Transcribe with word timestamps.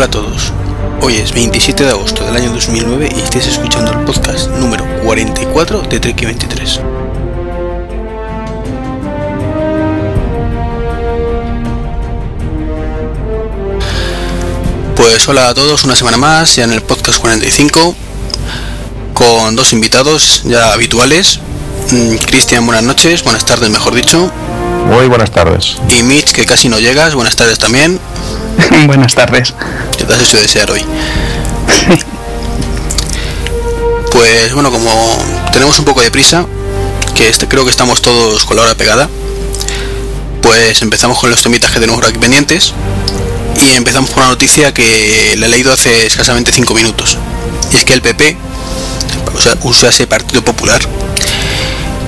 Hola 0.00 0.06
a 0.06 0.10
todos. 0.12 0.52
Hoy 1.02 1.16
es 1.16 1.34
27 1.34 1.84
de 1.84 1.90
agosto 1.90 2.24
del 2.24 2.34
año 2.34 2.50
2009 2.52 3.10
y 3.14 3.20
estáis 3.20 3.48
escuchando 3.48 3.92
el 3.92 3.98
podcast 4.06 4.48
número 4.52 4.82
44 5.04 5.82
de 5.82 6.00
Trek 6.00 6.24
23. 6.24 6.80
Pues 14.96 15.28
hola 15.28 15.50
a 15.50 15.54
todos, 15.54 15.84
una 15.84 15.94
semana 15.94 16.16
más, 16.16 16.56
ya 16.56 16.64
en 16.64 16.72
el 16.72 16.80
podcast 16.80 17.18
45, 17.18 17.94
con 19.12 19.54
dos 19.54 19.74
invitados 19.74 20.44
ya 20.46 20.72
habituales. 20.72 21.40
Mm, 21.90 22.14
Cristian, 22.24 22.64
buenas 22.64 22.84
noches, 22.84 23.22
buenas 23.22 23.44
tardes 23.44 23.68
mejor 23.68 23.94
dicho. 23.94 24.32
Muy 24.86 25.08
buenas 25.08 25.30
tardes. 25.30 25.76
Y 25.90 26.02
Mitch, 26.04 26.32
que 26.32 26.46
casi 26.46 26.70
no 26.70 26.78
llegas, 26.78 27.14
buenas 27.14 27.36
tardes 27.36 27.58
también. 27.58 28.00
buenas 28.86 29.14
tardes. 29.14 29.54
¿Qué 29.96 30.04
te 30.04 30.14
has 30.14 30.22
hecho 30.22 30.38
desear 30.38 30.70
hoy? 30.70 30.84
pues 34.12 34.52
bueno, 34.54 34.70
como 34.70 34.90
tenemos 35.52 35.78
un 35.78 35.84
poco 35.84 36.00
de 36.00 36.10
prisa, 36.10 36.46
que 37.14 37.28
este, 37.28 37.48
creo 37.48 37.64
que 37.64 37.70
estamos 37.70 38.02
todos 38.02 38.44
con 38.44 38.56
la 38.56 38.62
hora 38.62 38.74
pegada, 38.74 39.08
pues 40.42 40.82
empezamos 40.82 41.18
con 41.18 41.30
los 41.30 41.42
temitas 41.42 41.70
que 41.70 41.80
tenemos 41.80 42.04
aquí 42.06 42.18
pendientes 42.18 42.72
y 43.56 43.74
empezamos 43.74 44.10
con 44.10 44.22
una 44.22 44.30
noticia 44.30 44.72
que 44.72 45.34
le 45.36 45.46
he 45.46 45.48
leído 45.48 45.72
hace 45.72 46.06
escasamente 46.06 46.52
5 46.52 46.74
minutos. 46.74 47.18
Y 47.72 47.76
es 47.76 47.84
que 47.84 47.92
el 47.92 48.02
PP, 48.02 48.36
o 49.34 49.72
sea, 49.72 49.88
ese 49.88 50.06
Partido 50.06 50.42
Popular, 50.42 50.80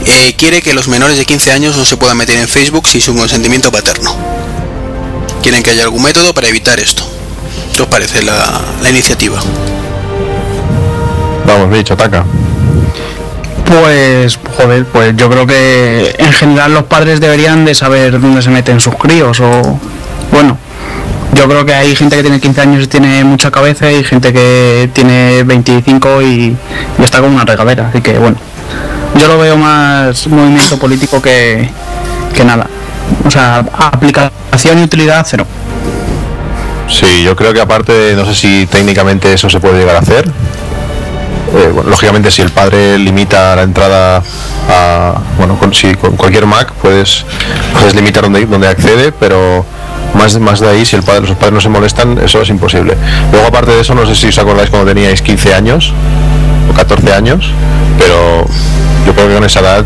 eh, 0.06 0.34
quiere 0.36 0.62
que 0.62 0.75
los 0.75 0.89
menores 0.89 1.17
de 1.17 1.25
15 1.25 1.53
años 1.53 1.77
no 1.77 1.84
se 1.84 1.97
puedan 1.97 2.17
meter 2.17 2.36
en 2.39 2.48
Facebook 2.48 2.89
sin 2.89 3.01
su 3.01 3.14
consentimiento 3.14 3.70
paterno. 3.70 4.31
Quieren 5.43 5.62
que 5.62 5.71
haya 5.71 5.85
algún 5.85 6.03
método 6.03 6.33
para 6.35 6.48
evitar 6.48 6.79
esto. 6.79 7.03
¿Qué 7.75 7.83
os 7.83 7.89
parece 7.89 8.23
la, 8.23 8.61
la 8.81 8.91
iniciativa? 8.91 9.41
Vamos, 11.47 11.71
bicho, 11.71 11.95
ataca. 11.95 12.25
Pues, 13.65 14.39
joder, 14.57 14.85
pues 14.87 15.17
yo 15.17 15.31
creo 15.31 15.47
que 15.47 16.15
en 16.19 16.33
general 16.33 16.75
los 16.75 16.85
padres 16.85 17.20
deberían 17.20 17.65
de 17.65 17.75
saber 17.75 18.20
dónde 18.20 18.43
se 18.43 18.51
meten 18.51 18.81
sus 18.81 18.95
críos 18.97 19.41
o, 19.41 19.79
bueno, 20.31 20.59
yo 21.35 21.48
creo 21.48 21.65
que 21.65 21.75
hay 21.75 21.97
gente 21.97 22.17
que 22.17 22.23
tiene 22.23 22.39
15 22.39 22.61
años 22.61 22.85
y 22.85 22.87
tiene 22.87 23.25
mucha 23.25 23.51
cabeza 23.51 23.91
y 23.91 24.05
gente 24.05 24.33
que 24.33 24.91
tiene 24.93 25.43
25 25.45 26.23
y, 26.23 26.27
y 26.98 27.03
está 27.03 27.20
como 27.20 27.35
una 27.35 27.45
regadera, 27.45 27.89
así 27.89 28.03
que 28.03 28.19
bueno, 28.19 28.37
yo 29.19 29.27
lo 29.29 29.39
veo 29.39 29.57
más 29.57 30.27
movimiento 30.27 30.79
político 30.79 31.23
que, 31.23 31.69
que 32.35 32.45
nada. 32.45 32.67
Aplicación 33.36 34.78
y 34.78 34.83
utilidad 34.83 35.25
cero. 35.28 35.47
Sí, 36.88 37.22
yo 37.22 37.34
creo 37.34 37.55
que 37.55 37.61
aparte, 37.61 38.14
no 38.14 38.27
sé 38.27 38.34
si 38.34 38.66
técnicamente 38.66 39.33
eso 39.33 39.48
se 39.48 39.61
puede 39.61 39.78
llegar 39.78 39.97
a 39.97 40.00
hacer. 40.00 40.27
Eh, 41.55 41.72
lógicamente, 41.86 42.30
si 42.30 42.42
el 42.42 42.50
padre 42.50 42.98
limita 42.98 43.56
la 43.56 43.62
entrada 43.62 44.22
a, 44.69 45.14
bueno, 45.39 45.58
con, 45.58 45.72
si 45.72 45.94
con 45.94 46.16
cualquier 46.16 46.47
Mac 46.47 46.72
puedes, 46.80 47.24
puedes 47.74 47.94
limitar 47.94 48.24
donde, 48.24 48.44
donde 48.47 48.69
accede, 48.69 49.12
pero 49.12 49.64
más, 50.14 50.39
más 50.39 50.61
de 50.61 50.69
ahí, 50.69 50.84
si 50.84 50.96
el 50.96 51.02
padre, 51.02 51.22
los 51.22 51.36
padres 51.36 51.52
no 51.52 51.61
se 51.61 51.69
molestan, 51.69 52.19
eso 52.19 52.42
es 52.42 52.48
imposible. 52.48 52.96
Luego, 53.30 53.46
aparte 53.46 53.72
de 53.72 53.80
eso, 53.80 53.94
no 53.94 54.06
sé 54.06 54.14
si 54.14 54.28
os 54.28 54.39
acordáis 54.39 54.70
cuando 54.70 54.92
teníais 54.92 55.22
15 55.22 55.55
años 55.55 55.92
o 56.70 56.74
14 56.74 57.12
años, 57.12 57.51
pero 57.98 58.46
yo 59.07 59.14
creo 59.14 59.28
que 59.28 59.34
con 59.34 59.45
esa 59.45 59.61
edad 59.61 59.84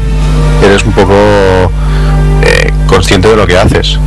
eres 0.65 0.85
un 0.85 0.93
poco 0.93 1.71
eh, 2.43 2.73
consciente 2.87 3.29
de 3.29 3.37
lo 3.37 3.47
que 3.47 3.59
haces. 3.59 3.99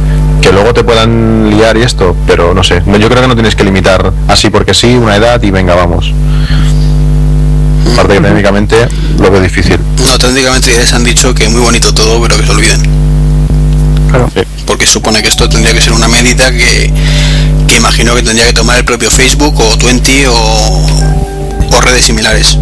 Que 0.42 0.52
luego 0.52 0.74
te 0.74 0.84
puedan 0.84 1.50
liar 1.50 1.78
y 1.78 1.84
esto, 1.84 2.16
pero 2.26 2.54
no 2.54 2.64
sé. 2.64 2.82
Yo 2.86 3.10
creo 3.10 3.22
que 3.22 3.28
no 3.28 3.36
tienes 3.36 3.56
que 3.56 3.64
limitar 3.64 4.14
así 4.28 4.50
porque 4.50 4.74
sí, 4.74 4.96
una 4.96 5.16
edad 5.16 5.42
y 5.44 5.52
venga, 5.52 5.76
vamos. 5.76 6.14
Aparte 7.94 8.16
que 8.16 8.22
técnicamente 8.22 8.88
lo 9.20 9.30
veo 9.30 9.42
difícil. 9.42 9.78
No, 10.06 10.18
técnicamente 10.18 10.72
ya 10.72 10.80
les 10.80 10.94
han 10.94 11.04
dicho 11.04 11.34
que 11.34 11.50
muy 11.50 11.62
bonito 11.62 11.94
todo, 11.94 12.22
pero 12.22 12.38
que 12.38 12.46
se 12.46 12.52
olviden. 12.52 12.82
Claro. 14.10 14.32
Porque 14.66 14.86
supone 14.86 15.22
que 15.22 15.28
esto 15.28 15.50
tendría 15.50 15.74
que 15.74 15.82
ser 15.82 15.94
una 15.94 16.08
medida 16.08 16.50
que, 16.52 16.94
que 17.68 17.76
imagino 17.76 18.16
que 18.16 18.24
tendría 18.24 18.48
que 18.48 18.54
tomar 18.54 18.78
el 18.78 18.86
propio 18.86 19.12
Facebook 19.12 19.60
o 19.60 19.78
Twenty 19.78 20.26
o, 20.26 20.34
o 20.34 21.82
redes 21.82 22.06
similares. 22.06 22.58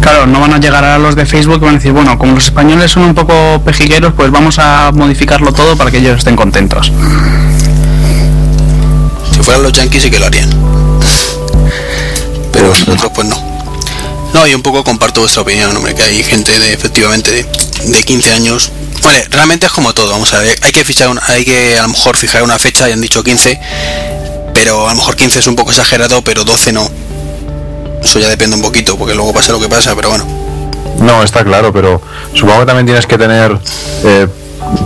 Claro, 0.00 0.26
no 0.26 0.40
van 0.40 0.54
a 0.54 0.58
llegar 0.58 0.84
a 0.84 0.98
los 0.98 1.14
de 1.14 1.26
Facebook 1.26 1.56
y 1.56 1.64
van 1.64 1.74
a 1.74 1.78
decir, 1.78 1.92
bueno, 1.92 2.18
como 2.18 2.34
los 2.34 2.44
españoles 2.44 2.90
son 2.90 3.04
un 3.04 3.14
poco 3.14 3.60
pejigueros, 3.64 4.14
pues 4.14 4.30
vamos 4.30 4.58
a 4.58 4.90
modificarlo 4.92 5.52
todo 5.52 5.76
para 5.76 5.90
que 5.90 5.98
ellos 5.98 6.18
estén 6.18 6.36
contentos. 6.36 6.90
Si 9.32 9.42
fueran 9.42 9.62
los 9.62 9.72
yankees 9.72 10.02
sí 10.02 10.10
que 10.10 10.18
lo 10.18 10.26
harían. 10.26 10.50
Pero 12.52 12.68
nosotros 12.68 13.12
pues 13.14 13.28
no. 13.28 13.50
No, 14.32 14.46
y 14.46 14.54
un 14.54 14.62
poco 14.62 14.84
comparto 14.84 15.20
vuestra 15.20 15.42
opinión, 15.42 15.76
hombre, 15.76 15.94
que 15.94 16.02
hay 16.02 16.22
gente 16.22 16.58
de 16.58 16.72
efectivamente 16.72 17.30
de, 17.32 17.46
de 17.90 18.02
15 18.02 18.32
años. 18.32 18.70
Vale, 19.02 19.26
realmente 19.30 19.66
es 19.66 19.72
como 19.72 19.92
todo, 19.92 20.10
vamos 20.10 20.32
a 20.34 20.38
ver, 20.38 20.56
hay 20.62 20.72
que 20.72 20.84
fichar 20.84 21.10
hay 21.28 21.44
que 21.44 21.78
a 21.78 21.82
lo 21.82 21.88
mejor 21.88 22.16
fijar 22.16 22.42
una 22.42 22.58
fecha, 22.58 22.88
y 22.88 22.92
han 22.92 23.00
dicho 23.00 23.24
15, 23.24 23.58
pero 24.54 24.86
a 24.86 24.90
lo 24.90 24.96
mejor 24.96 25.16
15 25.16 25.38
es 25.38 25.46
un 25.46 25.56
poco 25.56 25.70
exagerado, 25.70 26.22
pero 26.22 26.44
12 26.44 26.72
no. 26.72 26.90
Eso 28.02 28.18
ya 28.18 28.28
depende 28.28 28.56
un 28.56 28.62
poquito, 28.62 28.96
porque 28.96 29.14
luego 29.14 29.32
pasa 29.32 29.52
lo 29.52 29.60
que 29.60 29.68
pasa, 29.68 29.94
pero 29.94 30.10
bueno. 30.10 30.24
No, 31.00 31.22
está 31.22 31.44
claro, 31.44 31.72
pero 31.72 32.00
supongo 32.34 32.60
que 32.60 32.66
también 32.66 32.86
tienes 32.86 33.06
que 33.06 33.16
tener 33.16 33.58
eh, 34.04 34.26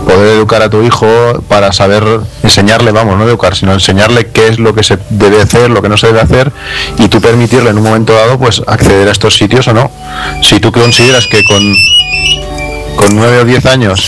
poder 0.05 0.35
educar 0.35 0.61
a 0.61 0.69
tu 0.69 0.81
hijo 0.81 1.07
para 1.47 1.71
saber 1.73 2.03
enseñarle, 2.43 2.91
vamos, 2.91 3.17
no 3.17 3.27
educar, 3.27 3.55
sino 3.55 3.73
enseñarle 3.73 4.27
qué 4.27 4.47
es 4.47 4.59
lo 4.59 4.73
que 4.73 4.83
se 4.83 4.97
debe 5.09 5.41
hacer, 5.41 5.69
lo 5.69 5.81
que 5.81 5.89
no 5.89 5.97
se 5.97 6.07
debe 6.07 6.21
hacer 6.21 6.51
y 6.97 7.07
tú 7.07 7.19
permitirle 7.19 7.69
en 7.69 7.77
un 7.77 7.83
momento 7.83 8.13
dado 8.13 8.39
pues 8.39 8.61
acceder 8.65 9.07
a 9.07 9.11
estos 9.11 9.37
sitios 9.37 9.67
o 9.67 9.73
no. 9.73 9.91
Si 10.41 10.59
tú 10.59 10.71
consideras 10.71 11.25
que 11.27 11.43
con 11.43 11.75
con 12.95 13.15
9 13.15 13.39
o 13.39 13.45
10 13.45 13.65
años 13.65 14.07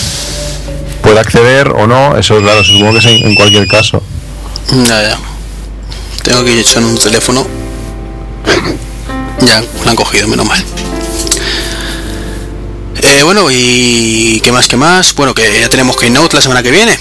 puede 1.01 1.19
acceder 1.19 1.69
o 1.69 1.87
no, 1.87 2.17
eso 2.17 2.37
claro, 2.39 2.63
supongo 2.63 2.93
que 2.93 2.99
es 2.99 3.05
en, 3.05 3.35
cualquier 3.35 3.67
caso. 3.67 4.01
Ya, 4.71 5.01
ya. 5.03 5.17
Tengo 6.23 6.43
que 6.43 6.59
echando 6.59 6.89
un 6.89 6.97
teléfono. 6.97 7.45
Ya, 9.41 9.63
lo 9.83 9.89
han 9.89 9.95
cogido, 9.95 10.27
menos 10.27 10.45
mal. 10.45 10.63
Eh, 13.01 13.23
bueno, 13.23 13.47
y 13.51 14.41
qué 14.43 14.51
más, 14.51 14.67
qué 14.67 14.77
más. 14.77 15.13
Bueno, 15.15 15.33
que 15.33 15.59
ya 15.59 15.69
tenemos 15.69 15.95
Keynote 15.97 16.35
la 16.35 16.41
semana 16.41 16.63
que 16.63 16.71
viene. 16.71 16.97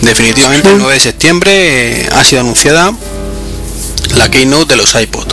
Definitivamente 0.00 0.70
el 0.70 0.78
9 0.78 0.94
de 0.94 1.00
septiembre 1.00 1.52
eh, 2.02 2.08
ha 2.14 2.24
sido 2.24 2.42
anunciada 2.42 2.92
la 4.16 4.30
Keynote 4.30 4.66
de 4.66 4.76
los 4.76 4.94
iPod. 4.94 5.26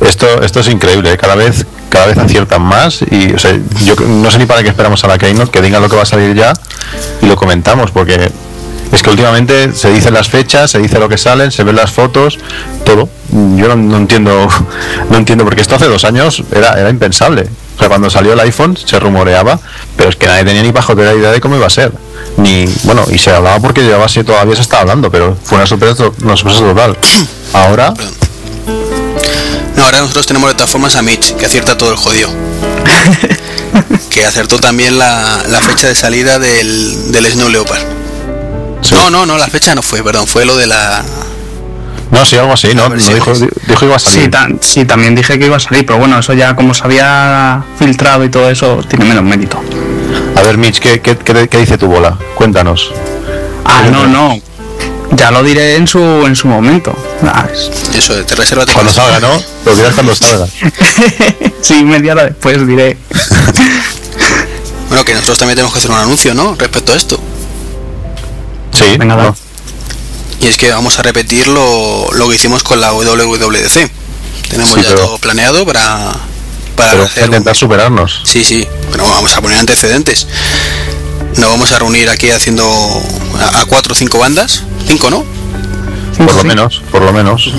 Esto, 0.00 0.42
esto 0.42 0.60
es 0.60 0.68
increíble, 0.68 1.12
¿eh? 1.12 1.18
cada 1.18 1.34
vez 1.34 1.66
cada 1.88 2.06
vez 2.06 2.18
aciertan 2.18 2.62
más 2.62 3.00
y 3.10 3.32
o 3.32 3.38
sea, 3.38 3.58
yo 3.84 3.94
no 3.94 4.30
sé 4.30 4.38
ni 4.38 4.46
para 4.46 4.62
qué 4.62 4.68
esperamos 4.68 5.02
a 5.04 5.08
la 5.08 5.18
Keynote, 5.18 5.50
que 5.50 5.62
digan 5.62 5.80
lo 5.80 5.88
que 5.88 5.96
va 5.96 6.02
a 6.02 6.06
salir 6.06 6.34
ya 6.34 6.52
y 7.22 7.26
lo 7.26 7.36
comentamos, 7.36 7.90
porque 7.90 8.30
es 8.96 9.02
que 9.02 9.10
últimamente 9.10 9.72
se 9.74 9.90
dicen 9.90 10.14
las 10.14 10.28
fechas, 10.28 10.70
se 10.70 10.78
dice 10.78 10.98
lo 10.98 11.08
que 11.08 11.18
salen, 11.18 11.52
se 11.52 11.64
ven 11.64 11.76
las 11.76 11.92
fotos, 11.92 12.38
todo. 12.84 13.08
Yo 13.30 13.68
no, 13.68 13.76
no 13.76 13.96
entiendo, 13.98 14.48
no 15.10 15.16
entiendo, 15.16 15.44
porque 15.44 15.60
esto 15.60 15.76
hace 15.76 15.86
dos 15.86 16.04
años 16.04 16.42
era, 16.50 16.80
era 16.80 16.90
impensable. 16.90 17.48
O 17.76 17.78
sea, 17.78 17.88
cuando 17.88 18.08
salió 18.08 18.32
el 18.32 18.40
iPhone 18.40 18.76
se 18.76 18.98
rumoreaba, 18.98 19.60
pero 19.96 20.08
es 20.08 20.16
que 20.16 20.26
nadie 20.26 20.44
tenía 20.44 20.62
ni 20.62 20.72
pajotera 20.72 21.14
idea 21.14 21.30
de 21.30 21.40
cómo 21.40 21.56
iba 21.56 21.66
a 21.66 21.70
ser. 21.70 21.92
Ni, 22.38 22.64
bueno, 22.84 23.04
y 23.10 23.18
se 23.18 23.30
hablaba 23.30 23.60
porque 23.60 23.82
llevaba 23.82 24.06
así, 24.06 24.24
todavía 24.24 24.56
se 24.56 24.62
estaba 24.62 24.82
hablando, 24.82 25.10
pero 25.10 25.36
fue 25.44 25.58
una 25.58 25.66
sorpresa, 25.66 26.04
una 26.22 26.36
sorpresa 26.36 26.60
total. 26.60 26.96
Ahora, 27.52 27.92
No, 29.76 29.84
ahora 29.84 30.00
nosotros 30.00 30.26
tenemos 30.26 30.48
de 30.48 30.54
todas 30.54 30.70
formas 30.70 30.96
a 30.96 31.02
Mitch, 31.02 31.36
que 31.36 31.46
acierta 31.46 31.76
todo 31.76 31.90
el 31.90 31.96
jodido. 31.96 32.30
que 34.10 34.24
acertó 34.24 34.58
también 34.58 34.98
la, 34.98 35.42
la 35.48 35.60
fecha 35.60 35.86
de 35.86 35.94
salida 35.94 36.38
del, 36.38 37.12
del 37.12 37.26
Snow 37.30 37.48
Leopard. 37.50 37.82
Sí. 38.82 38.94
No, 38.94 39.10
no, 39.10 39.26
no, 39.26 39.38
la 39.38 39.46
fecha 39.48 39.74
no 39.74 39.82
fue, 39.82 40.02
perdón, 40.02 40.26
fue 40.26 40.44
lo 40.44 40.56
de 40.56 40.66
la... 40.66 41.02
no, 42.10 42.24
sí, 42.24 42.36
algo 42.36 42.52
así, 42.52 42.74
no, 42.74 42.84
A 42.84 42.88
ver 42.88 42.98
no 43.00 43.06
si 43.06 43.14
dijo, 43.14 43.32
dijo 43.66 43.84
iba 43.84 43.96
a 43.96 43.98
salir. 43.98 44.22
Sí, 44.24 44.28
tan- 44.30 44.58
sí, 44.62 44.84
también 44.84 45.14
dije 45.14 45.38
que 45.38 45.46
iba 45.46 45.56
a 45.56 45.60
salir, 45.60 45.84
pero 45.86 45.98
bueno, 45.98 46.18
eso 46.18 46.32
ya 46.34 46.54
como 46.56 46.74
se 46.74 46.84
había 46.84 47.62
filtrado 47.78 48.24
y 48.24 48.28
todo 48.30 48.48
eso, 48.50 48.82
tiene 48.88 49.04
menos 49.06 49.24
mérito. 49.24 49.60
A 50.36 50.42
ver, 50.42 50.58
Mitch, 50.58 50.78
¿qué, 50.78 51.00
qué, 51.00 51.16
qué- 51.16 51.48
qué 51.48 51.58
dice 51.58 51.78
tu 51.78 51.86
bola? 51.86 52.16
Cuéntanos. 52.34 52.90
Ah, 53.64 53.84
no, 53.90 54.06
no. 54.06 54.38
Ya 55.12 55.30
lo 55.30 55.42
diré 55.42 55.76
en 55.76 55.86
su 55.86 55.98
en 56.00 56.34
su 56.36 56.46
momento. 56.48 56.92
Ah, 57.24 57.46
es- 57.52 57.70
Eso, 57.96 58.14
te 58.24 58.34
resérvate 58.34 58.72
Cuando 58.72 58.92
salga, 58.92 59.20
¿no? 59.20 59.40
Lo 59.64 59.74
dirás 59.74 59.94
cuando 59.94 60.14
salga. 60.14 60.46
sí, 61.62 61.84
media 61.84 62.12
hora 62.12 62.24
después 62.24 62.66
diré. 62.66 62.96
Bueno, 64.88 65.04
que 65.04 65.14
nosotros 65.14 65.38
también 65.38 65.56
tenemos 65.56 65.72
que 65.72 65.80
hacer 65.80 65.90
un 65.90 65.96
anuncio, 65.96 66.32
¿no? 66.32 66.54
Respecto 66.56 66.92
a 66.92 66.96
esto. 66.96 67.18
Sí, 68.78 68.96
Venga, 68.98 69.16
no. 69.16 69.36
Y 70.40 70.46
es 70.48 70.56
que 70.56 70.70
vamos 70.70 70.98
a 70.98 71.02
repetir 71.02 71.46
lo, 71.48 72.08
lo 72.12 72.28
que 72.28 72.34
hicimos 72.36 72.62
con 72.62 72.80
la 72.80 72.92
WWDC. 72.92 73.90
Tenemos 74.50 74.74
Sí, 74.74 74.82
ya 74.82 74.88
pero- 74.90 75.00
todo 75.06 75.18
planeado 75.18 75.64
para, 75.64 76.12
para 76.76 76.90
pero 76.92 77.04
hacer 77.04 77.22
un- 77.24 77.28
intentar 77.30 77.56
superarnos. 77.56 78.20
Sí, 78.24 78.44
sí, 78.44 78.66
bueno, 78.90 79.04
vamos 79.08 79.32
a 79.34 79.40
poner 79.40 79.58
antecedentes. 79.58 80.26
Nos 81.36 81.50
vamos 81.50 81.72
a 81.72 81.78
reunir 81.78 82.08
aquí 82.10 82.30
haciendo 82.30 82.64
a, 83.40 83.60
a 83.60 83.64
cuatro 83.66 83.92
o 83.92 83.96
cinco 83.96 84.18
bandas. 84.18 84.62
Cinco, 84.86 85.10
¿no? 85.10 85.24
Por 86.18 86.34
lo 86.34 86.44
menos, 86.44 86.82
por 86.90 87.02
lo 87.02 87.12
menos. 87.12 87.50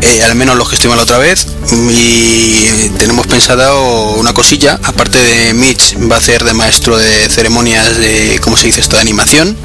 Eh, 0.00 0.22
al 0.22 0.36
menos 0.36 0.56
los 0.56 0.68
que 0.68 0.76
estuvimos 0.76 0.96
la 0.96 1.02
otra 1.02 1.18
vez. 1.18 1.46
Y 1.72 2.88
tenemos 2.98 3.26
pensado 3.26 4.10
una 4.12 4.32
cosilla, 4.32 4.78
aparte 4.84 5.18
de 5.18 5.54
Mitch 5.54 5.96
va 6.10 6.16
a 6.16 6.18
hacer 6.18 6.44
de 6.44 6.54
maestro 6.54 6.96
de 6.96 7.28
ceremonias 7.28 7.96
de, 7.98 8.40
¿cómo 8.42 8.56
se 8.56 8.66
dice 8.66 8.80
esto?, 8.80 8.96
de 8.96 9.02
animación. 9.02 9.56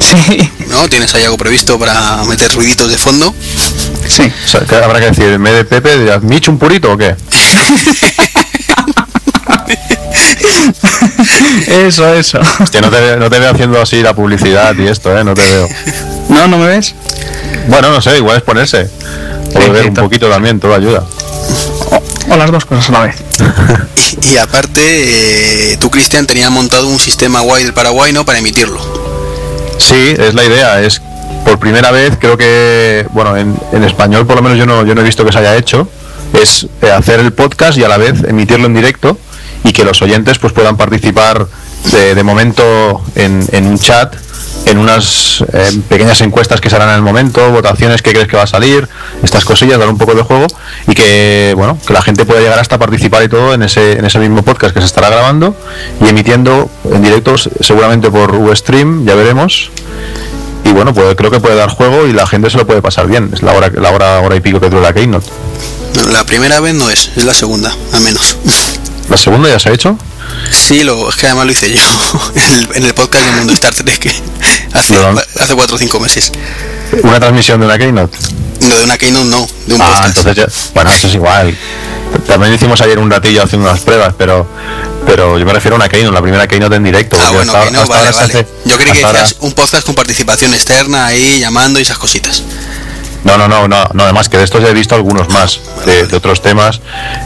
Sí, 0.00 0.50
¿No? 0.68 0.88
¿Tienes 0.88 1.14
ahí 1.14 1.24
algo 1.24 1.36
previsto 1.36 1.78
para 1.78 2.24
meter 2.24 2.50
ruiditos 2.54 2.90
de 2.90 2.96
fondo? 2.98 3.34
sí. 4.08 4.22
O 4.44 4.48
sea, 4.48 4.60
¿qué 4.62 4.76
habrá 4.76 4.98
que 4.98 5.06
decir, 5.06 5.24
en 5.26 5.42
vez 5.42 5.54
de 5.54 5.64
Pepe, 5.64 5.98
dirás, 5.98 6.22
¿Mich 6.22 6.48
un 6.48 6.58
purito 6.58 6.92
o 6.92 6.96
qué? 6.98 7.14
Eso, 11.66 12.12
eso. 12.14 12.38
Que 12.70 12.80
no 12.80 12.90
te, 12.90 13.00
veo- 13.00 13.16
no 13.16 13.30
te 13.30 13.38
veo 13.38 13.50
haciendo 13.50 13.80
así 13.80 14.02
la 14.02 14.14
publicidad 14.14 14.74
y 14.76 14.86
esto, 14.86 15.16
¿eh? 15.16 15.24
No 15.24 15.34
te 15.34 15.42
veo. 15.42 15.68
No, 16.28 16.48
¿no 16.48 16.58
me 16.58 16.66
ves? 16.66 16.94
Bueno, 17.68 17.90
no 17.90 18.00
sé, 18.00 18.16
igual 18.16 18.36
es 18.38 18.42
ponerse. 18.42 18.88
O 19.54 19.58
beber 19.58 19.86
un 19.88 19.94
to- 19.94 20.02
poquito 20.02 20.28
también, 20.28 20.60
todo 20.60 20.74
ayuda. 20.74 21.04
O 22.28 22.36
las 22.36 22.50
dos 22.50 22.64
cosas 22.64 22.88
a 22.90 22.92
la 22.92 23.00
vez. 23.06 23.16
Y 24.22 24.36
aparte, 24.36 25.72
eh, 25.72 25.76
tú, 25.78 25.88
Cristian, 25.90 26.26
tenías 26.26 26.50
montado 26.50 26.88
un 26.88 26.98
sistema 26.98 27.40
guay 27.40 27.62
del 27.64 27.72
Paraguay, 27.72 28.12
¿no?, 28.12 28.24
para 28.24 28.38
emitirlo. 28.38 28.80
Sí, 29.80 30.14
es 30.16 30.34
la 30.34 30.44
idea. 30.44 30.82
Es 30.82 31.00
por 31.44 31.58
primera 31.58 31.90
vez, 31.90 32.16
creo 32.20 32.36
que, 32.36 33.06
bueno, 33.12 33.36
en, 33.36 33.84
español 33.84 34.26
por 34.26 34.36
lo 34.36 34.42
menos 34.42 34.58
yo 34.58 34.66
no, 34.66 34.84
yo 34.84 34.94
no 34.94 35.00
he 35.00 35.04
visto 35.04 35.24
que 35.24 35.32
se 35.32 35.38
haya 35.38 35.56
hecho. 35.56 35.88
Es 36.40 36.66
eh, 36.82 36.90
hacer 36.90 37.20
el 37.20 37.32
podcast 37.32 37.76
y 37.78 37.84
a 37.84 37.88
la 37.88 37.96
vez 37.96 38.22
emitirlo 38.24 38.66
en 38.66 38.74
directo 38.74 39.18
y 39.64 39.72
que 39.72 39.84
los 39.84 40.00
oyentes 40.02 40.38
pues 40.38 40.52
puedan 40.52 40.76
participar 40.76 41.46
de, 41.90 42.22
momento 42.22 43.02
en, 43.14 43.44
en 43.52 43.66
un 43.66 43.78
chat, 43.78 44.14
en 44.70 44.78
unas 44.78 45.44
eh, 45.52 45.80
pequeñas 45.88 46.20
encuestas 46.20 46.60
que 46.60 46.70
se 46.70 46.76
harán 46.76 46.90
en 46.90 46.94
el 46.96 47.02
momento, 47.02 47.50
votaciones 47.50 48.02
que 48.02 48.12
crees 48.12 48.28
que 48.28 48.36
va 48.36 48.44
a 48.44 48.46
salir, 48.46 48.88
estas 49.22 49.44
cosillas, 49.44 49.78
dar 49.78 49.88
un 49.88 49.98
poco 49.98 50.14
de 50.14 50.22
juego 50.22 50.46
y 50.86 50.94
que 50.94 51.52
bueno, 51.56 51.78
que 51.86 51.92
la 51.92 52.02
gente 52.02 52.24
pueda 52.24 52.40
llegar 52.40 52.58
hasta 52.58 52.78
participar 52.78 53.22
y 53.24 53.28
todo 53.28 53.54
en 53.54 53.62
ese, 53.62 53.92
en 53.92 54.04
ese 54.04 54.18
mismo 54.18 54.42
podcast 54.42 54.72
que 54.72 54.80
se 54.80 54.86
estará 54.86 55.10
grabando 55.10 55.56
y 56.00 56.08
emitiendo 56.08 56.70
en 56.90 57.02
directo 57.02 57.36
seguramente 57.38 58.10
por 58.10 58.34
Ustream, 58.34 59.04
ya 59.04 59.14
veremos. 59.14 59.70
Y 60.64 60.72
bueno, 60.72 60.94
pues 60.94 61.16
creo 61.16 61.30
que 61.30 61.40
puede 61.40 61.56
dar 61.56 61.70
juego 61.70 62.06
y 62.06 62.12
la 62.12 62.26
gente 62.26 62.50
se 62.50 62.58
lo 62.58 62.66
puede 62.66 62.82
pasar 62.82 63.08
bien. 63.08 63.30
Es 63.32 63.42
la 63.42 63.52
hora, 63.52 63.70
la 63.74 63.90
hora, 63.90 64.20
hora 64.20 64.36
y 64.36 64.40
pico 64.40 64.60
que 64.60 64.68
dura 64.68 64.82
la 64.82 64.92
Keynote. 64.92 65.26
La 66.12 66.24
primera 66.24 66.60
vez 66.60 66.74
no 66.74 66.88
es, 66.90 67.10
es 67.16 67.24
la 67.24 67.34
segunda, 67.34 67.74
al 67.92 68.00
menos. 68.02 68.36
¿La 69.08 69.16
segunda 69.16 69.48
ya 69.48 69.58
se 69.58 69.70
ha 69.70 69.72
hecho? 69.72 69.98
Sí, 70.52 70.82
lo, 70.84 71.08
es 71.08 71.16
que 71.16 71.26
además 71.26 71.46
lo 71.46 71.52
hice 71.52 71.72
yo 71.72 71.82
en 72.34 72.42
el, 72.52 72.68
en 72.76 72.84
el 72.84 72.94
podcast 72.94 73.24
de 73.26 73.32
Mundo 73.32 73.52
Star 73.52 73.74
Trek 73.74 73.98
que 73.98 74.10
hace, 74.72 74.94
hace 75.40 75.54
4 75.54 75.76
o 75.76 75.78
5 75.78 76.00
meses. 76.00 76.32
¿Una 77.02 77.20
transmisión 77.20 77.60
de 77.60 77.66
una 77.66 77.78
Keynote? 77.78 78.16
No, 78.62 78.76
de 78.76 78.84
una 78.84 78.98
Keynote 78.98 79.24
no, 79.26 79.46
de 79.66 79.74
un 79.74 79.80
Ah, 79.80 79.86
podcast. 79.86 80.16
entonces 80.18 80.36
ya, 80.36 80.72
bueno, 80.74 80.90
eso 80.90 81.06
es 81.08 81.14
igual. 81.14 81.56
También 82.26 82.52
hicimos 82.52 82.80
ayer 82.80 82.98
un 82.98 83.10
ratillo 83.10 83.42
haciendo 83.44 83.68
unas 83.68 83.80
pruebas, 83.80 84.14
pero 84.18 84.46
pero 85.06 85.38
yo 85.38 85.46
me 85.46 85.52
refiero 85.52 85.76
a 85.76 85.78
una 85.78 85.88
Keynote, 85.88 86.12
la 86.14 86.20
primera 86.22 86.46
Keynote 86.46 86.76
en 86.76 86.84
directo. 86.84 87.16
Ah, 87.20 87.30
bueno, 87.30 87.52
hasta- 87.52 87.64
que 87.66 87.70
no, 87.72 87.80
hasta 87.82 87.94
vale, 87.94 88.10
vale. 88.12 88.24
hace- 88.26 88.46
Yo 88.64 88.76
creí 88.76 88.92
que 88.92 89.04
ahora- 89.04 89.22
decías 89.22 89.36
un 89.40 89.52
podcast 89.52 89.86
con 89.86 89.94
participación 89.94 90.52
externa 90.52 91.06
ahí, 91.06 91.40
llamando 91.40 91.78
y 91.78 91.82
esas 91.82 91.98
cositas. 91.98 92.42
No, 93.24 93.36
no, 93.36 93.48
no, 93.48 93.68
no, 93.68 93.84
no, 93.92 94.02
además 94.04 94.28
que 94.28 94.38
de 94.38 94.44
estos 94.44 94.62
ya 94.62 94.68
he 94.68 94.74
visto 94.74 94.94
algunos 94.94 95.28
más, 95.28 95.60
de, 95.84 96.06
de 96.06 96.16
otros 96.16 96.40
temas. 96.40 96.80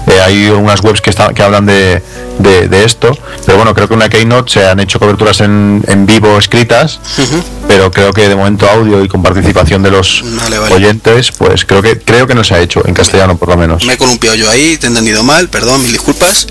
Eh, 0.09 0.21
hay 0.25 0.49
unas 0.51 0.81
webs 0.83 1.01
que, 1.01 1.11
está- 1.11 1.33
que 1.33 1.43
hablan 1.43 1.67
de, 1.67 2.03
de, 2.41 2.69
de 2.69 2.85
esto, 2.85 3.17
pero 3.47 3.59
bueno, 3.59 3.75
creo 3.75 3.87
que 3.89 3.95
una 3.95 4.09
Keynote 4.09 4.51
se 4.53 4.67
han 4.69 4.81
hecho 4.81 4.99
coberturas 4.99 5.41
en, 5.41 5.85
en 5.87 6.05
vivo 6.07 6.37
escritas, 6.39 6.99
pero 7.69 7.91
creo 7.93 8.13
que 8.13 8.29
de 8.29 8.35
momento 8.35 8.69
audio 8.69 9.05
y 9.05 9.09
con 9.09 9.23
participación 9.23 9.83
de 9.85 9.91
los 9.93 10.23
Vale, 10.37 10.59
vale. 10.59 10.75
oyentes, 10.75 11.31
pues 11.33 11.65
creo 11.65 11.81
que 11.81 11.99
creo 12.01 12.27
que 12.27 12.35
no 12.35 12.43
se 12.43 12.55
ha 12.55 12.61
hecho, 12.61 12.83
en 12.87 12.93
castellano 12.95 13.37
por 13.37 13.49
lo 13.51 13.57
menos. 13.57 13.85
Me 13.85 13.93
he 13.95 13.97
columpiado 13.97 14.35
yo 14.37 14.51
ahí, 14.51 14.77
te 14.79 14.87
he 14.87 14.89
entendido 14.89 15.23
mal, 15.23 15.49
perdón, 15.49 15.81
mil 15.83 15.93
disculpas. 15.93 16.49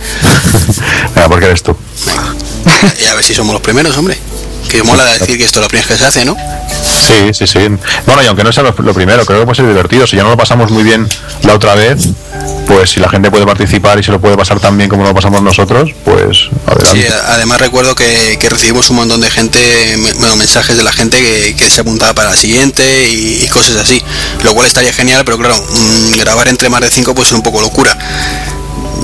Venga, 1.16 1.28
porque 1.30 1.46
eres 1.46 1.64
tú. 1.64 1.76
Venga. 2.06 2.34
Y 3.02 3.06
a 3.06 3.14
ver 3.16 3.24
si 3.24 3.34
somos 3.36 3.52
los 3.54 3.62
primeros, 3.62 3.98
hombre. 3.98 4.18
Que 4.70 4.82
mola 4.84 5.06
decir 5.06 5.38
que 5.38 5.44
esto 5.44 5.60
es 5.60 5.64
la 5.64 5.68
primera 5.68 5.88
vez 5.88 5.98
que 5.98 6.04
se 6.04 6.08
hace, 6.08 6.26
¿no? 6.26 6.36
Sí, 7.08 7.34
sí, 7.34 7.46
sí. 7.48 7.60
Bueno, 8.06 8.24
y 8.24 8.26
aunque 8.28 8.44
no 8.44 8.52
sea 8.52 8.64
lo, 8.64 8.74
lo 8.78 8.94
primero, 8.94 9.26
creo 9.26 9.40
que 9.40 9.46
puede 9.46 9.56
ser 9.56 9.68
divertido. 9.68 10.08
Si 10.08 10.16
ya 10.16 10.24
no 10.24 10.30
lo 10.30 10.38
pasamos 10.38 10.72
muy 10.72 10.84
bien 10.84 11.08
la 11.44 11.54
otra 11.54 11.76
vez, 11.76 12.08
pues 12.66 12.90
si 12.92 13.00
la 13.00 13.10
gente 13.10 13.30
puede 13.30 13.46
participar 13.46 14.00
y 14.00 14.04
se 14.04 14.12
lo 14.12 14.20
puede 14.20 14.36
pasar 14.38 14.60
tan 14.60 14.78
bien 14.78 14.90
como 14.90 15.04
lo 15.04 15.14
pasamos 15.14 15.42
nosotros, 15.44 15.92
pues 16.06 16.38
Sí, 16.38 16.50
adelante. 16.66 17.08
a- 17.14 17.34
además 17.36 17.60
recuerdo 17.60 17.94
que, 17.94 18.38
que 18.40 18.50
recibimos 18.50 18.90
un 18.90 18.96
montón 18.98 19.22
de 19.22 19.30
gente, 19.30 19.96
bueno, 20.18 20.36
mensajes 20.38 20.76
de 20.78 20.84
la 20.84 20.92
gente 20.94 21.18
que, 21.20 21.56
que 21.56 21.70
se 21.70 21.82
apuntaba 21.82 22.14
para 22.14 22.32
la 22.32 22.36
siguiente 22.36 23.10
y, 23.10 23.44
y 23.44 23.48
cosas 23.50 23.76
así. 23.76 24.02
Lo 24.44 24.54
cual 24.56 24.68
estaría 24.68 24.94
genial, 24.94 25.24
pero 25.26 25.38
claro, 25.38 25.56
mm, 25.58 26.18
grabar 26.20 26.48
entre 26.48 26.70
más 26.70 26.82
de 26.82 26.90
cinco 26.90 27.14
puede 27.14 27.28
ser 27.28 27.36
un 27.36 27.44
poco 27.44 27.62
locura. 27.62 27.98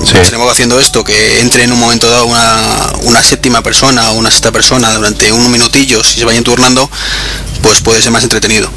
Sí. 0.04 0.16
Sin 0.24 0.34
embargo, 0.34 0.50
haciendo 0.50 0.80
esto, 0.80 1.04
que 1.04 1.40
entre 1.40 1.64
en 1.64 1.72
un 1.72 1.78
momento 1.78 2.08
dado 2.08 2.26
una, 2.26 2.92
una 3.02 3.22
séptima 3.22 3.62
persona 3.62 4.10
o 4.10 4.14
una 4.14 4.30
sexta 4.30 4.50
persona 4.50 4.92
durante 4.94 5.30
unos 5.32 5.48
minutillos 5.48 6.16
y 6.16 6.20
se 6.20 6.24
vayan 6.24 6.42
turnando, 6.42 6.88
pues 7.62 7.80
puede 7.82 8.00
ser 8.00 8.10
más 8.10 8.22
entretenido. 8.22 8.68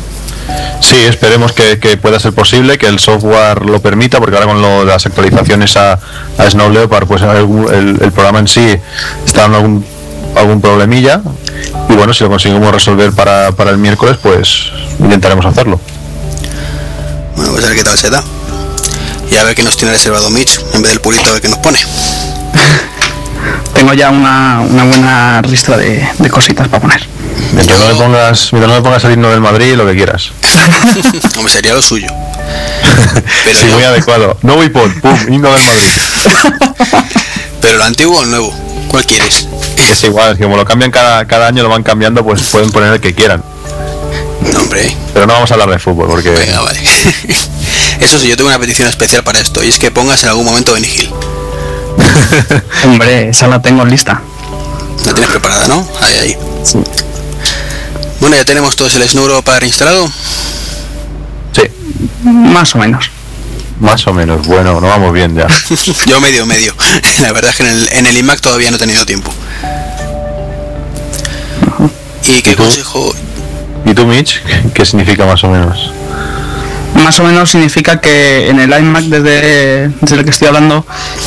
Sí, 0.82 0.98
esperemos 0.98 1.54
que, 1.54 1.80
que 1.80 1.96
pueda 1.96 2.20
ser 2.20 2.34
posible, 2.34 2.78
que 2.78 2.88
el 2.88 3.00
software 3.00 3.66
lo 3.66 3.82
permita, 3.82 4.20
porque 4.20 4.36
ahora 4.36 4.48
con 4.48 4.62
lo 4.62 4.84
las 4.84 5.06
actualizaciones 5.06 5.78
a, 5.78 5.94
a 6.38 6.50
Snow 6.50 6.70
Leopard, 6.70 7.08
pues 7.08 7.22
el 7.22 8.12
programa 8.12 8.40
en 8.40 8.48
sí 8.48 8.76
está 9.26 9.44
dando 9.44 9.58
algún, 9.58 9.86
algún 10.36 10.62
problemilla. 10.62 11.22
Y 11.90 11.94
bueno, 11.94 12.14
si 12.14 12.24
lo 12.26 12.30
conseguimos 12.30 12.72
resolver 12.74 13.14
para, 13.14 13.54
para 13.54 13.72
el 13.72 13.78
miércoles, 13.78 14.18
pues 14.22 14.72
intentaremos 15.00 15.46
hacerlo. 15.46 15.80
Bueno, 17.36 17.52
pues 17.54 17.64
a 17.64 17.68
ver 17.70 17.78
qué 17.78 17.84
tal 17.84 17.98
se 17.98 18.10
da. 18.10 18.24
Y 19.34 19.38
a 19.38 19.44
ver 19.44 19.56
qué 19.56 19.64
nos 19.64 19.76
tiene 19.78 19.94
reservado 19.94 20.30
Mitch, 20.30 20.60
en 20.74 20.82
vez 20.84 20.92
del 20.92 21.02
purito 21.02 21.28
a 21.30 21.34
ver 21.34 21.42
qué 21.42 21.50
nos 21.50 21.58
pone. 21.60 21.80
Tengo 23.74 23.94
ya 23.94 24.10
una, 24.12 24.62
una 24.62 24.84
buena 24.86 25.42
ristra 25.42 25.76
de, 25.78 26.08
de 26.20 26.30
cositas 26.30 26.68
para 26.68 26.82
poner. 26.82 27.06
Mientras 27.54 27.80
no 27.80 27.88
me 27.88 27.96
pongas, 27.96 28.54
mientras 28.54 28.70
no 28.70 28.76
me 28.80 28.84
pongas 28.84 29.04
el 29.06 29.14
himno 29.14 29.30
del 29.30 29.42
Madrid, 29.42 29.74
lo 29.76 29.86
que 29.86 29.96
quieras. 29.96 30.32
Hombre, 31.38 31.52
sería 31.52 31.74
lo 31.74 31.82
suyo. 31.82 32.08
Pero, 33.46 33.60
sí, 33.60 33.68
yo- 33.68 33.74
muy 33.74 33.84
adecuado. 33.84 34.38
No 34.44 34.56
voy 34.56 34.70
por, 34.70 34.94
pum, 35.02 35.18
himno 35.34 35.52
del 35.52 35.64
Madrid. 35.64 35.90
pero 37.62 37.78
lo 37.78 37.84
antiguo 37.86 38.20
o 38.20 38.24
el 38.24 38.30
nuevo, 38.30 38.54
¿cuál 38.90 39.06
quieres? 39.06 39.48
Es 39.92 40.04
igual, 40.04 40.34
es 40.34 40.38
que 40.38 40.44
como 40.44 40.58
lo 40.58 40.66
cambian 40.66 40.92
cada, 40.92 41.26
cada 41.26 41.48
año, 41.48 41.64
lo 41.64 41.70
van 41.70 41.82
cambiando, 41.84 42.24
pues 42.24 42.42
pueden 42.44 42.72
poner 42.72 42.94
el 42.94 43.00
que 43.02 43.14
quieran. 43.16 43.42
No, 44.54 44.60
hombre, 44.60 44.96
Pero 45.14 45.26
no 45.26 45.34
vamos 45.34 45.50
a 45.52 45.54
hablar 45.56 45.70
de 45.70 45.80
fútbol, 45.80 46.08
porque 46.08 46.30
venga, 46.30 46.60
vale. 46.62 46.80
Eso 48.04 48.20
sí, 48.20 48.28
yo 48.28 48.36
tengo 48.36 48.50
una 48.50 48.60
petición 48.60 48.88
especial 48.88 49.24
para 49.24 49.40
esto, 49.40 49.64
y 49.64 49.70
es 49.70 49.80
que 49.80 49.90
pongas 49.92 50.22
en 50.24 50.30
algún 50.30 50.46
momento 50.46 50.74
Benny 50.74 50.88
Hill. 50.88 51.10
Hombre, 52.86 53.30
esa 53.30 53.48
la 53.48 53.62
tengo 53.62 53.86
lista. 53.86 54.22
La 55.06 55.14
tienes 55.14 55.30
preparada, 55.30 55.68
¿no? 55.68 55.88
Ahí, 56.02 56.16
ahí. 56.18 56.38
Bueno, 58.20 58.36
ya 58.36 58.46
tenemos 58.46 58.76
todos 58.76 58.94
el 58.96 59.08
Snuro 59.08 59.42
para 59.42 59.66
instalado. 59.66 60.10
sí, 61.54 61.62
Más 62.24 62.76
o 62.76 62.78
menos. 62.78 63.10
más 63.80 64.06
o 64.08 64.14
menos. 64.14 64.46
Bueno, 64.48 64.80
no 64.82 64.88
vamos 64.88 65.14
bien 65.14 65.36
ya. 65.36 65.48
Yo 66.06 66.20
medio, 66.20 66.46
medio. 66.46 66.74
La 67.22 67.32
verdad 67.32 67.52
es 67.52 67.58
que 67.58 67.64
en 67.64 67.70
el, 67.70 67.90
en 67.94 68.06
el 68.06 68.18
iMac 68.18 68.40
todavía 68.42 68.70
no 68.70 68.76
he 68.78 68.80
tenido 68.80 69.06
tiempo. 69.06 69.32
¿Y 72.24 72.42
qué 72.42 72.56
consejo? 72.56 73.14
¿Y 73.86 73.94
tú, 73.94 74.06
Mitch? 74.06 74.42
¿Qué 74.74 74.86
significa 74.86 75.26
más 75.26 75.44
o 75.44 75.50
menos? 75.50 75.92
Más 76.96 77.20
o 77.20 77.24
menos 77.24 77.50
significa 77.50 78.00
que 78.00 78.50
en 78.50 78.60
el 78.60 78.72
iMac 78.72 79.04
desde, 79.06 79.90
desde 80.02 80.16
el 80.16 80.24
que 80.24 80.30
estoy 80.30 80.48
hablando 80.48 80.86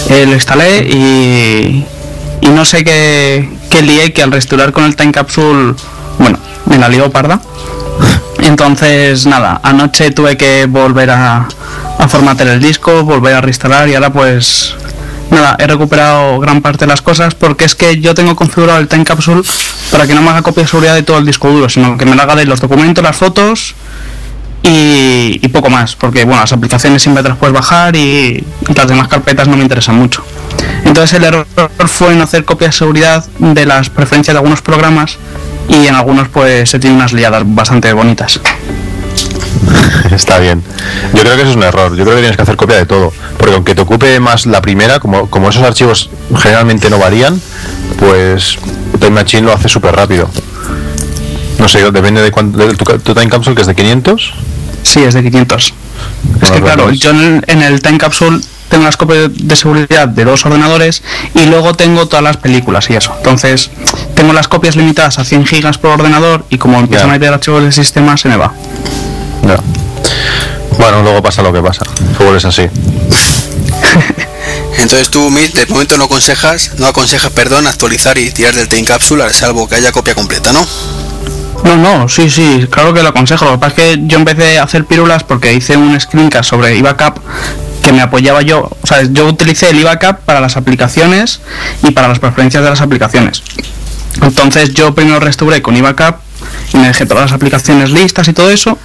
eh, 0.09 0.25
lo 0.27 0.33
instalé 0.33 0.79
y, 0.89 1.85
no 2.51 2.65
sé 2.65 2.85
qué, 2.85 3.49
qué 3.69 3.83
lié 3.83 4.13
que 4.13 4.23
al 4.23 4.31
restaurar 4.31 4.73
con 4.73 4.85
el 4.85 4.97
Time 4.97 5.13
Capsule, 5.13 5.75
bueno, 6.19 6.39
me 6.67 6.79
la 6.79 6.89
lió 6.89 7.11
parda. 7.11 7.41
Entonces, 8.39 9.27
nada, 9.27 9.61
anoche 9.63 10.11
tuve 10.13 10.37
que 10.37 10.67
volver 10.67 11.11
a, 11.11 11.49
a 11.99 12.09
formatear 12.09 12.51
el 12.51 12.61
disco, 12.61 13.03
volver 13.03 13.35
a 13.35 13.41
reinstalar 13.41 13.89
y 13.89 13.95
ahora 13.95 14.13
pues 14.13 14.75
nada, 15.31 15.57
he 15.59 15.67
recuperado 15.67 16.39
gran 16.39 16.63
parte 16.63 16.85
de 16.85 16.89
las 16.89 17.03
cosas 17.03 17.35
porque 17.35 17.65
es 17.65 17.75
que 17.75 18.01
yo 18.01 18.15
tengo 18.15 18.37
configurado 18.37 18.79
el 18.79 18.89
Time 18.89 19.05
Capsule 19.05 19.43
para 19.91 20.07
que 20.07 20.15
no 20.15 20.23
me 20.23 20.31
haga 20.31 20.43
copia 20.43 20.63
de 20.63 20.69
seguridad 20.69 20.95
de 20.95 21.03
todo 21.03 21.19
el 21.19 21.27
disco 21.27 21.51
duro, 21.51 21.69
sino 21.69 21.97
que 21.97 22.07
me 22.07 22.15
lo 22.15 22.23
haga 22.23 22.37
de 22.37 22.45
los 22.45 22.61
documentos, 22.61 23.03
las 23.03 23.17
fotos 23.17 23.75
y, 24.69 25.49
poco 25.49 25.71
más, 25.71 25.97
porque 25.97 26.25
bueno, 26.25 26.41
las 26.41 26.53
aplicaciones 26.53 27.03
siempre 27.03 27.23
te 27.23 27.31
las 27.31 27.39
puedes 27.39 27.55
bajar 27.55 27.97
y 27.97 28.45
las 28.75 28.89
demás 28.89 29.09
carpetas 29.09 29.49
no 29.49 29.57
me 29.57 29.63
interesan 29.63 29.97
mucho. 29.97 30.25
Entonces 30.85 31.15
el 31.15 31.25
error 31.25 31.47
fue 31.87 32.13
en 32.13 32.21
hacer 32.21 32.45
copia 32.45 32.69
de 32.69 32.73
seguridad 32.73 33.25
de 33.39 33.67
las 33.67 33.91
preferencias 33.91 34.35
de 34.35 34.39
algunos 34.39 34.63
programas 34.63 35.19
y 35.69 35.87
en 35.87 35.95
algunos 35.95 36.29
pues 36.29 36.71
se 36.71 36.79
tiene 36.79 36.97
unas 36.97 37.13
liadas 37.13 37.43
bastante 37.47 37.93
bonitas. 37.93 38.41
Está 40.11 40.39
bien. 40.39 40.63
Yo 41.15 41.21
creo 41.23 41.37
que 41.37 41.43
eso 41.43 41.51
es 41.51 41.57
un 41.57 41.63
error. 41.63 41.97
Yo 41.97 42.05
creo 42.05 42.17
que 42.17 42.21
tienes 42.21 42.37
que 42.37 42.43
hacer 42.43 42.57
copia 42.57 42.77
de 42.77 42.87
todo. 42.87 43.13
Porque 43.39 43.55
aunque 43.55 43.75
te 43.75 43.83
ocupe 43.83 44.21
más 44.21 44.47
la 44.47 44.63
primera, 44.63 45.01
como, 45.01 45.29
como 45.29 45.49
esos 45.49 45.63
archivos 45.63 46.11
generalmente 46.39 46.91
no 46.91 46.99
varían, 46.99 47.41
pues 47.99 48.59
Time 49.01 49.11
Machine 49.11 49.43
lo 49.43 49.53
hace 49.53 49.69
súper 49.69 49.97
rápido. 49.97 50.29
No 51.59 51.69
sé, 51.69 51.91
depende 51.91 52.23
de 52.23 52.31
cuánto. 52.31 52.59
De 52.59 52.75
tu, 52.75 52.85
tu 52.85 53.15
time 53.15 53.29
capsule 53.29 53.57
que 53.57 53.63
es 53.63 53.67
de 53.67 53.75
500. 53.75 54.35
Sí, 54.87 55.03
es 55.03 55.15
de 55.15 55.23
500. 55.23 55.75
Es 56.43 56.51
que 56.51 56.63
claro, 56.63 56.93
yo 56.93 57.11
en, 57.11 57.43
en 57.47 57.63
el 57.63 57.83
time 57.83 57.99
capsule 57.99 58.41
tengo 58.69 58.85
las 58.85 58.97
copias 58.97 59.31
de 59.33 59.57
seguridad 59.57 60.07
de 60.09 60.25
dos 60.25 60.47
ordenadores 60.47 61.03
y 61.35 61.47
luego 61.47 61.75
tengo 61.75 62.07
todas 62.07 62.23
las 62.23 62.37
películas 62.37 62.89
y 62.91 62.95
eso. 62.95 63.13
Entonces, 63.17 63.71
tengo 64.15 64.33
las 64.33 64.47
copias 64.49 64.77
limitadas 64.77 65.19
a 65.19 65.25
100 65.25 65.47
gigas 65.47 65.79
por 65.79 65.91
ordenador 65.91 66.45
y 66.51 66.59
como 66.59 66.79
empiezo 66.79 67.07
a 67.07 67.09
meter 67.09 67.33
archivos 67.33 67.63
del 67.63 67.73
sistema 67.73 68.17
se 68.17 68.29
me 68.29 68.37
va. 68.37 68.53
Ya. 69.43 69.61
Bueno, 70.79 71.03
luego 71.03 71.23
pasa 71.23 71.43
lo 71.43 71.53
que 71.53 71.63
pasa. 71.63 71.85
Fútbol 72.17 72.37
es 72.37 72.45
así. 72.45 72.63
Entonces 74.79 75.11
tú, 75.11 75.31
Mitch, 75.31 75.55
de 75.55 75.67
momento 75.67 75.99
no 75.99 76.05
aconsejas, 76.05 76.73
no 76.79 76.87
aconsejas, 76.87 77.33
perdón, 77.33 77.67
actualizar 77.67 78.19
y 78.19 78.31
tirar 78.31 78.55
del 78.55 78.69
time 78.69 78.85
capsule, 78.85 79.33
salvo 79.33 79.67
que 79.69 79.75
haya 79.77 79.91
copia 79.91 80.15
completa, 80.15 80.53
¿no? 80.53 80.65
No, 81.67 81.77
no, 81.77 82.09
sí, 82.09 82.31
sí, 82.31 82.69
claro 82.71 82.95
que 82.95 83.03
lo 83.03 83.09
aconsejo. 83.09 83.45
Lo 83.45 83.53
que 83.53 83.59
pasa 83.59 83.75
es 83.83 83.97
que 83.97 84.03
yo 84.07 84.19
empecé 84.19 84.61
a 84.61 84.63
hacer 84.63 84.85
pírulas 84.85 85.25
porque 85.25 85.53
hice 85.53 85.77
un 85.77 86.01
screencast 86.01 86.49
sobre 86.49 86.77
IVACAP 86.77 87.19
que 87.83 87.93
me 87.93 88.01
apoyaba 88.01 88.43
yo. 88.43 88.71
O 88.83 88.87
sea, 88.87 89.03
yo 89.03 89.27
utilicé 89.27 89.71
el 89.71 89.81
IVACAP 89.81 90.21
para 90.21 90.41
las 90.41 90.57
aplicaciones 90.57 91.41
y 91.83 91.91
para 91.91 92.07
las 92.07 92.21
preferencias 92.21 92.63
de 92.63 92.71
las 92.71 92.81
aplicaciones. 92.81 93.43
Entonces 94.23 94.75
yo 94.75 94.95
primero 94.95 95.19
restauré 95.19 95.61
con 95.61 95.77
IVACAP 95.77 96.21
y 96.73 96.77
me 96.77 96.87
dejé 96.87 97.05
todas 97.05 97.25
las 97.25 97.33
aplicaciones 97.33 97.91
listas 97.91 98.29
y 98.29 98.33
todo 98.33 98.49
eso. 98.51 98.79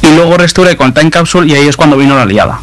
Y 0.00 0.14
luego 0.14 0.38
restauré 0.38 0.74
con 0.76 0.94
Time 0.94 1.10
Capsule 1.10 1.52
y 1.52 1.54
ahí 1.54 1.68
es 1.68 1.76
cuando 1.76 1.98
vino 1.98 2.16
la 2.16 2.24
liada. 2.24 2.60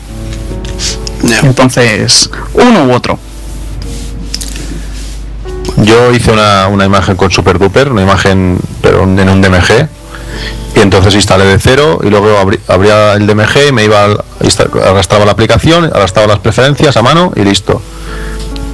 Entonces, 1.44 2.32
uno 2.54 2.86
u 2.86 2.92
otro. 2.92 3.20
Yo 5.84 6.12
hice 6.12 6.32
una, 6.32 6.68
imagen 6.86 7.16
con 7.16 7.32
Super 7.32 7.58
Duper, 7.58 7.92
una 7.92 8.02
imagen 8.02 8.60
pero 8.82 9.04
en 9.04 9.30
un 9.30 9.42
DMG, 9.42 9.88
y 10.76 10.80
entonces 10.82 11.16
instalé 11.16 11.46
de 11.46 11.58
cero 11.60 12.00
y 12.04 12.10
luego 12.10 12.38
abrí- 12.40 12.60
abría 12.68 13.14
el 13.14 13.26
DMG 13.28 13.70
y 13.70 13.72
me 13.72 13.86
iba 13.86 14.04
al- 14.04 14.24
arrastraba 14.86 15.26
la 15.26 15.32
aplicación, 15.32 15.86
arrastraba 15.86 16.28
las 16.28 16.40
preferencias 16.40 16.96
a 16.98 17.02
mano 17.02 17.32
y 17.36 17.42
listo. 17.44 17.82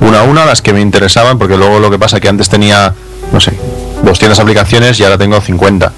Una 0.02 0.22
a 0.22 0.24
una 0.24 0.46
las 0.46 0.62
que 0.62 0.74
me 0.74 0.82
interesaban, 0.82 1.38
porque 1.38 1.56
luego 1.58 1.80
lo 1.80 1.90
que 1.90 1.98
pasa 2.00 2.20
que 2.20 2.28
antes 2.28 2.50
tenía, 2.50 2.94
no 3.32 3.40
sé, 3.40 3.54
200 4.04 4.38
aplicaciones 4.40 5.00
y 5.00 5.04
ahora 5.04 5.18
tengo 5.18 5.40
50. 5.40 5.92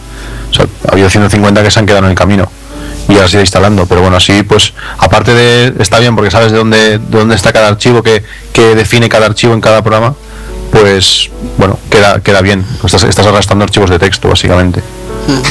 O 0.51 0.53
sea, 0.53 0.65
ha 0.87 0.91
habido 0.91 1.09
150 1.09 1.63
que 1.63 1.71
se 1.71 1.79
han 1.79 1.85
quedado 1.85 2.05
en 2.05 2.11
el 2.11 2.15
camino 2.17 2.49
y 3.09 3.13
he 3.13 3.27
ido 3.27 3.39
instalando. 3.39 3.85
Pero 3.87 4.01
bueno, 4.01 4.17
así 4.17 4.43
pues, 4.43 4.73
aparte 4.99 5.33
de, 5.33 5.73
está 5.79 5.99
bien 5.99 6.15
porque 6.15 6.29
sabes 6.31 6.51
de 6.51 6.57
dónde, 6.59 6.99
de 6.99 7.17
dónde 7.17 7.35
está 7.35 7.51
cada 7.51 7.69
archivo, 7.69 8.03
que 8.03 8.23
define 8.75 9.09
cada 9.09 9.25
archivo 9.25 9.53
en 9.53 9.61
cada 9.61 9.81
programa, 9.81 10.13
pues 10.71 11.29
bueno, 11.57 11.79
queda, 11.89 12.19
queda 12.21 12.41
bien. 12.41 12.65
Estás, 12.83 13.03
estás 13.03 13.25
arrastrando 13.25 13.63
archivos 13.63 13.89
de 13.89 14.00
texto, 14.00 14.29
básicamente. 14.29 14.81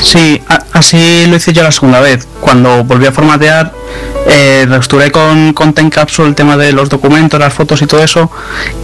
Sí, 0.02 0.40
así 0.72 1.26
lo 1.28 1.36
hice 1.36 1.52
yo 1.52 1.62
la 1.62 1.72
segunda 1.72 2.00
vez. 2.00 2.26
Cuando 2.40 2.84
volví 2.84 3.06
a 3.06 3.12
formatear, 3.12 3.72
eh, 4.28 4.66
restauré 4.68 5.10
con, 5.10 5.52
con 5.52 5.72
Time 5.74 5.90
Capsule 5.90 6.28
el 6.28 6.34
tema 6.34 6.56
de 6.56 6.72
los 6.72 6.88
documentos, 6.88 7.38
las 7.38 7.52
fotos 7.52 7.82
y 7.82 7.86
todo 7.86 8.02
eso. 8.02 8.30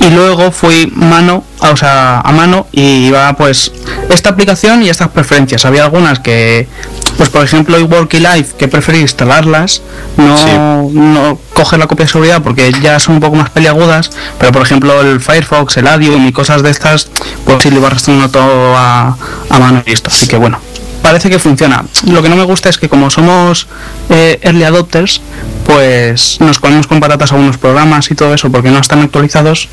Y 0.00 0.11
luego 0.11 0.50
fui 0.52 0.90
mano, 0.94 1.44
a- 1.61 1.70
o 1.70 1.76
sea, 1.76 2.20
a 2.20 2.32
mano 2.32 2.66
y 2.72 3.06
iba 3.06 3.32
pues 3.34 3.72
esta 4.11 4.30
aplicación 4.30 4.82
y 4.82 4.88
estas 4.90 5.08
preferencias. 5.08 5.64
Había 5.64 5.84
algunas 5.84 6.18
que, 6.20 6.68
pues 7.16 7.28
por 7.30 7.42
ejemplo, 7.44 7.78
iWork 7.78 8.12
y 8.14 8.18
Live, 8.20 8.49
que 8.58 8.68
preferí 8.68 8.99
instalarlas, 9.00 9.80
no, 10.16 10.37
Sí. 10.37 10.44
no 10.92 11.38
coger 11.54 11.78
la 11.78 11.87
copia 11.87 12.04
de 12.06 12.12
seguridad 12.12 12.42
porque 12.42 12.70
ya 12.82 12.99
son 13.00 13.14
un 13.14 13.20
poco 13.20 13.37
más 13.37 13.49
peliagudas. 13.50 14.11
Pero 14.38 14.52
por 14.52 14.62
ejemplo, 14.62 15.00
el 15.00 15.20
Firefox, 15.20 15.76
el 15.78 15.87
Adium 15.87 16.26
y 16.26 16.32
cosas 16.32 16.62
de 16.62 16.70
estas, 16.70 17.08
pues 17.46 17.62
sí 17.62 17.70
lo 17.70 17.76
iba 17.78 17.87
arrastrando 17.87 18.28
todo 18.28 18.76
a, 18.76 19.16
a 19.49 19.58
mano 19.58 19.82
y 19.87 19.90
listo. 19.90 20.11
Así 20.12 20.26
que 20.28 20.37
bueno 20.37 20.58
parece 21.02 21.28
que 21.28 21.38
funciona. 21.38 21.85
Lo 22.06 22.23
que 22.23 22.28
no 22.28 22.37
me 22.37 22.44
gusta 22.44 22.68
es 22.68 22.78
que 22.78 22.88
como 22.88 23.11
somos 23.11 23.66
eh, 24.09 24.38
early 24.42 24.64
adopters, 24.64 25.21
pues 25.66 26.38
nos 26.40 26.59
comemos 26.59 26.87
con 26.87 27.00
patatas 27.00 27.32
algunos 27.32 27.59
programas 27.59 28.11
y 28.11 28.14
todo 28.14 28.32
eso 28.35 28.50
porque 28.50 28.71
no 28.71 28.78
están 28.78 29.00
actualizados. 29.00 29.68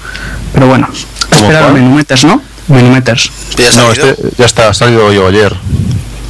Pero 0.54 0.68
bueno, 0.68 0.88
a 0.88 1.30
¿Cómo 1.30 1.42
esperar 1.42 1.64
cuál? 1.64 1.76
Menumeters, 1.76 2.24
¿no? 2.26 2.42
Menumeters. 2.68 3.32
Ya 3.58 3.72
No, 3.78 3.92
este 3.92 4.16
ya 4.38 4.46
está, 4.46 4.70
ha 4.70 4.74
salido 4.74 5.12
yo 5.14 5.28
ayer. 5.28 5.56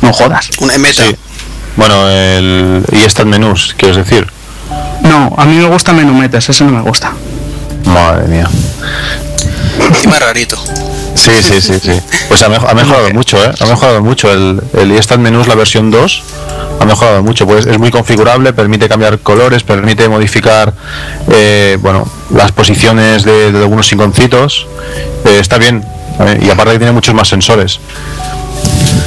No 0.01 0.13
jodas. 0.13 0.49
Una 0.59 0.77
meta. 0.77 1.03
Sí. 1.03 1.15
Bueno, 1.75 2.09
el, 2.09 2.83
y 2.91 3.03
está 3.03 3.21
en 3.23 3.29
menús, 3.29 3.75
quieres 3.77 3.97
decir. 3.97 4.27
No, 5.03 5.33
a 5.37 5.45
mí 5.45 5.55
me 5.55 5.67
gusta 5.67 5.93
Menumeters, 5.93 6.49
ese 6.49 6.63
no 6.65 6.71
me 6.71 6.81
gusta. 6.81 7.13
Madre 7.85 8.27
mía. 8.27 8.49
Encima 9.79 10.19
rarito. 10.19 10.61
Sí, 11.29 11.43
sí, 11.43 11.61
sí, 11.61 11.79
sí. 11.79 11.99
Pues 12.27 12.41
ha, 12.43 12.49
mejo- 12.49 12.67
ha 12.67 12.73
mejorado 12.73 13.09
mucho, 13.13 13.37
¿eh? 13.43 13.51
Ha 13.59 13.65
mejorado 13.65 14.01
mucho. 14.01 14.31
El, 14.31 14.61
el 14.73 14.91
Instant 14.91 15.21
Menús, 15.21 15.47
la 15.47 15.55
versión 15.55 15.91
2, 15.91 16.23
ha 16.81 16.85
mejorado 16.85 17.21
mucho. 17.23 17.45
Pues 17.45 17.65
es 17.65 17.77
muy 17.77 17.91
configurable, 17.91 18.51
permite 18.53 18.89
cambiar 18.89 19.19
colores, 19.19 19.63
permite 19.63 20.07
modificar, 20.09 20.73
eh, 21.31 21.77
bueno, 21.81 22.07
las 22.33 22.51
posiciones 22.51 23.23
de, 23.23 23.51
de 23.51 23.59
algunos 23.59 23.91
iconcitos. 23.91 24.67
Eh, 25.25 25.37
está 25.39 25.57
bien. 25.57 25.83
¿eh? 26.19 26.39
Y 26.41 26.49
aparte 26.49 26.73
que 26.73 26.79
tiene 26.79 26.91
muchos 26.93 27.13
más 27.13 27.27
sensores. 27.27 27.79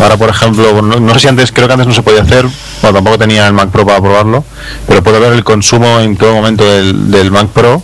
Ahora, 0.01 0.17
por 0.17 0.29
ejemplo, 0.31 0.81
no, 0.83 0.99
no 1.01 1.15
sé 1.15 1.21
si 1.21 1.29
antes, 1.29 1.53
creo 1.53 1.67
que 1.67 1.75
antes 1.75 1.87
no 1.87 1.95
se 1.95 2.03
podía 2.03 2.23
hacer, 2.23 2.47
bueno, 2.81 2.95
tampoco 2.97 3.19
tenía 3.19 3.47
el 3.47 3.53
Mac 3.53 3.71
Pro 3.71 3.85
para 3.87 4.01
probarlo, 4.01 4.45
pero 4.87 5.03
puedo 5.03 5.21
ver 5.21 5.33
el 5.33 5.45
consumo 5.45 6.01
en 6.01 6.17
todo 6.17 6.33
momento 6.35 6.65
del, 6.65 7.11
del 7.11 7.31
Mac 7.31 7.49
Pro, 7.49 7.83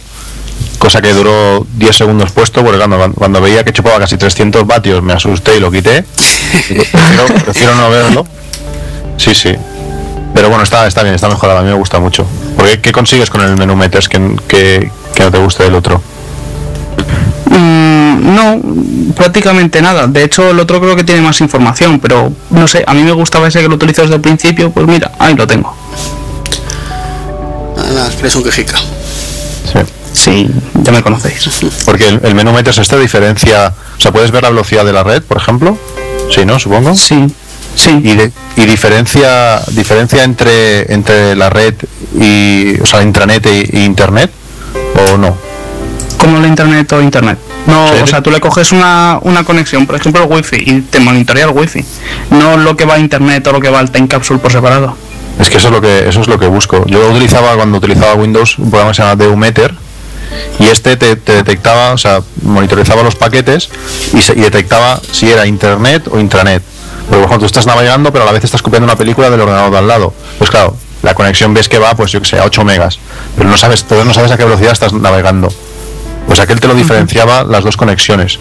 cosa 0.88 1.02
que 1.02 1.12
duró 1.12 1.66
10 1.76 1.94
segundos 1.94 2.30
puesto, 2.32 2.64
porque 2.64 2.78
cuando, 2.78 3.12
cuando 3.12 3.42
veía 3.42 3.62
que 3.62 3.74
chupaba 3.74 3.98
casi 3.98 4.16
300 4.16 4.66
vatios 4.66 5.02
me 5.02 5.12
asusté 5.12 5.58
y 5.58 5.60
lo 5.60 5.70
quité. 5.70 6.02
Digo, 6.70 6.82
Prefiero, 6.92 7.44
prefiero 7.44 7.74
no 7.74 7.90
verlo. 7.90 8.26
Sí, 9.18 9.34
sí. 9.34 9.54
Pero 10.32 10.48
bueno, 10.48 10.64
está, 10.64 10.86
está 10.86 11.02
bien, 11.02 11.14
está 11.14 11.28
mejorado, 11.28 11.58
a 11.58 11.62
mí 11.62 11.68
me 11.68 11.74
gusta 11.74 11.98
mucho. 11.98 12.26
Porque 12.56 12.80
¿qué 12.80 12.90
consigues 12.90 13.28
con 13.28 13.42
el 13.42 13.54
menú 13.58 13.76
Meters 13.76 14.08
que, 14.08 14.34
que, 14.48 14.90
que 15.14 15.22
no 15.24 15.30
te 15.30 15.36
guste 15.36 15.64
del 15.64 15.74
otro? 15.74 16.00
Mm, 17.50 18.34
no, 18.34 19.14
prácticamente 19.14 19.82
nada. 19.82 20.06
De 20.06 20.24
hecho, 20.24 20.52
el 20.52 20.58
otro 20.58 20.80
creo 20.80 20.96
que 20.96 21.04
tiene 21.04 21.20
más 21.20 21.38
información, 21.42 22.00
pero 22.00 22.32
no 22.48 22.66
sé, 22.66 22.82
a 22.86 22.94
mí 22.94 23.02
me 23.02 23.12
gustaba 23.12 23.46
ese 23.46 23.60
que 23.60 23.68
lo 23.68 23.74
utilizo 23.74 24.00
desde 24.00 24.14
el 24.14 24.22
principio, 24.22 24.70
pues 24.70 24.86
mira, 24.86 25.12
ahí 25.18 25.34
lo 25.34 25.46
tengo. 25.46 25.76
Ah, 27.76 28.08
eres 28.18 28.36
un 28.36 28.42
quejica. 28.42 28.78
Sí. 29.70 29.97
Sí, 30.12 30.48
ya 30.82 30.92
me 30.92 31.02
conocéis. 31.02 31.48
Porque 31.84 32.08
el, 32.08 32.20
el 32.24 32.34
menú 32.34 32.52
Meters 32.52 32.78
este 32.78 32.98
diferencia, 32.98 33.72
o 33.96 34.00
sea, 34.00 34.10
puedes 34.12 34.30
ver 34.30 34.42
la 34.42 34.50
velocidad 34.50 34.84
de 34.84 34.92
la 34.92 35.02
red, 35.04 35.22
por 35.22 35.36
ejemplo. 35.36 35.78
Sí, 36.34 36.44
¿no? 36.44 36.58
Supongo. 36.58 36.94
Sí, 36.96 37.26
sí. 37.74 38.00
Y, 38.02 38.14
de- 38.16 38.32
y 38.56 38.66
diferencia 38.66 39.60
diferencia 39.68 40.24
entre 40.24 40.92
entre 40.92 41.36
la 41.36 41.48
red 41.50 41.74
y 42.18 42.80
o 42.80 42.86
sea 42.86 43.02
intranet 43.02 43.46
e, 43.46 43.60
e 43.72 43.84
internet 43.84 44.30
o 45.12 45.16
no 45.16 45.36
como 46.18 46.38
la 46.40 46.48
internet 46.48 46.92
o 46.92 47.00
internet. 47.00 47.38
No, 47.66 47.86
Sí. 47.94 48.00
o 48.02 48.06
sea, 48.06 48.20
tú 48.22 48.30
le 48.32 48.40
coges 48.40 48.72
una, 48.72 49.18
una 49.22 49.44
conexión, 49.44 49.86
por 49.86 49.94
ejemplo 49.94 50.24
el 50.24 50.28
wifi, 50.32 50.56
y 50.56 50.80
te 50.80 50.98
monitorea 50.98 51.44
el 51.44 51.50
wifi. 51.52 51.84
No 52.30 52.56
lo 52.56 52.76
que 52.76 52.84
va 52.86 52.94
a 52.94 52.98
internet 52.98 53.46
o 53.46 53.52
lo 53.52 53.60
que 53.60 53.68
va 53.70 53.78
al 53.78 53.90
time 53.92 54.08
capsule 54.08 54.40
por 54.40 54.50
separado. 54.50 54.96
es 55.38 55.48
que 55.48 55.58
eso 55.58 55.68
es 55.68 55.72
lo 55.74 55.80
que 55.80 56.08
eso 56.08 56.20
es 56.20 56.26
lo 56.26 56.36
que 56.38 56.48
busco 56.48 56.84
yo 56.86 57.08
utilizaba 57.10 57.54
cuando 57.54 57.78
utilizaba 57.78 58.14
Windows 58.14 58.58
un 58.58 58.70
programa 58.70 58.90
que 58.90 58.96
se 58.96 59.02
llama 59.02 59.14
Deumeter 59.14 59.72
y 60.58 60.64
este 60.66 60.96
te, 60.96 61.16
te 61.16 61.32
detectaba 61.32 61.92
o 61.92 61.98
sea 61.98 62.20
monitorizaba 62.42 63.02
los 63.02 63.14
paquetes 63.16 63.68
y, 64.14 64.20
se- 64.22 64.32
y 64.34 64.40
detectaba 64.40 65.00
si 65.12 65.30
era 65.30 65.46
internet 65.46 66.08
o 66.10 66.18
intranet 66.18 66.62
porque 67.08 67.16
por 67.20 67.24
ejemplo 67.26 67.38
tú 67.40 67.46
estás 67.46 67.66
navegando 67.66 68.12
pero 68.12 68.24
a 68.24 68.26
la 68.26 68.32
vez 68.32 68.44
estás 68.44 68.62
copiando 68.62 68.84
una 68.84 68.96
película 68.96 69.30
del 69.30 69.40
ordenador 69.40 69.70
de 69.70 69.78
al 69.78 69.88
lado 69.88 70.12
pues 70.38 70.50
claro 70.50 70.76
la 71.02 71.14
conexión 71.14 71.54
ves 71.54 71.68
que 71.68 71.78
va 71.78 71.94
pues 71.94 72.10
yo 72.12 72.20
que 72.20 72.26
sé 72.28 72.38
a 72.38 72.44
8 72.44 72.64
megas 72.64 72.98
pero 73.36 73.48
no 73.48 73.56
sabes 73.56 73.84
todavía 73.84 74.04
no 74.08 74.14
sabes 74.14 74.30
a 74.32 74.36
qué 74.36 74.44
velocidad 74.44 74.72
estás 74.72 74.92
navegando 74.92 75.48
Pues 76.26 76.40
aquel 76.40 76.60
te 76.60 76.68
lo 76.68 76.74
diferenciaba 76.74 77.42
las 77.44 77.64
dos 77.64 77.78
conexiones. 77.78 78.38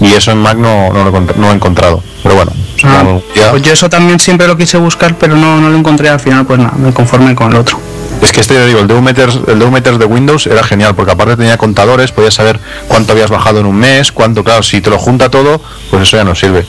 Y 0.00 0.14
eso 0.14 0.30
en 0.30 0.38
Mac 0.38 0.56
no, 0.56 0.90
no 0.94 1.04
lo, 1.04 1.10
no 1.20 1.26
lo 1.36 1.50
he 1.50 1.54
encontrado. 1.54 2.02
Pero 2.22 2.36
bueno, 2.36 2.52
Ah, 2.84 3.04
Pues 3.50 3.62
yo 3.62 3.72
eso 3.72 3.90
también 3.90 4.18
siempre 4.18 4.46
lo 4.46 4.56
quise 4.56 4.78
buscar, 4.78 5.14
pero 5.18 5.36
no, 5.36 5.60
no 5.60 5.68
lo 5.68 5.76
encontré 5.76 6.08
al 6.08 6.20
final, 6.20 6.46
pues 6.46 6.58
nada, 6.58 6.72
me 6.78 6.90
conformé 6.94 7.34
con 7.34 7.52
el 7.52 7.58
otro. 7.58 7.78
Es 8.22 8.32
que 8.32 8.40
este, 8.40 8.54
ya 8.54 8.64
digo, 8.66 8.80
el 8.80 8.88
Deumeters, 8.88 9.38
el 9.46 9.58
de 9.98 10.04
Windows 10.04 10.46
era 10.46 10.62
genial, 10.64 10.94
porque 10.94 11.12
aparte 11.12 11.36
tenía 11.36 11.56
contadores, 11.56 12.10
podías 12.12 12.34
saber 12.34 12.58
cuánto 12.88 13.12
habías 13.12 13.30
bajado 13.30 13.60
en 13.60 13.66
un 13.66 13.76
mes, 13.76 14.10
cuánto, 14.12 14.42
claro, 14.44 14.62
si 14.62 14.80
te 14.80 14.90
lo 14.90 14.98
junta 14.98 15.30
todo, 15.30 15.60
pues 15.90 16.02
eso 16.02 16.16
ya 16.16 16.24
no 16.24 16.34
sirve. 16.34 16.66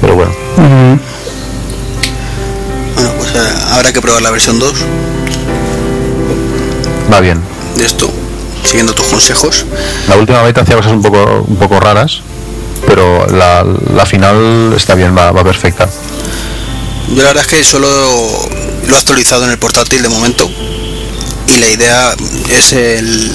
Pero 0.00 0.14
bueno, 0.14 0.32
Bueno, 2.96 3.10
pues 3.18 3.34
eh, 3.34 3.54
habrá 3.72 3.92
que 3.92 4.00
probar 4.00 4.22
la 4.22 4.30
versión 4.30 4.58
2 4.58 4.72
va 7.12 7.20
bien. 7.20 7.40
de 7.76 7.84
esto, 7.84 8.10
siguiendo 8.64 8.94
tus 8.94 9.06
consejos. 9.06 9.64
La 10.08 10.16
última 10.16 10.42
beta 10.42 10.62
hacía 10.62 10.76
cosas 10.76 10.92
un 10.92 11.02
poco, 11.02 11.44
un 11.46 11.56
poco 11.56 11.80
raras, 11.80 12.20
pero 12.86 13.26
la, 13.26 13.64
la 13.94 14.06
final 14.06 14.72
está 14.76 14.94
bien, 14.94 15.16
va, 15.16 15.32
va 15.32 15.44
perfecta. 15.44 15.88
Yo 17.08 17.22
la 17.22 17.28
verdad 17.28 17.42
es 17.44 17.48
que 17.48 17.64
solo 17.64 17.88
lo 18.88 18.94
he 18.96 18.98
actualizado 18.98 19.44
en 19.44 19.50
el 19.50 19.58
portátil 19.58 20.02
de 20.02 20.08
momento 20.08 20.50
y 21.48 21.56
la 21.58 21.68
idea 21.68 22.14
es 22.50 22.72
el 22.72 23.30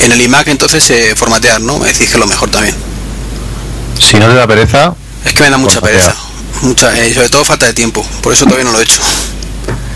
en 0.00 0.12
el 0.12 0.20
iMac 0.20 0.48
entonces 0.48 0.88
eh, 0.90 1.14
formatear, 1.16 1.60
¿no? 1.60 1.78
Me 1.78 1.86
decís 1.86 2.08
que 2.08 2.14
es 2.14 2.18
lo 2.18 2.26
mejor 2.26 2.50
también. 2.50 2.74
Si 4.00 4.16
no 4.16 4.26
te 4.26 4.34
da 4.34 4.46
pereza, 4.46 4.94
Es 5.24 5.32
que 5.32 5.42
me 5.44 5.50
da 5.50 5.58
mucha 5.58 5.80
pereza. 5.80 6.14
mucha, 6.62 6.92
eh, 6.98 7.12
sobre 7.14 7.28
todo 7.28 7.44
falta 7.44 7.66
de 7.66 7.72
tiempo, 7.74 8.04
por 8.22 8.32
eso 8.32 8.44
todavía 8.44 8.64
no 8.64 8.72
lo 8.72 8.80
he 8.80 8.82
hecho. 8.82 9.00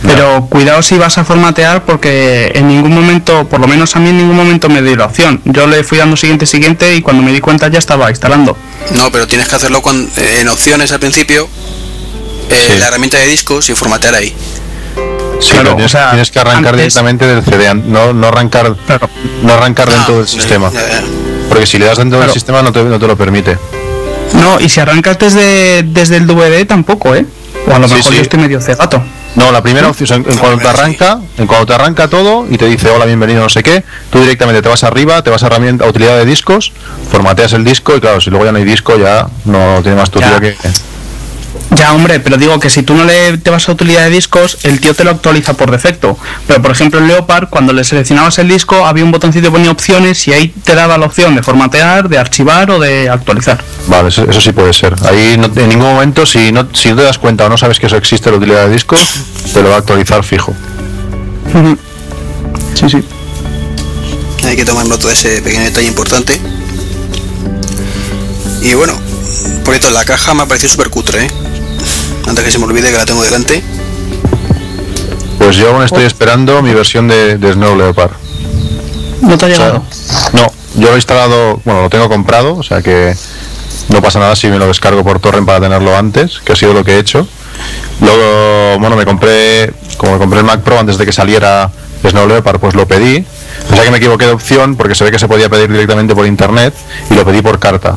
Pero 0.02 0.46
cuidado 0.48 0.82
si 0.82 0.96
vas 0.96 1.18
a 1.18 1.24
formatear 1.24 1.84
porque 1.84 2.52
en 2.54 2.68
ningún 2.68 2.94
momento, 2.94 3.48
por 3.48 3.58
lo 3.58 3.66
menos 3.66 3.96
a 3.96 3.98
mí 3.98 4.10
en 4.10 4.18
ningún 4.18 4.36
momento 4.36 4.68
me 4.68 4.80
dio 4.80 4.94
la 4.94 5.06
opción. 5.06 5.40
Yo 5.44 5.66
le 5.66 5.82
fui 5.82 5.98
dando 5.98 6.16
siguiente, 6.16 6.46
siguiente 6.46 6.94
y 6.94 7.02
cuando 7.02 7.22
me 7.24 7.32
di 7.32 7.40
cuenta 7.40 7.66
ya 7.68 7.78
estaba 7.80 8.08
instalando. 8.10 8.56
No, 8.92 9.10
pero 9.10 9.26
tienes 9.26 9.48
que 9.48 9.56
hacerlo 9.56 9.82
eh, 10.16 10.38
en 10.42 10.48
opciones 10.48 10.92
al 10.92 11.00
principio, 11.00 11.48
eh, 12.50 12.68
Sí. 12.74 12.78
la 12.78 12.86
herramienta 12.88 13.18
de 13.18 13.26
discos 13.26 13.68
y 13.70 13.74
formatear 13.74 14.14
ahí. 14.14 14.32
Sí, 15.40 15.50
Claro, 15.52 15.70
tienes, 15.70 15.86
o 15.86 15.88
sea, 15.88 16.10
tienes 16.10 16.30
que 16.30 16.38
arrancar 16.38 16.74
antes- 16.74 16.76
directamente 16.94 17.26
del 17.26 17.42
CD, 17.44 17.74
no, 17.74 18.12
no 18.12 18.26
arrancar, 18.28 18.74
Claro. 18.86 19.08
no 19.42 19.52
arrancar 19.52 19.88
dentro 19.88 20.14
Ah, 20.14 20.18
del 20.18 20.28
sistema. 20.28 20.70
Porque 21.48 21.66
si 21.66 21.78
le 21.78 21.86
das 21.86 21.98
dentro 21.98 22.18
del 22.20 22.30
sistema 22.30 22.62
no 22.62 22.72
te, 22.72 22.82
no 22.82 22.98
te 22.98 23.06
lo 23.06 23.16
permite. 23.16 23.56
No, 24.34 24.58
y 24.60 24.68
si 24.68 24.80
arrancas 24.80 25.18
desde, 25.18 25.82
desde 25.84 26.16
el 26.16 26.26
DVD 26.26 26.64
tampoco, 26.66 27.14
¿eh? 27.14 27.24
O 27.68 27.74
a 27.74 27.78
lo 27.78 27.88
mejor 27.88 28.02
sí. 28.12 28.16
yo 28.16 28.22
estoy 28.22 28.40
medio 28.40 28.60
cegato. 28.60 29.02
No, 29.34 29.52
la 29.52 29.62
primera 29.62 29.88
opción, 29.88 30.24
en, 30.26 30.32
en 30.32 30.38
cuanto 30.38 30.60
te 30.62 30.68
arranca, 30.68 31.18
en 31.36 31.46
cuanto 31.46 31.66
te 31.66 31.74
arranca 31.74 32.08
todo 32.08 32.46
y 32.50 32.56
te 32.56 32.64
dice 32.66 32.88
hola, 32.88 33.04
bienvenido, 33.04 33.42
no 33.42 33.48
sé 33.50 33.62
qué, 33.62 33.84
tú 34.10 34.18
directamente 34.20 34.62
te 34.62 34.68
vas 34.70 34.82
arriba, 34.82 35.22
te 35.22 35.28
vas 35.30 35.42
a 35.42 35.46
herramienta, 35.48 35.84
a 35.84 35.88
utilidad 35.88 36.16
de 36.16 36.24
discos, 36.24 36.72
formateas 37.10 37.52
el 37.52 37.62
disco 37.62 37.94
y 37.94 38.00
claro, 38.00 38.18
si 38.20 38.30
luego 38.30 38.46
ya 38.46 38.52
no 38.52 38.58
hay 38.58 38.64
disco 38.64 38.96
ya 38.98 39.26
no 39.44 39.80
tiene 39.82 39.96
más 39.98 40.10
tu 40.10 40.20
Ya. 40.20 40.40
que. 40.40 40.56
Ya, 41.72 41.92
hombre, 41.92 42.20
pero 42.20 42.36
digo 42.36 42.58
que 42.60 42.70
si 42.70 42.82
tú 42.82 42.94
no 42.94 43.04
le 43.04 43.36
te 43.38 43.50
vas 43.50 43.68
a 43.68 43.72
utilidad 43.72 44.04
de 44.04 44.10
discos, 44.10 44.58
el 44.62 44.80
tío 44.80 44.94
te 44.94 45.04
lo 45.04 45.10
actualiza 45.10 45.54
por 45.54 45.70
defecto. 45.70 46.16
Pero 46.46 46.62
por 46.62 46.70
ejemplo 46.70 47.00
en 47.00 47.08
Leopard, 47.08 47.48
cuando 47.48 47.72
le 47.72 47.84
seleccionabas 47.84 48.38
el 48.38 48.48
disco, 48.48 48.86
había 48.86 49.04
un 49.04 49.10
botoncito 49.12 49.46
que 49.46 49.50
ponía 49.50 49.70
opciones 49.70 50.26
y 50.28 50.32
ahí 50.32 50.48
te 50.64 50.74
daba 50.74 50.96
la 50.96 51.06
opción 51.06 51.34
de 51.34 51.42
formatear, 51.42 52.08
de 52.08 52.18
archivar 52.18 52.70
o 52.70 52.78
de 52.78 53.08
actualizar. 53.10 53.62
Vale, 53.88 54.08
eso, 54.08 54.24
eso 54.28 54.40
sí 54.40 54.52
puede 54.52 54.72
ser. 54.72 54.94
Ahí 55.04 55.36
no- 55.38 55.46
en 55.60 55.68
ningún 55.68 55.86
momento, 55.92 56.24
si 56.24 56.50
no, 56.52 56.66
si 56.72 56.88
no 56.90 56.96
te 56.96 57.02
das 57.02 57.18
cuenta 57.18 57.46
o 57.46 57.48
no 57.48 57.56
sabes 57.58 57.78
que 57.78 57.86
eso 57.86 57.96
existe, 57.96 58.30
la 58.30 58.36
utilidad 58.38 58.66
de 58.66 58.72
discos, 58.72 59.00
te 59.52 59.62
lo 59.62 59.68
va 59.70 59.76
a 59.76 59.78
actualizar 59.78 60.22
fijo. 60.24 60.54
Sí, 62.74 62.88
sí. 62.90 63.02
Hay 64.44 64.56
que 64.56 64.64
tomar 64.64 64.86
nota 64.86 65.08
de 65.08 65.14
ese 65.14 65.42
pequeño 65.42 65.64
detalle 65.64 65.88
importante. 65.88 66.40
Y 68.62 68.74
bueno, 68.74 68.94
por 69.64 69.74
cierto, 69.74 69.90
la 69.90 70.04
caja 70.04 70.34
me 70.34 70.42
ha 70.42 70.46
parecido 70.46 70.70
súper 70.72 70.90
cutre, 70.90 71.26
¿eh? 71.26 71.30
Antes 72.26 72.44
que 72.44 72.50
se 72.50 72.58
me 72.58 72.64
olvide 72.64 72.90
que 72.90 72.96
la 72.96 73.04
tengo 73.06 73.22
delante. 73.22 73.62
Pues 75.38 75.56
yo 75.56 75.70
aún 75.70 75.82
estoy 75.84 76.04
esperando 76.04 76.62
mi 76.62 76.72
versión 76.74 77.06
de, 77.08 77.38
de 77.38 77.52
Snow 77.52 77.76
Leopard. 77.76 78.12
¿No 79.20 79.36
te 79.38 79.44
ha 79.46 79.48
O 79.48 79.50
sea, 79.54 79.58
llegado? 79.66 79.84
no, 80.32 80.52
yo 80.76 80.88
lo 80.88 80.92
he 80.92 80.96
instalado, 80.96 81.60
bueno, 81.64 81.82
lo 81.82 81.90
tengo 81.90 82.08
comprado, 82.08 82.54
o 82.56 82.62
sea 82.62 82.82
que 82.82 83.14
no 83.88 84.02
pasa 84.02 84.18
nada 84.18 84.34
si 84.36 84.48
me 84.48 84.58
lo 84.58 84.66
descargo 84.66 85.04
por 85.04 85.20
torrent 85.20 85.46
para 85.46 85.60
tenerlo 85.60 85.96
antes, 85.96 86.40
que 86.44 86.52
ha 86.52 86.56
sido 86.56 86.72
lo 86.74 86.84
que 86.84 86.96
he 86.96 86.98
hecho. 86.98 87.26
Luego, 88.00 88.78
bueno, 88.80 88.96
me 88.96 89.04
compré, 89.06 89.72
como 89.96 90.12
me 90.14 90.18
compré 90.18 90.40
el 90.40 90.44
Mac 90.44 90.60
Pro 90.62 90.78
antes 90.78 90.98
de 90.98 91.06
que 91.06 91.12
saliera 91.12 91.70
Snow 92.08 92.26
Leopard, 92.26 92.58
pues 92.58 92.74
lo 92.74 92.86
pedí. 92.86 93.24
O 93.70 93.74
sea 93.74 93.84
que 93.84 93.90
me 93.90 93.98
equivoqué 93.98 94.26
de 94.26 94.32
opción 94.32 94.76
porque 94.76 94.94
se 94.94 95.04
ve 95.04 95.10
que 95.10 95.18
se 95.18 95.28
podía 95.28 95.48
pedir 95.48 95.70
directamente 95.70 96.14
por 96.14 96.26
internet 96.26 96.74
y 97.10 97.14
lo 97.14 97.24
pedí 97.24 97.40
por 97.40 97.58
carta. 97.58 97.96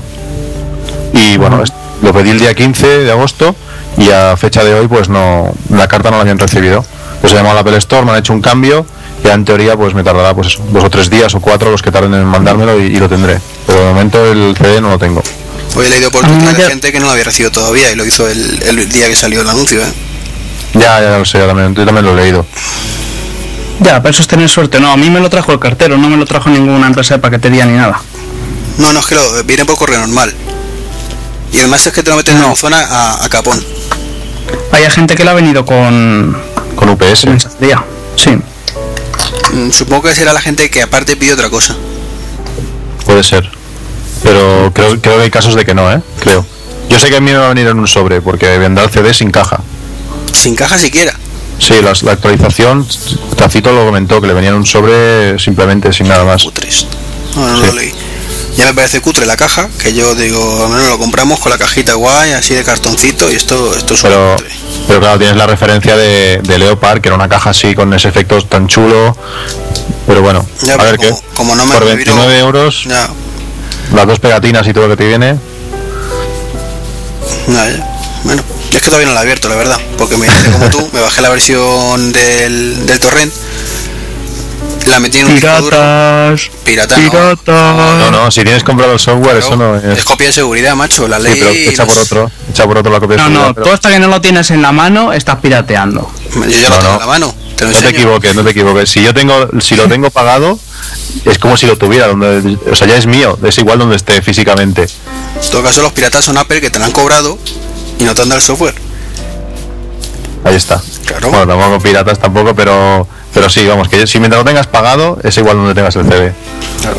Y 1.13 1.37
bueno, 1.37 1.63
lo 2.01 2.13
pedí 2.13 2.29
el 2.29 2.39
día 2.39 2.53
15 2.53 2.87
de 2.99 3.11
agosto 3.11 3.55
y 3.97 4.09
a 4.11 4.37
fecha 4.37 4.63
de 4.63 4.73
hoy 4.73 4.87
pues 4.87 5.09
no, 5.09 5.53
la 5.69 5.87
carta 5.87 6.09
no 6.11 6.17
la 6.17 6.21
habían 6.21 6.39
recibido. 6.39 6.85
Pues 7.21 7.33
he 7.33 7.35
llamado 7.35 7.51
a 7.51 7.55
la 7.55 7.61
Apple 7.61 7.77
Store, 7.77 8.05
me 8.05 8.11
han 8.11 8.19
hecho 8.19 8.33
un 8.33 8.41
cambio 8.41 8.85
y 9.23 9.27
en 9.27 9.43
teoría 9.43 9.75
pues 9.75 9.93
me 9.93 10.03
tardará 10.03 10.33
pues 10.33 10.47
eso, 10.47 10.63
dos 10.71 10.83
o 10.83 10.89
tres 10.89 11.09
días 11.09 11.33
o 11.35 11.41
cuatro 11.41 11.71
los 11.71 11.81
que 11.81 11.91
tarden 11.91 12.13
en 12.13 12.25
mandármelo 12.25 12.79
y, 12.79 12.85
y 12.85 12.99
lo 12.99 13.09
tendré. 13.09 13.39
Pero 13.67 13.79
de 13.79 13.85
momento 13.87 14.25
el 14.31 14.55
CD 14.57 14.79
no 14.81 14.89
lo 14.89 14.99
tengo. 14.99 15.21
Hoy 15.75 15.85
he 15.85 15.89
leído 15.89 16.11
por 16.11 16.25
A 16.25 16.27
mí 16.27 16.35
me 16.35 16.43
Twitter 16.45 16.63
de 16.63 16.69
gente 16.69 16.91
que 16.91 16.99
no 16.99 17.05
lo 17.05 17.11
había 17.11 17.25
recibido 17.25 17.51
todavía 17.51 17.91
y 17.91 17.95
lo 17.95 18.05
hizo 18.05 18.27
el, 18.27 18.61
el 18.63 18.89
día 18.89 19.07
que 19.07 19.15
salió 19.15 19.41
el 19.41 19.49
anuncio, 19.49 19.81
¿eh? 19.81 19.93
Ya, 20.73 21.01
ya 21.01 21.17
lo 21.17 21.25
sé, 21.25 21.39
yo 21.39 21.47
también, 21.47 21.75
yo 21.75 21.85
también 21.85 22.05
lo 22.05 22.13
he 22.13 22.21
leído. 22.23 22.45
Ya, 23.79 24.01
pero 24.01 24.11
eso 24.11 24.21
es 24.21 24.27
tener 24.27 24.49
suerte. 24.49 24.79
No, 24.79 24.91
a 24.91 24.97
mí 24.97 25.09
me 25.09 25.19
lo 25.19 25.29
trajo 25.29 25.51
el 25.51 25.59
cartero, 25.59 25.97
no 25.97 26.09
me 26.09 26.17
lo 26.17 26.25
trajo 26.25 26.49
ninguna 26.49 26.87
empresa 26.87 27.15
de 27.15 27.21
paquetería 27.21 27.65
ni 27.65 27.77
nada. 27.77 28.01
No, 28.77 28.93
no, 28.93 28.99
es 28.99 29.05
que 29.05 29.15
lo, 29.15 29.43
viene 29.43 29.65
por 29.65 29.77
correo 29.77 29.99
normal. 29.99 30.33
Y 31.51 31.59
además 31.59 31.85
es 31.87 31.93
que 31.93 32.03
te 32.03 32.09
lo 32.11 32.17
meten 32.17 32.35
en 32.35 32.41
No. 32.41 32.49
la 32.49 32.55
zona 32.55 32.79
a, 32.81 33.25
a 33.25 33.29
capón. 33.29 33.63
Hay 34.71 34.89
gente 34.91 35.15
que 35.15 35.23
le 35.23 35.29
ha 35.31 35.33
venido 35.33 35.65
con 35.65 36.37
Con 36.75 36.89
UPS. 36.89 37.25
mensajería. 37.25 37.83
Sí. 38.15 38.31
Mm, 39.53 39.71
Supongo 39.71 40.03
que 40.03 40.15
será 40.15 40.33
la 40.33 40.41
gente 40.41 40.69
que 40.69 40.81
aparte 40.81 41.15
pide 41.15 41.33
otra 41.33 41.49
cosa. 41.49 41.75
Puede 43.05 43.23
ser. 43.23 43.49
Pero 44.23 44.71
creo, 44.73 44.99
creo 45.01 45.17
que 45.17 45.23
hay 45.23 45.31
casos 45.31 45.55
de 45.55 45.65
que 45.65 45.73
no, 45.73 45.91
¿eh? 45.91 46.01
Creo. 46.19 46.45
Yo 46.89 46.99
sé 46.99 47.09
que 47.09 47.17
a 47.17 47.21
mí 47.21 47.31
me 47.31 47.37
va 47.37 47.45
a 47.45 47.49
venir 47.49 47.67
en 47.67 47.79
un 47.79 47.87
sobre 47.87 48.21
porque 48.21 48.57
vendrá 48.57 48.83
el 48.83 48.89
CD 48.89 49.13
sin 49.13 49.31
caja. 49.31 49.61
Sin 50.33 50.55
caja 50.55 50.77
siquiera. 50.77 51.13
Sí, 51.59 51.73
la, 51.81 51.91
actualización, 52.11 52.87
Tacito 53.35 53.71
lo 53.73 53.85
comentó, 53.85 54.21
que 54.21 54.27
le 54.27 54.33
venía 54.33 54.49
en 54.49 54.55
un 54.55 54.65
sobre 54.65 55.37
simplemente 55.39 55.91
sin 55.93 56.07
nada 56.07 56.23
más. 56.23 56.43
Cutres. 56.43 56.85
No, 57.35 57.47
no, 57.47 57.53
no 57.53 57.59
Sí. 57.59 57.65
lo 57.67 57.73
leí. 57.73 57.93
Ya 58.57 58.65
me 58.65 58.73
parece 58.73 58.99
cutre 58.99 59.25
la 59.25 59.37
caja, 59.37 59.69
que 59.81 59.93
yo 59.93 60.15
digo, 60.15 60.67
menos 60.69 60.87
lo 60.89 60.97
compramos 60.97 61.39
con 61.39 61.49
la 61.51 61.57
cajita 61.57 61.93
guay, 61.93 62.33
así 62.33 62.53
de 62.55 62.63
cartoncito, 62.63 63.31
y 63.31 63.35
esto, 63.35 63.73
esto 63.75 63.93
es 63.93 64.01
Pero, 64.01 64.35
cutre. 64.35 64.49
pero 64.87 64.99
claro, 64.99 65.17
tienes 65.17 65.37
la 65.37 65.47
referencia 65.47 65.95
de, 65.95 66.41
de 66.43 66.57
Leopard, 66.59 66.99
que 66.99 67.07
era 67.07 67.15
una 67.15 67.29
caja 67.29 67.51
así 67.51 67.73
con 67.73 67.93
ese 67.93 68.09
efecto 68.09 68.41
tan 68.45 68.67
chulo. 68.67 69.15
Pero 70.07 70.21
bueno, 70.21 70.45
Ya, 70.63 70.73
a 70.73 70.77
pero 70.77 70.91
ver 70.91 70.99
qué. 70.99 71.09
como- 71.09 71.21
como 71.35 71.55
no 71.55 71.65
me 71.65 71.73
Por 71.73 71.83
vino- 71.85 71.95
29 71.95 72.39
euros, 72.39 72.83
Ya, 72.85 73.09
las 73.95 74.07
dos 74.07 74.19
pegatinas 74.19 74.67
y 74.67 74.73
todo 74.73 74.87
lo 74.87 74.97
que 74.97 75.03
te 75.03 75.07
viene. 75.07 75.37
ya, 77.47 77.69
ya. 77.69 77.85
Bueno, 78.23 78.43
es 78.71 78.81
que 78.81 78.85
todavía 78.87 79.07
no 79.07 79.13
la 79.13 79.21
he 79.21 79.23
abierto, 79.23 79.47
la 79.47 79.55
verdad, 79.55 79.77
porque 79.97 80.17
me 80.17 80.27
como 80.27 80.69
tú, 80.69 80.89
me 80.93 80.99
bajé 80.99 81.21
la 81.21 81.29
versión 81.29 82.11
del, 82.11 82.85
del 82.85 82.99
torrent, 82.99 83.31
la 84.89 84.99
metí 84.99 85.19
en 85.19 85.27
un 85.27 85.35
disco 85.35 85.49
duro, 85.61 85.77
Piratas. 85.77 86.49
pirata, 86.63 86.97
no. 86.97 87.11
Piratas. 87.11 87.45
No, 87.47 88.11
no, 88.11 88.31
si 88.31 88.43
tienes 88.43 88.63
comprado 88.63 88.93
el 88.93 88.99
software, 88.99 89.37
eso 89.37 89.55
no 89.55 89.75
es. 89.77 89.97
es 89.99 90.03
copia 90.03 90.27
de 90.27 90.33
seguridad, 90.33 90.75
macho, 90.75 91.07
la 91.07 91.17
Sí, 91.17 91.23
ley. 91.23 91.35
pero 91.39 91.49
echa 91.51 91.85
por 91.85 91.97
otro, 91.97 92.31
echa 92.49 92.65
por 92.65 92.77
otro 92.77 92.91
la 92.91 92.99
copia 92.99 93.17
de 93.17 93.23
No, 93.23 93.27
seguridad, 93.29 93.47
no, 93.49 93.53
pero- 93.53 93.67
tú 93.67 93.73
hasta 93.73 93.89
que 93.89 93.99
no 93.99 94.07
lo 94.07 94.21
tienes 94.21 94.51
en 94.51 94.61
la 94.61 94.71
mano 94.71 95.13
estás 95.13 95.37
pirateando. 95.37 96.11
Yo 96.33 96.45
ya 96.47 96.69
No, 96.69 96.75
lo 96.75 96.79
tengo 96.79 96.87
no. 96.89 96.93
en 96.93 96.99
la 96.99 97.05
mano, 97.07 97.35
te 97.55 97.65
lo 97.65 97.71
No 97.71 97.77
te 97.79 97.89
equivoques, 97.89 98.35
no 98.35 98.43
te 98.43 98.49
equivoques. 98.51 98.89
Si 98.89 99.03
yo 99.03 99.13
tengo, 99.13 99.47
si 99.59 99.75
lo 99.75 99.87
tengo 99.87 100.09
pagado, 100.11 100.59
es 101.25 101.37
como 101.39 101.57
si 101.57 101.65
lo 101.65 101.77
tuviera, 101.77 102.07
donde, 102.07 102.57
o 102.71 102.75
sea, 102.75 102.87
ya 102.87 102.95
es 102.97 103.05
mío, 103.05 103.37
es 103.43 103.57
igual 103.57 103.79
donde 103.79 103.95
esté 103.95 104.21
físicamente. 104.21 104.87
En 105.43 105.49
todo 105.51 105.63
caso, 105.63 105.81
los 105.81 105.91
piratas 105.93 106.23
son 106.25 106.37
Apple 106.37 106.61
que 106.61 106.69
te 106.69 106.79
la 106.79 106.85
han 106.85 106.91
cobrado 106.91 107.37
y 107.99 108.03
no 108.03 108.13
te 108.15 108.21
han 108.21 108.29
dado 108.29 108.39
el 108.39 108.45
software. 108.45 108.75
Ahí 110.43 110.55
está. 110.55 110.81
Claro. 111.05 111.29
Bueno, 111.29 111.47
tampoco 111.47 111.79
piratas 111.79 112.19
tampoco, 112.19 112.55
pero, 112.55 113.07
pero 113.33 113.49
sí, 113.49 113.65
vamos, 113.67 113.89
que 113.89 114.07
si 114.07 114.19
mientras 114.19 114.41
lo 114.41 114.45
tengas 114.45 114.67
pagado, 114.67 115.19
es 115.23 115.37
igual 115.37 115.57
donde 115.57 115.73
tengas 115.75 115.95
el 115.95 116.05
CD. 116.05 116.33
Claro. 116.81 116.97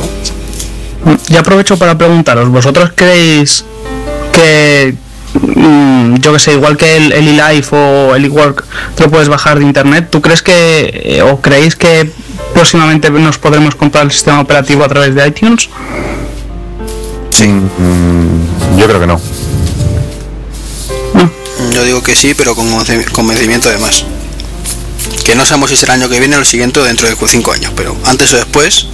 Y 1.28 1.36
aprovecho 1.36 1.76
para 1.78 1.96
preguntaros, 1.96 2.48
¿vosotros 2.50 2.92
creéis 2.94 3.64
que, 4.32 4.94
mm, 5.32 6.16
yo 6.16 6.32
que 6.32 6.38
sé, 6.38 6.52
igual 6.52 6.76
que 6.76 6.96
el, 6.96 7.12
el 7.12 7.40
eLife 7.40 7.74
o 7.74 8.14
el 8.14 8.26
eWork 8.26 8.64
te 8.94 9.04
lo 9.04 9.10
puedes 9.10 9.28
bajar 9.28 9.58
de 9.58 9.64
internet, 9.64 10.08
¿tú 10.10 10.20
crees 10.20 10.42
que, 10.42 11.00
eh, 11.04 11.22
o 11.22 11.40
creéis 11.40 11.76
que 11.76 12.10
próximamente 12.52 13.10
nos 13.10 13.38
podremos 13.38 13.74
comprar 13.74 14.04
el 14.04 14.10
sistema 14.10 14.40
operativo 14.40 14.84
a 14.84 14.88
través 14.88 15.14
de 15.14 15.26
iTunes? 15.26 15.70
Sí. 17.30 17.46
Mm, 17.46 18.78
yo 18.78 18.86
creo 18.86 19.00
que 19.00 19.06
no. 19.06 19.20
Yo 21.80 21.86
digo 21.86 22.02
que 22.02 22.14
sí, 22.14 22.34
pero 22.34 22.54
con 22.54 22.68
convencimiento 23.10 23.70
además. 23.70 24.04
Que 25.24 25.34
no 25.34 25.46
sabemos 25.46 25.70
si 25.70 25.76
será 25.76 25.94
el 25.94 26.02
año 26.02 26.10
que 26.10 26.20
viene 26.20 26.36
o 26.36 26.38
el 26.38 26.44
siguiente 26.44 26.78
dentro 26.80 27.08
de 27.08 27.16
5 27.16 27.52
años, 27.52 27.72
pero 27.74 27.96
antes 28.04 28.30
o 28.34 28.36
después 28.36 28.86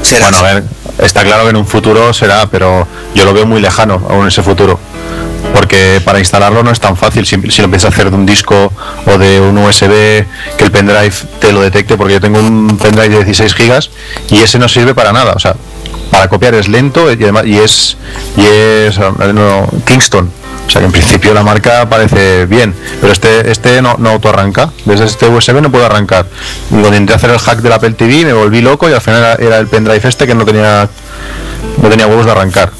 será 0.00 0.30
Bueno, 0.30 0.38
a 0.38 0.54
ver, 0.54 0.64
está 0.98 1.22
claro 1.24 1.44
que 1.44 1.50
en 1.50 1.56
un 1.56 1.66
futuro 1.66 2.14
será, 2.14 2.48
pero 2.50 2.88
yo 3.14 3.26
lo 3.26 3.34
veo 3.34 3.44
muy 3.44 3.60
lejano 3.60 4.02
aún 4.08 4.26
ese 4.26 4.42
futuro. 4.42 4.80
Porque 5.54 6.00
para 6.02 6.20
instalarlo 6.20 6.62
no 6.62 6.70
es 6.70 6.80
tan 6.80 6.96
fácil 6.96 7.26
si, 7.26 7.36
si 7.50 7.58
lo 7.58 7.66
empiezas 7.66 7.90
a 7.90 7.94
hacer 7.94 8.08
de 8.08 8.16
un 8.16 8.24
disco 8.24 8.72
o 9.04 9.18
de 9.18 9.38
un 9.38 9.58
USB, 9.58 10.24
que 10.56 10.64
el 10.64 10.70
pendrive 10.70 11.12
te 11.38 11.52
lo 11.52 11.60
detecte, 11.60 11.98
porque 11.98 12.14
yo 12.14 12.20
tengo 12.22 12.38
un 12.38 12.78
pendrive 12.78 13.10
de 13.10 13.24
16 13.24 13.54
gigas 13.54 13.90
y 14.30 14.38
ese 14.38 14.58
no 14.58 14.70
sirve 14.70 14.94
para 14.94 15.12
nada. 15.12 15.34
O 15.34 15.38
sea, 15.38 15.54
para 16.10 16.28
copiar 16.28 16.54
es 16.54 16.68
lento 16.68 17.12
y, 17.12 17.22
además, 17.22 17.44
y 17.44 17.58
es, 17.58 17.98
Kingston. 19.84 20.32
O 20.66 20.70
sea 20.70 20.80
que 20.80 20.86
en 20.86 20.92
principio 20.92 21.34
la 21.34 21.42
marca 21.42 21.88
parece 21.88 22.46
bien, 22.46 22.74
pero 23.00 23.12
este 23.12 23.50
este 23.50 23.82
no, 23.82 23.96
no 23.98 24.10
autoarranca. 24.10 24.72
Desde 24.84 25.04
este 25.04 25.28
USB 25.28 25.60
no 25.60 25.70
puedo 25.70 25.84
arrancar. 25.84 26.26
Cuando 26.70 26.88
intenté 26.88 27.14
hacer 27.14 27.30
el 27.30 27.38
hack 27.38 27.60
del 27.60 27.72
Apple 27.72 27.92
TV 27.92 28.24
me 28.24 28.32
volví 28.32 28.60
loco 28.62 28.88
y 28.88 28.92
al 28.92 29.00
final 29.00 29.20
era, 29.20 29.34
era 29.34 29.58
el 29.58 29.66
pendrive 29.66 30.08
este 30.08 30.26
que 30.26 30.34
no 30.34 30.44
tenía 30.44 30.88
no 31.82 31.88
tenía 31.88 32.06
huevos 32.06 32.24
de 32.24 32.32
arrancar. 32.32 32.72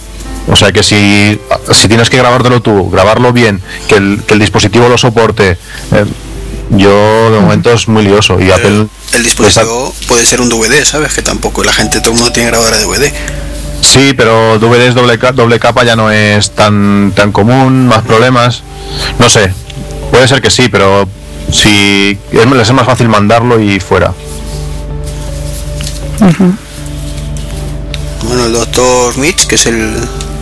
O 0.48 0.56
sea 0.56 0.72
que 0.72 0.82
si, 0.82 1.38
si 1.72 1.88
tienes 1.88 2.10
que 2.10 2.16
grabártelo 2.16 2.60
tú, 2.62 2.90
grabarlo 2.90 3.32
bien, 3.32 3.62
que 3.88 3.96
el, 3.96 4.22
que 4.26 4.34
el 4.34 4.40
dispositivo 4.40 4.88
lo 4.88 4.98
soporte, 4.98 5.52
eh, 5.92 6.04
yo 6.70 7.30
de 7.30 7.40
momento 7.40 7.72
es 7.72 7.86
muy 7.86 8.02
lioso 8.02 8.40
y 8.40 8.50
Apple 8.50 8.86
el 9.12 9.22
dispositivo 9.22 9.94
puede 10.08 10.24
ser 10.24 10.40
un 10.40 10.48
DVD, 10.48 10.84
¿sabes? 10.84 11.12
Que 11.12 11.22
tampoco 11.22 11.62
la 11.64 11.72
gente, 11.72 12.00
todo 12.00 12.12
el 12.12 12.16
mundo 12.16 12.32
tiene 12.32 12.48
grabadora 12.48 12.78
de 12.78 12.84
DVD. 12.84 13.12
Sí, 13.82 14.14
pero 14.16 14.58
DVDs 14.58 14.94
doble, 14.94 15.18
doble 15.34 15.58
capa 15.58 15.84
ya 15.84 15.96
no 15.96 16.10
es 16.10 16.52
tan, 16.52 17.12
tan 17.14 17.32
común, 17.32 17.88
más 17.88 18.02
problemas. 18.02 18.62
No 19.18 19.28
sé, 19.28 19.52
puede 20.10 20.28
ser 20.28 20.40
que 20.40 20.50
sí, 20.50 20.68
pero 20.68 21.08
si 21.50 22.16
es, 22.30 22.46
les 22.46 22.68
es 22.68 22.74
más 22.74 22.86
fácil 22.86 23.08
mandarlo 23.08 23.60
y 23.60 23.80
fuera. 23.80 24.12
Bueno, 28.24 28.46
el 28.46 28.52
doctor 28.52 29.18
Mitch, 29.18 29.48
que 29.48 29.56
es 29.56 29.66
el, 29.66 29.96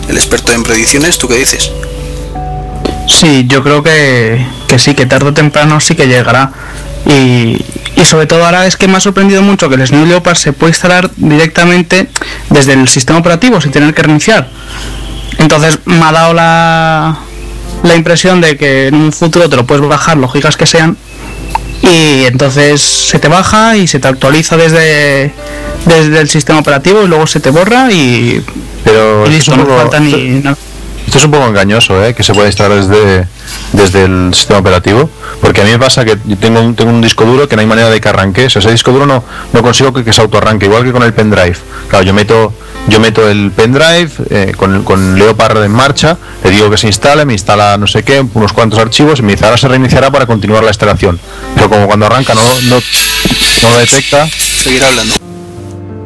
el 0.08 0.16
experto 0.16 0.52
en 0.52 0.62
predicciones, 0.62 1.18
¿tú 1.18 1.26
qué 1.26 1.36
dices? 1.36 1.72
Sí, 3.08 3.46
yo 3.48 3.62
creo 3.62 3.82
que, 3.82 4.46
que 4.68 4.78
sí, 4.78 4.94
que 4.94 5.06
tarde 5.06 5.30
o 5.30 5.34
temprano 5.34 5.80
sí 5.80 5.94
que 5.94 6.06
llegará. 6.06 6.52
Y, 7.10 7.64
y 7.96 8.04
sobre 8.04 8.26
todo 8.26 8.44
ahora 8.44 8.66
es 8.66 8.76
que 8.76 8.86
me 8.86 8.96
ha 8.96 9.00
sorprendido 9.00 9.42
mucho 9.42 9.68
que 9.68 9.74
el 9.74 9.86
Snow 9.86 10.06
Leopard 10.06 10.36
se 10.36 10.52
puede 10.52 10.70
instalar 10.70 11.10
directamente 11.16 12.08
desde 12.50 12.74
el 12.74 12.88
sistema 12.88 13.18
operativo 13.18 13.60
sin 13.60 13.72
tener 13.72 13.92
que 13.94 14.02
reiniciar. 14.02 14.48
Entonces 15.38 15.78
me 15.86 16.04
ha 16.04 16.12
dado 16.12 16.34
la, 16.34 17.18
la 17.82 17.96
impresión 17.96 18.40
de 18.40 18.56
que 18.56 18.88
en 18.88 18.94
un 18.94 19.12
futuro 19.12 19.48
te 19.48 19.56
lo 19.56 19.66
puedes 19.66 19.86
bajar 19.86 20.16
los 20.16 20.32
gigas 20.32 20.56
que 20.56 20.66
sean 20.66 20.96
y 21.82 22.24
entonces 22.26 22.80
se 22.80 23.18
te 23.18 23.28
baja 23.28 23.76
y 23.76 23.86
se 23.86 23.98
te 23.98 24.08
actualiza 24.08 24.56
desde 24.56 25.32
desde 25.86 26.20
el 26.20 26.28
sistema 26.28 26.58
operativo 26.58 27.02
y 27.02 27.08
luego 27.08 27.26
se 27.26 27.40
te 27.40 27.50
borra 27.50 27.90
y, 27.90 28.44
Pero 28.84 29.24
y 29.26 29.36
esto 29.36 29.56
listo, 29.56 29.56
no 29.56 29.76
falta 29.76 30.00
ni 30.00 30.40
nada. 30.40 30.56
Esto 31.10 31.18
es 31.18 31.24
un 31.24 31.32
poco 31.32 31.48
engañoso, 31.48 32.04
¿eh? 32.04 32.14
que 32.14 32.22
se 32.22 32.32
puede 32.32 32.46
instalar 32.46 32.84
desde, 32.84 33.26
desde 33.72 34.04
el 34.04 34.32
sistema 34.32 34.60
operativo, 34.60 35.10
porque 35.40 35.60
a 35.60 35.64
mí 35.64 35.72
me 35.72 35.78
pasa 35.80 36.04
que 36.04 36.16
yo 36.24 36.38
tengo 36.38 36.60
un, 36.60 36.76
tengo 36.76 36.92
un 36.92 37.00
disco 37.00 37.24
duro 37.24 37.48
que 37.48 37.56
no 37.56 37.62
hay 37.62 37.66
manera 37.66 37.90
de 37.90 38.00
que 38.00 38.08
arranque, 38.08 38.46
o 38.46 38.48
sea, 38.48 38.60
ese 38.60 38.70
disco 38.70 38.92
duro 38.92 39.06
no, 39.06 39.24
no 39.52 39.60
consigo 39.60 39.92
que, 39.92 40.04
que 40.04 40.12
se 40.12 40.20
autoarranque, 40.20 40.66
igual 40.66 40.84
que 40.84 40.92
con 40.92 41.02
el 41.02 41.12
pendrive. 41.12 41.56
Claro, 41.88 42.04
yo 42.04 42.14
meto 42.14 42.52
yo 42.86 43.00
meto 43.00 43.28
el 43.28 43.50
pendrive 43.50 44.08
eh, 44.30 44.54
con, 44.56 44.84
con 44.84 45.18
Leopard 45.18 45.64
en 45.64 45.72
marcha, 45.72 46.16
le 46.44 46.50
digo 46.50 46.70
que 46.70 46.76
se 46.76 46.86
instale, 46.86 47.24
me 47.24 47.32
instala 47.32 47.76
no 47.76 47.88
sé 47.88 48.04
qué, 48.04 48.24
unos 48.34 48.52
cuantos 48.52 48.78
archivos 48.78 49.18
y 49.18 49.22
me 49.22 49.32
dice 49.32 49.46
ahora 49.46 49.56
se 49.56 49.66
reiniciará 49.66 50.12
para 50.12 50.26
continuar 50.26 50.62
la 50.62 50.70
instalación. 50.70 51.18
Pero 51.56 51.68
como 51.68 51.88
cuando 51.88 52.06
arranca 52.06 52.36
no, 52.36 52.40
no, 52.68 52.76
no 52.76 53.68
lo 53.68 53.78
detecta, 53.78 54.28
Seguir 54.28 54.84
hablando. 54.84 55.16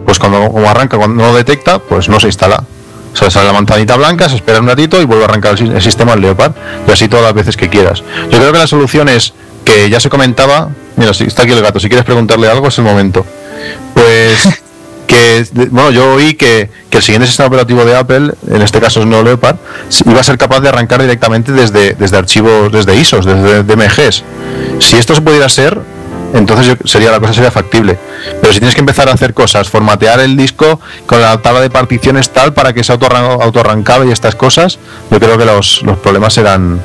pues 0.07 0.19
cuando 0.19 0.51
como 0.51 0.67
arranca, 0.67 0.97
cuando 0.97 1.23
no 1.23 1.33
lo 1.33 1.37
detecta, 1.37 1.79
pues 1.79 2.09
no 2.09 2.19
se 2.19 2.29
instala. 2.29 2.65
O 3.15 3.17
sea, 3.17 3.31
sale 3.31 3.47
la 3.47 3.53
manzanita 3.53 3.97
blanca, 3.97 4.29
se 4.29 4.37
espera 4.37 4.61
un 4.61 4.67
ratito 4.67 5.01
y 5.01 5.05
vuelve 5.05 5.25
a 5.25 5.29
arrancar 5.29 5.53
el, 5.53 5.59
si- 5.59 5.65
el 5.73 5.81
sistema 5.83 6.13
al 6.15 6.21
Leopard. 6.21 6.53
Y 6.87 6.91
así 6.91 7.09
todas 7.09 7.25
las 7.25 7.35
veces 7.35 7.57
que 7.57 7.69
quieras. 7.69 8.03
Yo 8.31 8.39
creo 8.39 8.53
que 8.53 8.59
la 8.59 8.67
solución 8.67 9.09
es 9.09 9.33
que 9.65 9.89
ya 9.89 10.01
se 10.01 10.11
comentaba. 10.11 10.69
Mira, 10.97 11.15
si 11.15 11.25
está 11.25 11.43
aquí 11.45 11.53
el 11.53 11.63
gato, 11.63 11.79
si 11.81 11.89
quieres 11.89 12.05
preguntarle 12.05 12.49
algo 12.51 12.69
es 12.69 12.79
el 12.79 12.85
momento. 12.85 13.25
Pues 13.95 14.49
que, 15.07 15.47
bueno, 15.71 15.91
yo 15.91 16.15
oí 16.15 16.35
que, 16.35 16.71
que 16.91 16.97
el 16.99 17.03
siguiente 17.03 17.27
sistema 17.29 17.47
operativo 17.49 17.85
de 17.85 17.97
Apple, 17.97 18.33
en 18.51 18.63
este 18.63 18.81
caso 18.81 19.01
es 19.01 19.07
Neo 19.07 19.23
Leopard, 19.23 19.57
iba 20.07 20.21
a 20.21 20.25
ser 20.25 20.37
capaz 20.39 20.61
de 20.61 20.69
arrancar 20.71 21.01
directamente 21.01 21.53
desde, 21.53 21.95
desde 21.95 22.17
archivos, 22.17 22.73
desde 22.73 22.97
ISOs, 22.97 23.25
desde 23.27 23.63
DMGs. 23.63 24.25
Si 24.81 24.97
esto 24.97 25.15
se 25.15 25.21
pudiera 25.23 25.49
ser, 25.49 25.79
entonces 26.35 26.67
yo- 26.67 26.77
sería 26.87 27.11
la 27.11 27.21
cosa 27.21 27.33
sería 27.33 27.51
factible. 27.51 27.99
Pero 28.41 28.53
si 28.53 28.59
tienes 28.59 28.75
que 28.75 28.81
empezar 28.81 29.09
a 29.09 29.13
hacer 29.13 29.33
cosas, 29.33 29.69
formatear 29.71 30.21
el 30.21 30.37
disco 30.37 30.81
con 31.07 31.21
la 31.21 31.41
tabla 31.41 31.61
de 31.63 31.71
particiones 31.71 32.31
tal 32.31 32.53
para 32.53 32.73
que 32.73 32.85
se 32.85 32.93
autorran- 32.93 33.41
autoarrancable 33.43 34.09
y 34.09 34.13
estas 34.13 34.35
cosas, 34.35 34.79
yo 35.11 35.19
creo 35.19 35.39
que 35.39 35.45
los, 35.47 35.83
los 35.83 35.97
problemas 35.99 36.35
serán, 36.35 36.81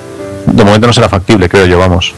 de 0.46 0.64
momento 0.64 0.88
no 0.88 0.94
será 0.94 1.10
factible, 1.10 1.50
creo 1.50 1.66
yo, 1.66 1.78
vamos. 1.80 2.14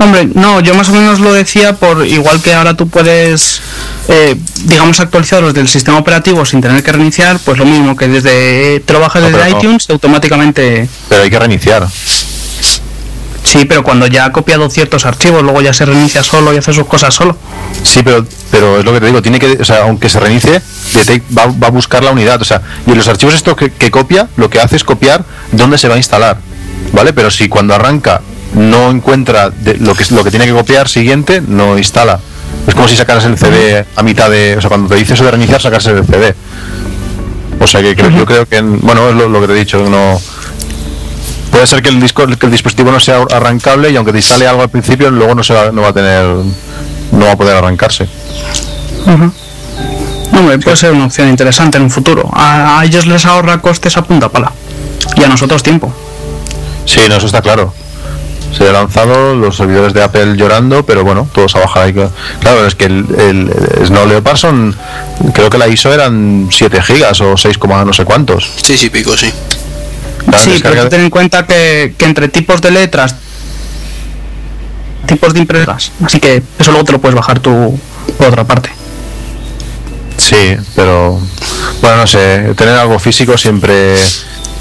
Hombre, 0.00 0.28
no, 0.34 0.58
yo 0.60 0.74
más 0.74 0.88
o 0.88 0.92
menos 0.92 1.20
lo 1.20 1.32
decía 1.32 1.74
por 1.74 2.04
igual 2.04 2.42
que 2.42 2.52
ahora 2.52 2.74
tú 2.74 2.88
puedes, 2.88 3.60
eh, 4.08 4.34
digamos, 4.64 4.98
actualizar 4.98 5.40
los 5.40 5.54
del 5.54 5.68
sistema 5.68 5.98
operativo 5.98 6.44
sin 6.44 6.60
tener 6.60 6.82
que 6.82 6.90
reiniciar, 6.92 7.38
pues 7.38 7.58
lo 7.58 7.64
mismo 7.64 7.96
que 7.96 8.08
desde 8.08 8.80
te 8.80 8.92
lo 8.92 8.98
bajas 9.00 9.22
No, 9.22 9.28
desde 9.30 9.50
no. 9.52 9.56
iTunes 9.58 9.88
automáticamente. 9.88 10.88
Pero 11.08 11.22
hay 11.22 11.30
que 11.30 11.38
reiniciar. 11.38 11.86
Sí, 13.44 13.66
pero 13.66 13.82
cuando 13.84 14.06
ya 14.06 14.24
ha 14.24 14.32
copiado 14.32 14.68
ciertos 14.70 15.04
archivos, 15.06 15.42
luego 15.42 15.60
ya 15.60 15.72
se 15.72 15.84
reinicia 15.84 16.22
solo 16.22 16.52
y 16.52 16.56
hace 16.56 16.72
sus 16.72 16.86
cosas 16.86 17.14
solo. 17.14 17.36
Sí, 17.82 18.00
pero, 18.02 18.26
pero 18.50 18.78
es 18.78 18.84
lo 18.84 18.92
que 18.92 19.00
te 19.00 19.06
digo, 19.06 19.20
tiene 19.22 19.38
que, 19.38 19.58
o 19.60 19.64
sea, 19.64 19.82
aunque 19.82 20.08
se 20.08 20.18
reinicie, 20.18 20.60
va, 21.36 21.46
va 21.46 21.66
a 21.68 21.70
buscar 21.70 22.02
la 22.02 22.10
unidad. 22.10 22.40
O 22.40 22.44
sea, 22.44 22.62
y 22.86 22.90
en 22.90 22.96
los 22.98 23.06
archivos 23.06 23.34
estos 23.34 23.56
que, 23.56 23.70
que 23.70 23.90
copia, 23.90 24.28
lo 24.36 24.48
que 24.50 24.60
hace 24.60 24.76
es 24.76 24.82
copiar 24.84 25.24
dónde 25.52 25.76
se 25.78 25.88
va 25.88 25.94
a 25.94 25.98
instalar. 25.98 26.38
¿Vale? 26.92 27.12
Pero 27.12 27.30
si 27.30 27.48
cuando 27.48 27.74
arranca 27.74 28.20
no 28.54 28.90
encuentra 28.90 29.50
de- 29.50 29.76
lo, 29.78 29.94
que, 29.94 30.04
lo 30.14 30.22
que 30.24 30.30
tiene 30.30 30.46
que 30.46 30.52
copiar 30.52 30.88
siguiente, 30.88 31.42
no 31.46 31.76
instala. 31.76 32.20
Es 32.66 32.74
como 32.74 32.88
si 32.88 32.96
sacaras 32.96 33.24
el 33.24 33.36
CD 33.36 33.84
a 33.96 34.02
mitad 34.02 34.30
de. 34.30 34.54
O 34.56 34.60
sea, 34.60 34.68
cuando 34.68 34.88
te 34.88 34.94
dice 34.94 35.14
eso 35.14 35.24
de 35.24 35.32
reiniciar, 35.32 35.60
sacarse 35.60 35.90
el 35.90 36.04
CD. 36.06 36.34
O 37.60 37.66
sea 37.66 37.82
que 37.82 37.94
creo- 37.94 38.10
yo 38.10 38.24
creo 38.26 38.46
que, 38.46 38.56
en- 38.56 38.80
bueno, 38.80 39.08
es 39.10 39.14
lo, 39.16 39.28
lo 39.28 39.40
que 39.40 39.48
te 39.48 39.52
he 39.52 39.56
dicho, 39.56 39.78
no. 39.88 40.20
Puede 41.64 41.76
ser 41.76 41.82
que 41.82 41.88
el 41.88 41.98
disco, 41.98 42.26
que 42.26 42.44
el 42.44 42.52
dispositivo 42.52 42.92
no 42.92 43.00
sea 43.00 43.22
arrancable 43.22 43.90
y 43.90 43.96
aunque 43.96 44.12
te 44.12 44.18
instale 44.18 44.46
algo 44.46 44.60
al 44.60 44.68
principio, 44.68 45.10
luego 45.10 45.34
no 45.34 45.42
se 45.42 45.54
va, 45.54 45.72
no 45.72 45.80
va 45.80 45.88
a 45.88 45.92
tener, 45.94 46.22
no 46.22 47.24
va 47.24 47.32
a 47.32 47.36
poder 47.38 47.56
arrancarse. 47.56 48.06
Hombre, 50.36 50.58
puede 50.58 50.76
ser 50.76 50.92
una 50.92 51.06
opción 51.06 51.26
interesante 51.26 51.78
en 51.78 51.84
un 51.84 51.90
futuro. 51.90 52.28
A, 52.34 52.80
a 52.80 52.84
ellos 52.84 53.06
les 53.06 53.24
ahorra 53.24 53.62
costes 53.62 53.96
a 53.96 54.04
punta 54.04 54.28
pala. 54.28 54.52
Y 55.16 55.24
a 55.24 55.28
nosotros 55.28 55.62
tiempo. 55.62 55.90
Sí, 56.84 57.00
no, 57.08 57.16
eso 57.16 57.24
está 57.24 57.40
claro. 57.40 57.72
Se 58.54 58.68
ha 58.68 58.72
lanzado 58.72 59.34
los 59.34 59.56
servidores 59.56 59.94
de 59.94 60.02
Apple 60.02 60.36
llorando, 60.36 60.84
pero 60.84 61.02
bueno, 61.02 61.26
todos 61.32 61.56
a 61.56 61.60
bajar 61.60 61.84
ahí. 61.84 61.94
Claro, 61.94 62.66
es 62.66 62.74
que 62.74 62.84
el, 62.84 63.06
el, 63.18 63.50
el 63.80 63.86
Snow 63.86 64.06
Leopard 64.06 64.36
son, 64.36 64.76
creo 65.32 65.48
que 65.48 65.56
la 65.56 65.66
ISO 65.66 65.94
eran 65.94 66.48
7 66.50 66.82
gigas 66.82 67.22
o 67.22 67.38
6, 67.38 67.58
no 67.86 67.92
sé 67.94 68.04
cuántos. 68.04 68.50
Sí, 68.62 68.76
sí, 68.76 68.90
pico, 68.90 69.16
sí. 69.16 69.32
Sí, 70.38 70.50
descarga 70.50 70.78
pero 70.80 70.88
ten 70.88 71.00
en 71.02 71.10
cuenta 71.10 71.46
que, 71.46 71.94
que 71.96 72.04
entre 72.04 72.28
tipos 72.28 72.60
de 72.60 72.70
letras, 72.70 73.14
tipos 75.06 75.34
de 75.34 75.40
impresoras, 75.40 75.92
así 76.04 76.18
que 76.18 76.42
eso 76.58 76.70
luego 76.70 76.84
te 76.86 76.92
lo 76.92 77.00
puedes 77.00 77.14
bajar 77.14 77.40
tú 77.40 77.78
por 78.18 78.28
otra 78.28 78.44
parte. 78.44 78.70
Sí, 80.16 80.56
pero 80.74 81.20
bueno, 81.82 81.96
no 81.98 82.06
sé, 82.06 82.54
tener 82.56 82.74
algo 82.74 82.98
físico 82.98 83.36
siempre, 83.36 83.96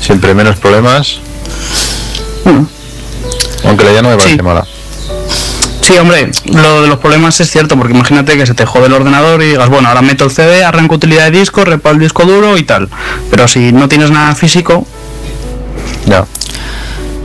siempre 0.02 0.34
menos 0.34 0.58
problemas, 0.58 1.20
Bueno, 2.44 2.68
aunque 3.66 3.86
la 3.86 3.92
idea 3.92 4.02
no 4.02 4.10
me 4.10 4.18
parece 4.18 4.36
Sí. 4.36 4.42
mala. 4.42 4.66
sí, 5.82 5.98
hombre, 5.98 6.30
lo 6.46 6.82
de 6.82 6.88
los 6.90 7.00
problemas 7.00 7.40
es 7.40 7.50
cierto, 7.50 7.78
porque 7.78 7.94
imagínate 7.94 8.36
que 8.38 8.46
se 8.46 8.54
te 8.54 8.66
jode 8.66 8.88
el 8.88 8.94
ordenador 8.94 9.42
y 9.42 9.48
digas, 9.52 9.70
bueno, 9.70 9.88
ahora 9.88 10.02
meto 10.02 10.26
el 10.26 10.32
CD, 10.32 10.64
arranco 10.66 10.96
utilidad 10.96 11.32
de 11.32 11.40
disco, 11.40 11.64
reparo 11.64 11.96
el 11.96 12.02
disco 12.02 12.26
duro 12.26 12.58
y 12.58 12.64
tal. 12.64 12.90
Pero 13.30 13.48
si 13.48 13.72
no 13.72 13.88
tienes 13.88 14.12
nada 14.12 14.36
físico, 14.36 14.86
Ya. 16.14 16.28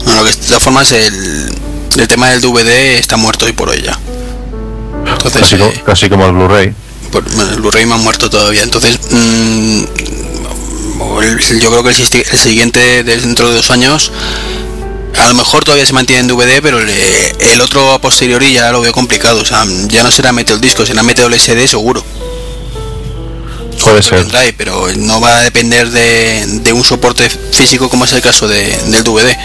Bueno, 0.05 0.23
que 0.23 0.31
de 0.31 0.47
todas 0.47 0.63
formas 0.63 0.91
el, 0.91 1.53
el 1.97 2.07
tema 2.07 2.29
del 2.31 2.41
DVD 2.41 2.97
está 2.97 3.17
muerto 3.17 3.45
hoy 3.45 3.51
por 3.53 3.69
hoy 3.69 3.81
ya. 3.83 3.97
Entonces, 5.05 5.41
Casi, 5.41 5.57
co- 5.57 5.65
eh, 5.67 5.83
casi 5.85 6.09
como 6.09 6.25
el 6.25 6.31
Blu-ray. 6.33 6.73
bueno, 7.11 7.51
el 7.51 7.57
Blu-ray 7.61 7.85
me 7.85 7.93
ha 7.93 7.97
muerto 7.97 8.29
todavía. 8.29 8.63
Entonces, 8.63 8.97
mm, 9.11 9.83
el- 11.21 11.59
yo 11.59 11.69
creo 11.71 11.83
que 11.83 11.89
el, 11.89 11.95
siguiente 12.39 13.03
de- 13.03 13.17
dentro 13.17 13.49
de 13.49 13.55
dos 13.57 13.69
años, 13.71 14.11
a 15.17 15.27
lo 15.27 15.33
mejor 15.35 15.63
todavía 15.63 15.85
se 15.85 15.93
mantiene 15.93 16.21
en 16.21 16.27
DVD, 16.27 16.61
pero 16.61 16.79
el, 16.79 16.89
el 16.89 17.61
otro 17.61 17.91
a 17.93 17.99
posteriori 18.01 18.53
ya 18.53 18.71
lo 18.71 18.81
veo 18.81 18.91
complicado. 18.93 19.41
O 19.41 19.45
sea, 19.45 19.65
ya 19.87 20.01
no 20.03 20.09
será 20.11 20.31
meter 20.31 20.55
el 20.55 20.61
disco, 20.61 20.85
será 20.85 21.03
meter 21.03 21.25
el 21.25 21.33
SD 21.39 21.67
seguro. 21.67 22.03
Puede 23.89 24.21
el 24.21 24.53
pero 24.55 24.87
no 24.97 25.19
va 25.19 25.37
a 25.37 25.41
depender 25.41 25.89
de, 25.89 26.45
de 26.61 26.73
un 26.73 26.83
soporte 26.83 27.27
físico 27.27 27.89
como 27.89 28.05
es 28.05 28.13
el 28.13 28.21
caso 28.21 28.47
de, 28.47 28.77
del 28.87 29.03
DVD. 29.03 29.35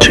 sí, 0.00 0.10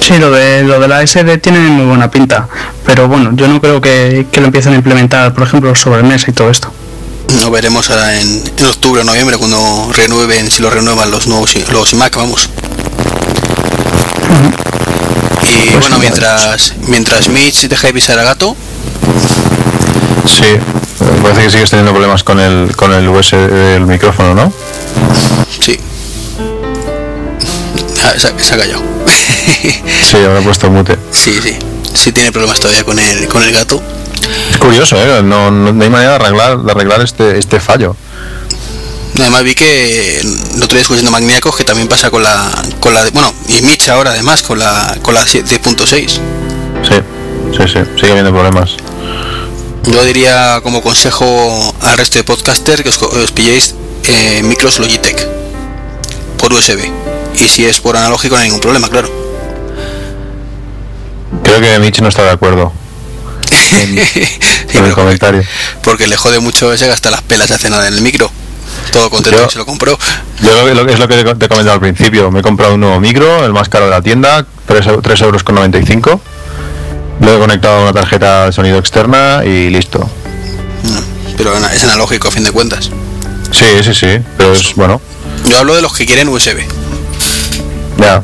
sí 0.00 0.18
lo, 0.18 0.30
de, 0.30 0.62
lo 0.62 0.78
de 0.78 0.88
la 0.88 1.06
SD 1.06 1.38
tiene 1.38 1.58
muy 1.58 1.86
buena 1.86 2.10
pinta. 2.10 2.48
Pero 2.84 3.08
bueno, 3.08 3.30
yo 3.34 3.48
no 3.48 3.60
creo 3.62 3.80
que, 3.80 4.26
que 4.30 4.40
lo 4.40 4.46
empiecen 4.46 4.74
a 4.74 4.76
implementar, 4.76 5.32
por 5.32 5.44
ejemplo, 5.44 5.74
sobre 5.74 6.02
mesa 6.02 6.30
y 6.30 6.34
todo 6.34 6.50
esto. 6.50 6.70
Lo 7.40 7.50
veremos 7.50 7.88
ahora 7.90 8.20
en, 8.20 8.42
en 8.58 8.66
octubre 8.66 9.00
o 9.00 9.04
noviembre 9.04 9.38
cuando 9.38 9.90
renueven, 9.94 10.50
si 10.50 10.62
lo 10.62 10.68
renuevan 10.68 11.10
los 11.10 11.26
nuevos 11.26 11.54
los 11.72 11.92
iMac, 11.94 12.14
vamos. 12.14 12.50
Y 15.42 15.70
Pues 15.70 15.80
bueno, 15.80 15.98
mientras 15.98 16.74
mientras 16.88 17.28
Mitch 17.28 17.68
deja 17.68 17.86
de 17.86 17.94
pisar 17.94 18.18
a 18.18 18.24
gato, 18.24 18.54
Sí, 20.26 20.58
me 21.00 21.22
parece 21.22 21.42
que 21.42 21.50
sigues 21.50 21.70
teniendo 21.70 21.92
problemas 21.92 22.22
con 22.24 22.40
el, 22.40 22.74
con 22.76 22.92
el 22.92 23.08
USB 23.08 23.36
del 23.50 23.86
micrófono, 23.86 24.34
¿no? 24.34 24.52
sí. 25.60 25.78
Ah, 28.04 28.12
se, 28.18 28.28
ha- 28.28 28.38
se 28.38 28.54
ha 28.54 28.58
callado. 28.58 28.82
Sí, 30.02 30.16
habrá 30.18 30.40
puesto 30.40 30.70
mute. 30.70 30.96
sí, 31.10 31.38
sí. 31.42 31.56
Sí 31.94 32.12
tiene 32.12 32.30
problemas 32.30 32.60
todavía 32.60 32.84
con 32.84 32.96
el, 32.98 33.26
con 33.26 33.42
el 33.42 33.52
gato. 33.52 33.82
Es 34.50 34.56
curioso, 34.58 34.96
¿eh? 34.96 35.22
No, 35.22 35.50
no, 35.50 35.72
no 35.72 35.82
hay 35.82 35.90
manera 35.90 36.10
de 36.10 36.16
arreglar, 36.16 36.58
de 36.62 36.70
arreglar 36.72 37.00
este, 37.00 37.38
este 37.38 37.58
fallo. 37.58 37.96
Además 39.18 39.42
vi 39.42 39.54
que 39.54 40.20
el 40.20 40.62
otro 40.62 40.74
día 40.76 40.82
escuchando 40.82 41.10
Magníacos 41.10 41.56
que 41.56 41.64
también 41.64 41.88
pasa 41.88 42.10
con 42.10 42.22
la 42.22 42.50
con 42.80 42.92
la 42.94 43.02
de- 43.04 43.10
bueno, 43.10 43.32
y 43.48 43.62
Mitch 43.62 43.88
ahora 43.88 44.10
además 44.10 44.42
con 44.42 44.58
la 44.58 44.96
con 45.02 45.14
la 45.14 45.22
7.6. 45.24 45.86
Sí, 46.08 46.20
sí, 47.56 47.62
sí, 47.66 47.78
sigue 47.96 48.10
habiendo 48.10 48.30
problemas. 48.32 48.76
Yo 49.86 50.04
diría 50.04 50.60
como 50.62 50.82
consejo 50.82 51.74
al 51.82 51.96
resto 51.96 52.18
de 52.18 52.24
podcaster 52.24 52.82
que 52.82 52.88
os, 52.88 52.98
pilléis 53.32 53.74
eh, 54.04 54.42
micros 54.42 54.78
Logitech 54.78 55.26
por 56.38 56.52
USB. 56.52 56.90
Y 57.38 57.48
si 57.48 57.64
es 57.66 57.80
por 57.80 57.96
analógico 57.96 58.34
no 58.34 58.40
hay 58.42 58.48
ningún 58.48 58.60
problema, 58.60 58.88
claro. 58.88 59.08
Creo 61.44 61.60
que 61.60 61.78
Mitch 61.78 62.00
no 62.00 62.08
está 62.08 62.22
de 62.22 62.30
acuerdo 62.30 62.72
Sí, 63.50 63.96
con 64.72 64.84
el 64.84 64.92
comentario. 64.94 65.42
porque 65.82 66.06
le 66.06 66.16
jode 66.16 66.40
mucho 66.40 66.72
ese 66.72 66.86
gasta 66.88 67.10
las 67.10 67.22
pelas 67.22 67.50
hace 67.50 67.70
nada 67.70 67.86
en 67.88 67.94
el 67.94 68.00
micro. 68.00 68.30
Todo 68.92 69.10
contento 69.10 69.38
Yo- 69.38 69.46
que 69.46 69.52
se 69.52 69.58
lo 69.58 69.66
compró. 69.66 69.98
Yo 70.42 70.50
lo 70.74 70.88
es 70.90 70.98
lo 70.98 71.08
que 71.08 71.14
te 71.34 71.46
he 71.46 71.48
comentado 71.48 71.72
al 71.74 71.80
principio. 71.80 72.30
Me 72.30 72.40
he 72.40 72.42
comprado 72.42 72.74
un 72.74 72.80
nuevo 72.80 72.98
micro, 73.00 73.44
el 73.44 73.52
más 73.52 73.68
caro 73.68 73.84
de 73.86 73.90
la 73.92 74.02
tienda, 74.02 74.44
3, 74.66 75.20
euros 75.22 75.42
con 75.44 75.54
95. 75.54 76.20
Lo 77.20 77.34
he 77.34 77.38
conectado 77.38 77.78
a 77.78 77.82
una 77.82 77.92
tarjeta 77.92 78.46
de 78.46 78.52
sonido 78.52 78.78
externa 78.78 79.42
y 79.44 79.70
listo. 79.70 80.08
Pero 81.36 81.56
es 81.56 81.84
analógico 81.84 82.28
a 82.28 82.30
fin 82.30 82.44
de 82.44 82.52
cuentas. 82.52 82.90
Sí, 83.52 83.66
sí, 83.82 83.94
sí. 83.94 84.18
Pero 84.36 84.52
es 84.52 84.74
bueno. 84.74 85.00
Yo 85.48 85.58
hablo 85.58 85.74
de 85.74 85.82
los 85.82 85.94
que 85.94 86.06
quieren 86.06 86.28
USB. 86.28 86.58
Ya. 87.98 88.22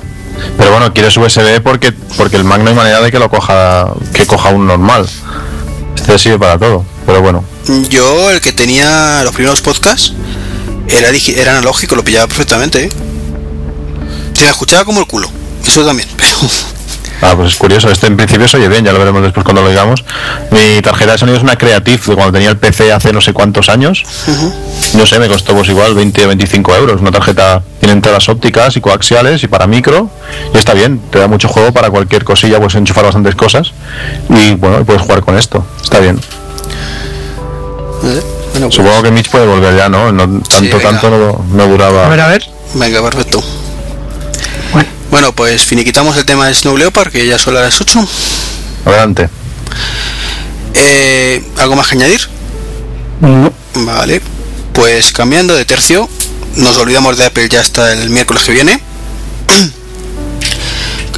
Pero 0.57 0.71
bueno, 0.71 0.93
quieres 0.93 1.17
USB 1.17 1.61
porque 1.63 1.93
porque 2.17 2.37
el 2.37 2.45
Mac 2.45 2.61
no 2.61 2.71
hay 2.71 2.75
manera 2.75 3.01
de 3.01 3.11
que 3.11 3.19
lo 3.19 3.31
coja 3.31 3.93
que 4.13 4.27
coja 4.27 4.51
un 4.51 4.67
normal. 4.67 5.09
Este 5.97 6.19
sirve 6.19 6.39
para 6.39 6.59
todo. 6.59 6.85
Pero 7.07 7.23
bueno. 7.23 7.45
Yo, 7.89 8.31
el 8.31 8.41
que 8.41 8.53
tenía 8.53 9.23
los 9.25 9.35
primeros 9.35 9.61
podcasts, 9.61 10.13
era, 10.89 11.11
era 11.11 11.53
analógico, 11.53 11.95
lo 11.95 12.05
pillaba 12.05 12.27
perfectamente. 12.27 12.85
¿eh? 12.85 12.91
Se 14.35 14.45
me 14.45 14.51
escuchaba 14.51 14.85
como 14.85 15.01
el 15.01 15.07
culo. 15.07 15.31
Eso 15.67 15.85
también, 15.85 16.09
pero. 16.17 16.51
Ah, 17.23 17.35
pues 17.37 17.53
es 17.53 17.57
curioso. 17.57 17.89
Este 17.89 18.09
en 18.09 18.17
principio 18.17 18.49
se 18.49 18.57
oye 18.57 18.69
bien, 18.69 18.85
ya 18.85 18.93
lo 18.93 18.99
veremos 18.99 19.23
después 19.23 19.45
cuando 19.45 19.63
lo 19.63 19.69
digamos. 19.69 20.05
Mi 20.51 20.83
tarjeta 20.83 21.13
de 21.13 21.19
sonido 21.19 21.37
es 21.39 21.43
una 21.45 21.57
Creative 21.57 22.03
de 22.05 22.15
cuando 22.15 22.33
tenía 22.33 22.51
el 22.51 22.57
PC 22.57 22.93
hace 22.93 23.13
no 23.13 23.21
sé 23.21 23.33
cuántos 23.33 23.69
años. 23.69 24.05
No 24.95 25.07
sé, 25.07 25.21
me 25.21 25.29
costó 25.29 25.55
pues 25.55 25.69
igual 25.69 25.95
20 25.95 26.25
o 26.25 26.29
25 26.29 26.75
euros. 26.77 27.01
Una 27.01 27.13
tarjeta 27.13 27.63
tiene 27.79 27.93
entradas 27.93 28.29
ópticas 28.29 28.77
y 28.77 28.81
coaxiales 28.81 29.43
y 29.45 29.47
para 29.47 29.69
micro. 29.69 30.11
Y 30.53 30.59
está 30.59 30.75
bien, 30.75 31.01
te 31.11 31.21
da 31.21 31.29
mucho 31.29 31.49
juego 31.49 31.73
para 31.73 31.91
cualquier 31.91 32.25
cosilla, 32.25 32.59
puedes 32.59 32.75
enchufar 32.75 33.05
bastantes 33.05 33.37
cosas. 33.37 33.73
Y 34.29 34.55
bueno, 34.57 34.81
y 34.81 34.85
puedes 34.85 35.03
jugar 35.03 35.23
con 35.23 35.39
esto. 35.39 35.65
Está 35.83 36.01
bien. 36.01 36.19
Sé. 38.03 38.23
Bueno, 38.53 38.67
pues, 38.67 38.75
Supongo 38.75 39.03
que 39.03 39.11
Mitch 39.13 39.31
puede 39.31 39.47
volver 39.47 39.77
ya, 39.77 39.89
¿no? 39.89 40.11
no 40.13 40.41
tanto, 40.43 40.79
tanto 40.79 41.11
no, 41.11 41.45
no 41.53 41.67
duraba. 41.69 42.07
A 42.07 42.09
ver, 42.09 42.21
a 42.21 42.29
ver. 42.29 42.45
Venga, 42.75 43.01
perfecto. 43.01 43.43
Bueno, 45.13 45.35
pues 45.35 45.67
finiquitamos 45.67 46.17
el 46.17 46.25
tema 46.25 46.47
de 46.47 46.55
Snow 46.55 46.75
Leopard, 46.79 47.13
que 47.13 47.27
ya 47.27 47.39
son 47.39 47.53
las 47.53 47.79
8. 47.79 48.09
Adelante. 48.87 49.29
Eh, 50.73 51.45
¿Algo 51.59 51.77
más 51.77 51.89
que 51.89 51.97
añadir? 51.97 52.23
no. 53.21 53.53
Vale. 53.75 54.23
Pues 54.73 55.13
cambiando 55.13 55.55
de 55.55 55.67
tercio, 55.67 56.09
nos 56.57 56.79
olvidamos 56.79 57.19
de 57.19 57.27
Apple 57.27 57.47
ya 57.51 57.61
hasta 57.61 57.93
el 57.93 58.09
miércoles 58.09 58.43
que 58.45 58.53
viene. 58.53 58.81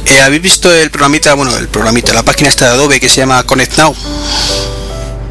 Eh, 0.07 0.21
¿Habéis 0.21 0.43
visto 0.43 0.71
el 0.71 0.91
programita, 0.91 1.33
bueno, 1.33 1.57
el 1.57 1.67
programita, 1.67 2.13
la 2.13 2.21
página 2.21 2.47
esta 2.47 2.65
de 2.67 2.71
Adobe 2.73 2.99
que 2.99 3.09
se 3.09 3.21
llama 3.21 3.41
Connect 3.41 3.75
Now? 3.79 3.95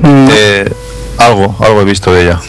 no. 0.01 0.29
Eh, 0.33 0.69
algo, 1.17 1.57
algo 1.61 1.81
he 1.81 1.85
visto 1.85 2.13
de 2.13 2.23
ella. 2.23 2.41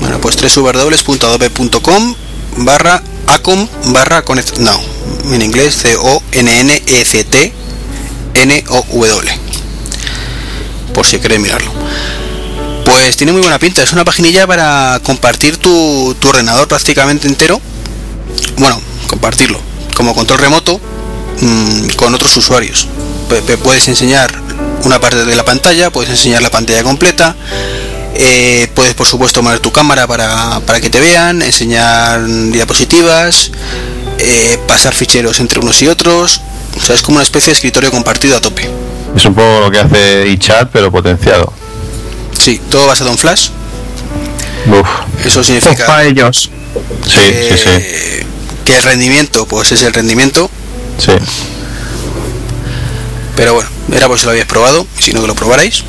Bueno, 0.00 0.18
pues 0.20 0.36
www.adobe.com 0.36 2.14
barra 2.56 3.00
acom 3.28 3.68
barra 3.92 4.22
connect 4.22 4.58
now. 4.58 4.80
En 5.32 5.42
inglés 5.42 5.74
c 5.76 5.96
o 5.96 6.22
n 6.32 6.60
n 6.60 6.82
e 6.86 7.04
c 7.04 7.24
t 7.24 7.52
n 8.34 8.64
o 8.68 8.82
w. 8.90 9.28
Por 10.94 11.06
si 11.06 11.18
queréis 11.18 11.40
mirarlo. 11.40 11.70
Pues 12.84 13.16
tiene 13.16 13.32
muy 13.32 13.40
buena 13.40 13.58
pinta. 13.58 13.82
Es 13.82 13.92
una 13.92 14.04
paginilla 14.04 14.46
para 14.46 15.00
compartir 15.04 15.56
tu, 15.56 16.16
tu 16.18 16.28
ordenador 16.28 16.66
prácticamente 16.66 17.28
entero. 17.28 17.60
Bueno, 18.56 18.80
compartirlo 19.08 19.60
como 19.94 20.14
control 20.14 20.38
remoto 20.38 20.80
mm, 21.40 21.88
con 21.96 22.14
otros 22.14 22.36
usuarios. 22.36 22.86
Pu- 23.28 23.42
pu- 23.42 23.58
Puedes 23.58 23.86
enseñar 23.88 24.30
una 24.84 25.00
parte 25.00 25.24
de 25.24 25.36
la 25.36 25.44
pantalla, 25.44 25.90
puedes 25.90 26.10
enseñar 26.10 26.42
la 26.42 26.50
pantalla 26.50 26.82
completa, 26.82 27.36
eh, 28.14 28.68
puedes 28.74 28.94
por 28.94 29.06
supuesto 29.06 29.42
poner 29.42 29.60
tu 29.60 29.70
cámara 29.72 30.06
para, 30.06 30.60
para 30.60 30.80
que 30.80 30.88
te 30.90 31.00
vean, 31.00 31.42
enseñar 31.42 32.24
diapositivas, 32.50 33.50
eh, 34.22 34.58
pasar 34.66 34.94
ficheros 34.94 35.40
entre 35.40 35.60
unos 35.60 35.80
y 35.82 35.88
otros. 35.88 36.40
O 36.76 36.80
sea, 36.80 36.94
es 36.94 37.02
como 37.02 37.16
una 37.16 37.24
especie 37.24 37.50
de 37.50 37.54
escritorio 37.54 37.90
compartido 37.90 38.36
a 38.36 38.40
tope. 38.40 38.68
Es 39.16 39.24
un 39.24 39.34
poco 39.34 39.60
lo 39.60 39.70
que 39.70 39.78
hace 39.78 40.28
iChat, 40.28 40.70
pero 40.72 40.90
potenciado. 40.90 41.52
Sí, 42.38 42.60
todo 42.70 42.86
basado 42.86 43.10
en 43.10 43.18
Flash. 43.18 43.48
Uf, 44.66 45.26
Eso 45.26 45.42
significa 45.42 45.86
para 45.86 46.04
ellos. 46.04 46.50
sí, 47.04 47.20
sí, 47.50 47.58
sí. 47.58 48.24
que, 48.64 48.76
el 48.76 48.82
rendimiento, 48.82 49.46
pues 49.46 49.72
es 49.72 49.82
el 49.82 49.92
rendimiento. 49.92 50.50
Sí. 50.98 51.12
Pero 53.36 53.54
bueno, 53.54 53.68
era 53.92 54.06
por 54.06 54.18
si 54.18 54.26
lo 54.26 54.30
habíais 54.30 54.46
probado, 54.46 54.86
y 54.98 55.02
si 55.02 55.12
no 55.12 55.22
que 55.22 55.26
lo 55.26 55.34
probarais. 55.34 55.82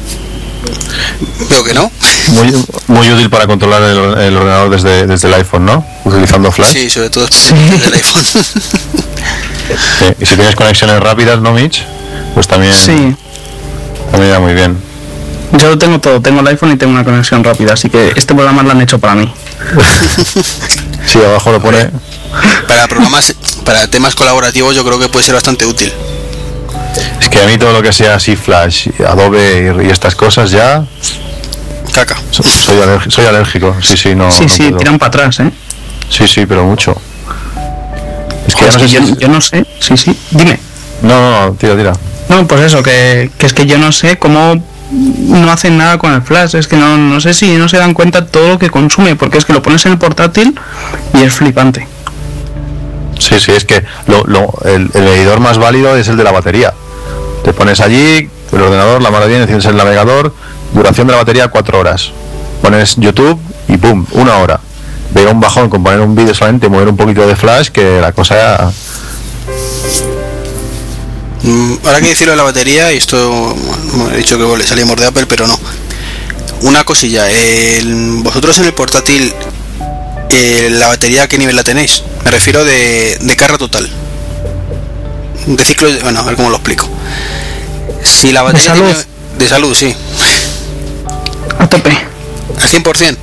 Veo 1.50 1.64
que 1.64 1.74
no. 1.74 1.92
Muy, 2.28 2.66
muy 2.88 3.12
útil 3.12 3.30
para 3.30 3.48
controlar 3.48 3.82
el, 3.84 3.98
el 4.20 4.38
ordenador 4.38 4.70
desde, 4.70 5.08
desde 5.08 5.28
el 5.28 5.34
iPhone, 5.36 5.66
¿no? 5.66 5.86
Utilizando 6.06 6.52
Flash. 6.52 6.72
Sí, 6.74 6.90
sobre 6.90 7.10
todo 7.10 7.28
Sí. 7.32 7.54
del 7.82 7.94
iPhone. 7.94 8.24
Sí, 8.24 10.06
Y 10.20 10.26
si 10.26 10.36
tienes 10.36 10.56
conexiones 10.56 11.00
rápidas, 11.00 11.40
¿no, 11.40 11.52
Mitch? 11.54 11.84
Pues 12.34 12.48
también, 12.48 12.74
Sí. 12.74 13.16
también 14.12 14.34
va 14.34 14.40
muy 14.40 14.54
bien. 14.54 14.78
Yo 15.58 15.70
lo 15.70 15.78
tengo 15.78 16.00
todo. 16.00 16.22
Tengo 16.22 16.40
el 16.42 16.48
iPhone 16.48 16.72
y 16.72 16.78
tengo 16.78 16.94
una 16.94 17.04
conexión 17.04 17.44
rápida. 17.44 17.74
Así 17.74 17.90
que 17.90 18.14
este 18.16 18.34
programa 18.34 18.64
lo 18.64 18.72
han 18.72 18.82
hecho 18.82 19.00
para 19.00 19.16
mí. 19.16 19.32
Sí, 21.08 21.18
abajo 21.20 21.52
lo 21.52 21.60
pone. 21.62 21.90
para 22.68 22.88
programas, 22.88 23.34
para 23.66 23.88
temas 23.90 24.16
colaborativos 24.16 24.74
yo 24.76 24.86
creo 24.86 24.98
que 25.00 25.10
puede 25.10 25.26
ser 25.26 25.34
bastante 25.34 25.66
útil. 25.66 25.92
Es 27.20 27.28
que 27.28 27.42
a 27.42 27.48
mí 27.48 27.58
todo 27.58 27.74
lo 27.74 27.82
que 27.82 27.92
sea 27.92 28.16
así, 28.16 28.36
Flash, 28.36 28.88
Adobe 29.06 29.74
y, 29.84 29.88
y 29.88 29.90
estas 29.90 30.16
cosas 30.16 30.52
ya. 30.52 30.86
Caca. 31.94 32.16
so- 32.32 32.44
Soy, 32.44 32.78
alergi- 32.78 33.10
soy 33.10 33.26
alérgico. 33.26 33.76
Sí, 33.82 33.98
sí, 33.98 34.16
no. 34.16 34.32
sí, 34.32 34.44
no 34.44 34.50
sí, 34.50 34.64
puedo. 34.64 34.78
tiran 34.78 34.98
para 35.00 35.08
atrás, 35.10 35.40
¿eh? 35.42 35.52
Sí, 36.10 36.28
sí, 36.28 36.46
pero 36.46 36.64
mucho. 36.66 36.96
Es 38.48 38.56
que 38.56 38.66
Joder, 38.66 38.80
no 38.80 38.86
es 38.86 38.92
sé 38.92 39.00
si- 39.02 39.12
yo, 39.14 39.20
yo 39.20 39.28
no 39.28 39.42
sé. 39.42 39.66
Sí, 39.80 39.98
sí. 39.98 40.18
Dime. 40.32 40.60
No, 41.02 41.10
no, 41.10 41.48
no, 41.48 41.54
tira, 41.54 41.76
tira. 41.76 41.94
No, 42.30 42.48
pues 42.48 42.62
eso, 42.62 42.82
que, 42.84 43.30
que 43.38 43.46
es 43.46 43.54
que 43.54 43.66
yo 43.66 43.78
no 43.78 43.92
sé 43.92 44.18
cómo 44.18 44.62
no 44.92 45.52
hacen 45.52 45.78
nada 45.78 45.98
con 45.98 46.14
el 46.14 46.22
flash. 46.22 46.56
Es 46.56 46.68
que 46.68 46.78
no, 46.78 46.98
no 46.98 47.20
sé 47.22 47.34
si 47.34 47.56
no 47.58 47.68
se 47.68 47.78
dan 47.78 47.94
cuenta 47.94 48.26
todo 48.28 48.50
lo 48.50 48.60
que 48.60 48.70
consume, 48.70 49.16
porque 49.16 49.38
es 49.38 49.46
que 49.46 49.54
lo 49.54 49.62
pones 49.62 49.86
en 49.86 49.94
el 49.94 49.98
portátil 49.98 50.58
y 51.14 51.24
es 51.24 51.34
flipante. 51.34 51.88
Sí, 53.20 53.40
sí, 53.40 53.52
es 53.52 53.66
que 53.66 53.84
lo, 54.08 54.24
lo- 54.26 54.54
el, 54.66 54.90
el 54.94 55.04
medidor 55.04 55.40
más 55.40 55.58
válido 55.58 55.96
es 55.96 56.08
el 56.08 56.18
de 56.18 56.24
la 56.24 56.32
batería. 56.32 56.74
Te 57.44 57.54
pones 57.54 57.80
allí, 57.80 58.30
el 58.52 58.62
ordenador, 58.62 59.02
la 59.02 59.12
mano 59.12 59.28
bien, 59.28 59.42
enciendes 59.42 59.66
el 59.68 59.78
navegador, 59.78 60.34
duración 60.74 61.08
de 61.08 61.14
la 61.14 61.20
batería 61.20 61.48
4 61.48 61.80
horas. 61.80 62.12
Pones 62.62 62.96
YouTube 62.98 63.40
y 63.68 63.78
¡pum! 63.78 64.06
Una 64.12 64.38
hora. 64.38 64.60
Veo 65.14 65.32
un 65.32 65.40
bajón 65.40 65.70
con 65.70 65.84
poner 65.84 66.00
un 66.00 66.16
vídeo 66.16 66.34
solamente, 66.34 66.70
mover 66.70 66.88
un 66.88 66.98
poquito 66.98 67.26
de 67.28 67.36
flash, 67.36 67.70
que 67.70 68.00
la 68.00 68.12
cosa... 68.14 68.72
Mm, 71.44 71.74
Ahora 71.86 72.00
que 72.02 72.08
decirlo 72.10 72.32
de 72.34 72.38
la 72.38 72.44
batería, 72.44 72.94
y 72.94 72.98
esto 72.98 73.56
bueno, 73.96 74.12
he 74.14 74.18
dicho 74.18 74.38
que 74.38 74.58
le 74.58 74.64
salíamos 74.66 74.96
de 74.98 75.08
Apple, 75.08 75.26
pero 75.26 75.48
no. 75.48 75.60
Una 76.62 76.84
cosilla, 76.84 77.30
el- 77.30 78.20
vosotros 78.24 78.58
en 78.60 78.66
el 78.66 78.74
portátil, 78.74 79.34
eh, 80.30 80.70
la 80.72 80.88
batería, 80.88 81.24
¿a 81.24 81.28
qué 81.28 81.38
nivel 81.40 81.56
la 81.56 81.64
tenéis? 81.64 82.04
Me 82.24 82.30
refiero 82.32 82.64
de, 82.64 83.18
de 83.20 83.36
carga 83.36 83.58
total. 83.58 83.90
De 85.48 85.66
ciclo, 85.66 85.90
bueno, 86.04 86.20
a 86.20 86.24
ver 86.24 86.36
cómo 86.36 86.50
lo 86.52 86.58
explico. 86.58 86.88
Si 88.04 88.32
la 88.32 88.44
batería 88.44 88.68
salud? 88.76 88.86
tiene- 88.86 89.06
de 89.40 89.48
salud, 89.50 89.74
sí. 89.76 89.96
A 91.62 91.68
tope. 91.70 91.92
Al 92.60 92.68
100%. 92.68 93.18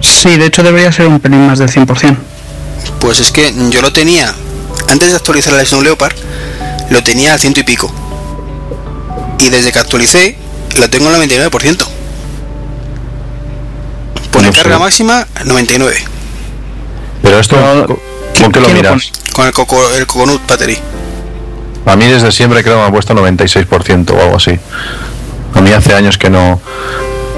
Sí, 0.00 0.36
de 0.36 0.46
hecho 0.46 0.62
debería 0.62 0.90
ser 0.92 1.06
un 1.08 1.20
pelín 1.20 1.46
más 1.46 1.58
del 1.58 1.68
100%. 1.70 2.16
Pues 3.00 3.20
es 3.20 3.30
que 3.30 3.52
yo 3.70 3.82
lo 3.82 3.92
tenía, 3.92 4.32
antes 4.88 5.10
de 5.10 5.16
actualizar 5.16 5.54
el 5.54 5.66
Snow 5.66 5.82
Leopard, 5.82 6.14
lo 6.90 7.02
tenía 7.02 7.34
al 7.34 7.40
ciento 7.40 7.60
y 7.60 7.62
pico. 7.64 7.92
Y 9.40 9.48
desde 9.50 9.72
que 9.72 9.78
actualicé, 9.78 10.36
lo 10.78 10.88
tengo 10.90 11.08
al 11.08 11.16
99%. 11.16 11.86
Pone 14.32 14.46
No 14.48 14.52
sé. 14.52 14.62
carga 14.62 14.78
máxima 14.78 15.26
99. 15.44 15.96
Pero 17.22 17.38
esto, 17.38 17.56
Pero, 17.56 17.86
co- 17.86 18.00
¿qué- 18.34 18.42
¿con 18.44 18.52
qué 18.52 18.60
lo 18.60 18.68
miras? 18.70 19.12
Con 19.34 19.46
el, 19.46 19.52
coco, 19.52 19.78
el 19.94 20.06
Coconut 20.06 20.40
Battery. 20.48 20.78
A 21.86 21.96
mí 21.96 22.06
desde 22.06 22.30
siempre 22.32 22.62
creo 22.62 22.76
que 22.76 22.80
me 22.82 22.88
ha 22.88 22.90
puesto 22.92 23.14
96% 23.14 24.10
o 24.14 24.20
algo 24.22 24.36
así. 24.36 24.58
A 25.54 25.60
mí 25.60 25.70
hace 25.72 25.94
años 25.94 26.16
que 26.18 26.30
no... 26.30 26.60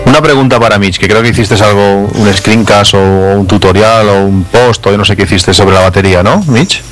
Una 0.06 0.20
pregunta 0.22 0.60
para 0.60 0.78
Mitch, 0.78 0.98
que 0.98 1.08
creo 1.08 1.22
que 1.22 1.28
hiciste 1.28 1.54
algo, 1.62 2.10
un 2.14 2.32
screencast 2.32 2.94
o 2.94 2.98
un 2.98 3.46
tutorial 3.46 4.08
o 4.08 4.24
un 4.24 4.44
post 4.44 4.86
o 4.86 4.90
yo 4.90 4.98
no 4.98 5.04
sé 5.04 5.16
qué 5.16 5.22
hiciste 5.22 5.54
sobre 5.54 5.74
la 5.74 5.80
batería, 5.80 6.22
¿no, 6.22 6.42
Mitch? 6.46 6.82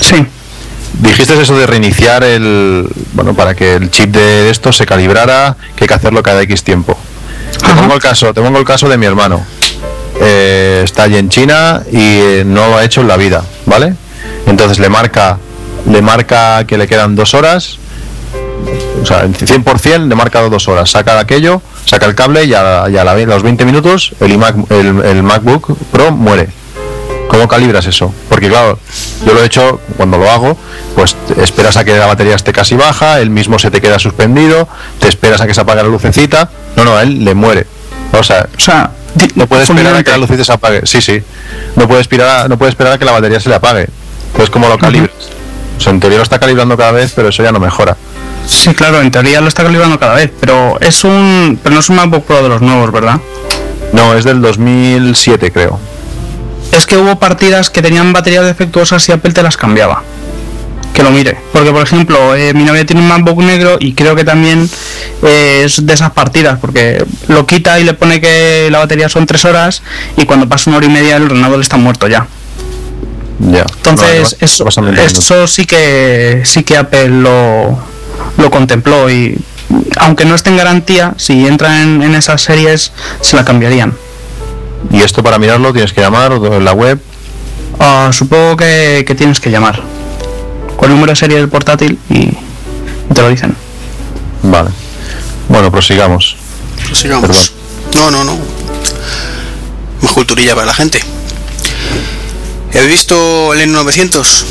Sí. 0.00 0.26
Dijiste 1.00 1.40
eso 1.40 1.56
de 1.56 1.66
reiniciar 1.66 2.24
el... 2.24 2.88
Bueno, 3.12 3.34
para 3.34 3.54
que 3.54 3.74
el 3.74 3.90
chip 3.90 4.10
de 4.10 4.50
esto 4.50 4.72
se 4.72 4.86
calibrara, 4.86 5.56
que 5.76 5.84
hay 5.84 5.88
que 5.88 5.94
hacerlo 5.94 6.22
cada 6.22 6.42
X 6.42 6.64
tiempo. 6.64 6.96
Te 7.52 7.74
pongo 7.74 7.94
el 7.94 8.00
caso, 8.00 8.32
te 8.34 8.40
pongo 8.40 8.58
el 8.58 8.64
caso 8.64 8.88
de 8.88 8.96
mi 8.96 9.06
hermano. 9.06 9.44
Eh, 10.20 10.82
está 10.84 11.04
allí 11.04 11.16
en 11.16 11.28
China 11.28 11.82
y 11.90 11.98
eh, 11.98 12.44
no 12.46 12.68
lo 12.68 12.78
ha 12.78 12.84
hecho 12.84 13.02
en 13.02 13.08
la 13.08 13.16
vida, 13.16 13.44
¿vale? 13.66 13.94
Entonces 14.46 14.78
le 14.78 14.88
marca, 14.88 15.38
le 15.90 16.00
marca 16.02 16.64
que 16.66 16.78
le 16.78 16.86
quedan 16.86 17.14
dos 17.14 17.34
horas, 17.34 17.78
o 19.02 19.04
sea, 19.04 19.24
en 19.24 19.34
100% 19.34 20.08
le 20.08 20.14
marca 20.14 20.40
dos 20.40 20.68
horas, 20.68 20.90
saca 20.90 21.18
aquello, 21.18 21.60
saca 21.86 22.04
el 22.06 22.14
cable 22.14 22.44
y 22.44 22.52
a, 22.52 22.84
y 22.90 22.96
a 22.98 23.04
la 23.04 23.14
vez- 23.14 23.26
a 23.26 23.30
los 23.30 23.42
20 23.42 23.64
minutos 23.64 24.12
el, 24.20 24.32
iMac- 24.38 24.70
el, 24.70 25.02
el 25.04 25.22
MacBook 25.22 25.74
Pro 25.90 26.10
muere. 26.10 26.48
¿Cómo 27.28 27.48
calibras 27.48 27.86
eso? 27.86 28.14
Porque 28.28 28.48
claro, 28.48 28.78
yo 29.26 29.34
lo 29.34 29.42
he 29.42 29.46
hecho 29.46 29.80
cuando 29.96 30.16
lo 30.18 30.30
hago, 30.30 30.56
pues 30.94 31.16
esperas 31.42 31.76
a 31.76 31.84
que 31.84 31.96
la 31.96 32.06
batería 32.06 32.34
esté 32.36 32.52
casi 32.52 32.76
baja, 32.76 33.20
él 33.20 33.30
mismo 33.30 33.58
se 33.58 33.70
te 33.70 33.80
queda 33.80 33.98
suspendido, 33.98 34.68
te 35.00 35.08
esperas 35.08 35.40
a 35.40 35.46
que 35.46 35.52
se 35.54 35.60
apague 35.60 35.82
la 35.82 35.88
lucecita, 35.88 36.48
no, 36.76 36.84
no, 36.84 36.96
a 36.96 37.02
él 37.02 37.24
le 37.24 37.34
muere. 37.34 37.66
O 38.12 38.22
sea, 38.22 38.46
O 38.56 38.60
sea, 38.60 38.90
no 39.34 39.46
puede 39.46 39.64
esperar 39.64 39.96
a 39.96 40.02
que 40.04 40.10
la 40.12 40.18
lucecita 40.18 40.44
se 40.44 40.52
apague. 40.52 40.82
Sí, 40.84 41.00
sí. 41.00 41.20
No 41.74 41.88
puede 41.88 42.00
esperar 42.00 42.44
a, 42.44 42.48
no 42.48 42.56
puede 42.58 42.70
esperar 42.70 42.92
a 42.94 42.98
que 42.98 43.04
la 43.04 43.12
batería 43.12 43.40
se 43.40 43.48
le 43.48 43.56
apague. 43.56 43.88
Entonces, 44.28 44.50
¿cómo 44.50 44.68
lo 44.68 44.78
calibras? 44.78 45.10
O 45.78 45.80
sea, 45.80 45.92
en 45.92 46.00
teoría 46.00 46.18
lo 46.18 46.22
está 46.22 46.38
calibrando 46.38 46.76
cada 46.76 46.92
vez, 46.92 47.12
pero 47.14 47.28
eso 47.28 47.42
ya 47.42 47.50
no 47.52 47.58
mejora. 47.60 47.96
Sí, 48.46 48.72
claro, 48.74 49.00
en 49.00 49.10
teoría 49.10 49.40
lo 49.40 49.48
está 49.48 49.62
calibrando 49.64 49.98
cada 49.98 50.14
vez, 50.14 50.30
pero 50.38 50.78
es 50.80 51.02
un, 51.04 51.58
pero 51.62 51.74
no 51.74 51.80
es 51.80 51.88
un 51.88 51.96
MacBook 51.96 52.24
Pro 52.24 52.42
de 52.42 52.48
los 52.48 52.62
nuevos, 52.62 52.92
¿verdad? 52.92 53.20
No, 53.92 54.14
es 54.14 54.24
del 54.24 54.40
2007, 54.40 55.50
creo. 55.52 55.78
Es 56.72 56.86
que 56.86 56.96
hubo 56.96 57.18
partidas 57.18 57.70
que 57.70 57.82
tenían 57.82 58.12
baterías 58.12 58.44
defectuosas 58.44 59.08
y 59.08 59.12
Apple 59.12 59.32
te 59.32 59.42
las 59.42 59.56
cambiaba. 59.56 60.02
Que 60.92 61.02
lo 61.02 61.10
mire. 61.10 61.36
Porque, 61.52 61.70
por 61.72 61.82
ejemplo, 61.82 62.34
eh, 62.34 62.54
mi 62.54 62.64
novia 62.64 62.86
tiene 62.86 63.02
un 63.02 63.08
MacBook 63.08 63.38
negro 63.38 63.76
y 63.78 63.92
creo 63.92 64.16
que 64.16 64.24
también 64.24 64.68
eh, 65.22 65.62
es 65.64 65.84
de 65.84 65.92
esas 65.92 66.10
partidas. 66.12 66.58
Porque 66.58 67.04
lo 67.28 67.46
quita 67.46 67.78
y 67.78 67.84
le 67.84 67.94
pone 67.94 68.20
que 68.20 68.68
la 68.70 68.78
batería 68.78 69.08
son 69.08 69.26
3 69.26 69.44
horas 69.44 69.82
y 70.16 70.24
cuando 70.24 70.48
pasa 70.48 70.70
una 70.70 70.78
hora 70.78 70.86
y 70.86 70.90
media 70.90 71.16
el 71.16 71.24
ordenador 71.24 71.60
está 71.60 71.76
muerto 71.76 72.08
ya. 72.08 72.26
Ya. 73.38 73.66
Entonces, 73.76 74.36
No, 74.40 74.46
eso, 74.46 74.64
pasan 74.64 74.84
20 74.84 75.00
minutos. 75.02 75.24
eso 75.24 75.46
sí 75.46 75.66
que 75.66 76.42
sí 76.44 76.62
que 76.62 76.78
Apple 76.78 77.08
lo, 77.08 77.78
lo 78.38 78.50
contempló 78.50 79.10
y 79.10 79.38
aunque 79.98 80.24
no 80.24 80.34
esté 80.34 80.50
en 80.50 80.56
garantía, 80.56 81.14
si 81.16 81.46
entra 81.46 81.82
en, 81.82 82.02
en 82.02 82.14
esas 82.14 82.42
series 82.42 82.92
se 83.20 83.36
la 83.36 83.44
cambiarían. 83.44 83.94
Y 84.90 85.00
esto 85.00 85.22
para 85.22 85.38
mirarlo 85.38 85.72
tienes 85.72 85.92
que 85.92 86.00
llamar 86.00 86.32
o 86.32 86.56
en 86.56 86.64
la 86.64 86.72
web. 86.72 87.00
Ah, 87.80 88.10
supongo 88.12 88.56
que, 88.56 89.04
que 89.06 89.14
tienes 89.14 89.40
que 89.40 89.50
llamar 89.50 89.82
con 90.76 90.90
el 90.90 90.94
número 90.94 91.12
de 91.12 91.16
serie 91.16 91.38
del 91.38 91.48
portátil 91.48 91.98
y, 92.08 92.30
te 93.12 93.22
lo 93.22 93.28
dicen. 93.28 93.56
Vale. 94.42 94.70
Bueno, 95.48 95.70
prosigamos. 95.70 96.36
Sigamos. 96.92 97.52
No, 97.94 98.10
no, 98.10 98.24
no. 98.24 98.36
Más 100.02 100.12
culturilla 100.12 100.54
para 100.54 100.66
la 100.66 100.74
gente. 100.74 101.00
¿Habéis 102.70 102.90
visto 102.90 103.54
el 103.54 103.72
N900? 103.72 104.44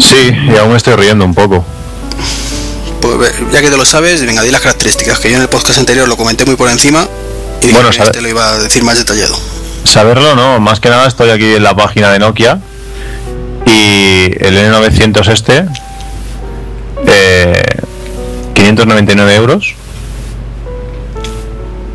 Sí, 0.00 0.32
y 0.52 0.56
aún 0.56 0.70
me 0.70 0.76
estoy 0.76 0.94
riendo 0.96 1.24
un 1.24 1.34
poco. 1.34 1.64
Pues 3.00 3.32
ya 3.52 3.60
que 3.60 3.70
te 3.70 3.76
lo 3.76 3.84
sabes, 3.84 4.24
venga, 4.24 4.42
di 4.42 4.50
las 4.50 4.60
características, 4.60 5.18
que 5.20 5.30
yo 5.30 5.36
en 5.36 5.42
el 5.42 5.48
podcast 5.48 5.78
anterior 5.78 6.08
lo 6.08 6.16
comenté 6.16 6.44
muy 6.44 6.56
por 6.56 6.68
encima 6.68 7.06
y 7.62 7.66
dije 7.66 7.72
Bueno, 7.72 7.90
que 7.90 8.02
este 8.02 8.20
lo 8.20 8.28
iba 8.28 8.50
a 8.50 8.58
decir 8.58 8.82
más 8.84 8.98
detallado. 8.98 9.38
Saberlo 9.84 10.34
no, 10.34 10.60
más 10.60 10.80
que 10.80 10.90
nada 10.90 11.06
estoy 11.06 11.30
aquí 11.30 11.54
en 11.54 11.62
la 11.62 11.74
página 11.74 12.10
de 12.12 12.18
Nokia 12.18 12.60
y 13.66 14.32
el 14.40 14.56
N900 14.56 15.28
este, 15.32 15.66
eh, 17.06 17.62
599 18.54 19.34
euros, 19.34 19.74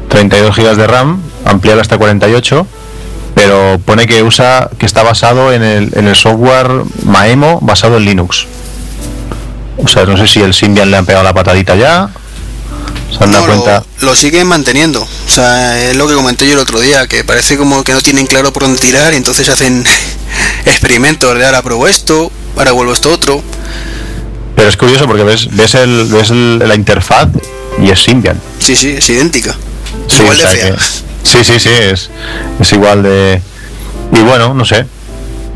32 0.10 0.56
GB 0.56 0.76
de 0.76 0.88
RAM, 0.88 1.22
ampliable 1.46 1.82
hasta 1.82 1.98
48, 1.98 2.68
pero 3.36 3.80
pone 3.86 4.08
que 4.08 4.24
usa 4.24 4.70
que 4.80 4.86
está 4.88 5.04
basado 5.04 5.52
en 5.54 5.62
el, 5.62 5.92
en 5.96 6.08
el 6.08 6.16
software 6.16 6.70
Maemo 7.04 7.60
basado 7.62 7.98
en 7.98 8.06
Linux. 8.06 8.46
O 9.78 9.88
sea, 9.88 10.06
no 10.06 10.18
sé 10.18 10.26
si 10.28 10.42
el 10.42 10.54
Symbian 10.54 10.90
le 10.90 10.98
han 10.98 11.06
pegado 11.06 11.24
la 11.24 11.34
patadita 11.34 11.76
ya. 11.76 12.10
Se 13.16 13.24
han 13.24 13.32
dado 13.32 13.46
No, 13.48 13.54
cuenta. 13.54 13.84
lo, 14.00 14.08
lo 14.08 14.16
siguen 14.16 14.48
manteniendo. 14.48 15.02
O 15.02 15.30
sea, 15.30 15.90
es 15.90 15.96
lo 15.98 16.08
que 16.08 16.14
comenté 16.16 16.48
yo 16.48 16.54
el 16.54 16.60
otro 16.60 16.80
día, 16.80 17.08
que 17.08 17.24
parece 17.24 17.58
como 17.58 17.84
que 17.84 17.94
no 17.94 18.02
tienen 18.02 18.26
claro 18.26 18.52
por 18.54 18.64
dónde 18.64 18.80
tirar 18.80 19.14
y 19.14 19.18
entonces 19.18 19.48
hacen 19.50 19.86
experimentos 20.66 21.38
de 21.38 21.46
ahora 21.46 21.62
pruebo 21.62 21.88
esto, 21.88 22.32
ahora 22.58 22.72
vuelvo 22.72 22.94
esto 22.94 23.12
otro. 23.12 23.42
Pero 24.56 24.70
es 24.70 24.78
curioso 24.78 25.06
porque 25.08 25.24
ves, 25.24 25.50
ves, 25.52 25.76
el, 25.76 26.06
ves 26.06 26.30
el- 26.30 26.60
la 26.60 26.76
interfaz 26.76 27.28
y 27.82 27.90
es 27.90 28.02
Symbian. 28.02 28.40
Sí, 28.60 28.76
sí, 28.78 28.96
es 28.98 29.10
idéntica. 29.10 29.54
Sí, 30.08 30.22
Igual 30.22 30.38
de 30.38 30.48
fea. 30.48 30.72
que- 30.72 30.78
sí, 31.26 31.44
sí, 31.44 31.60
sí, 31.60 31.70
es, 31.70 32.10
es 32.60 32.72
igual 32.74 33.04
de... 33.04 33.42
Y 34.14 34.20
bueno, 34.22 34.54
no 34.54 34.64
sé. 34.66 34.86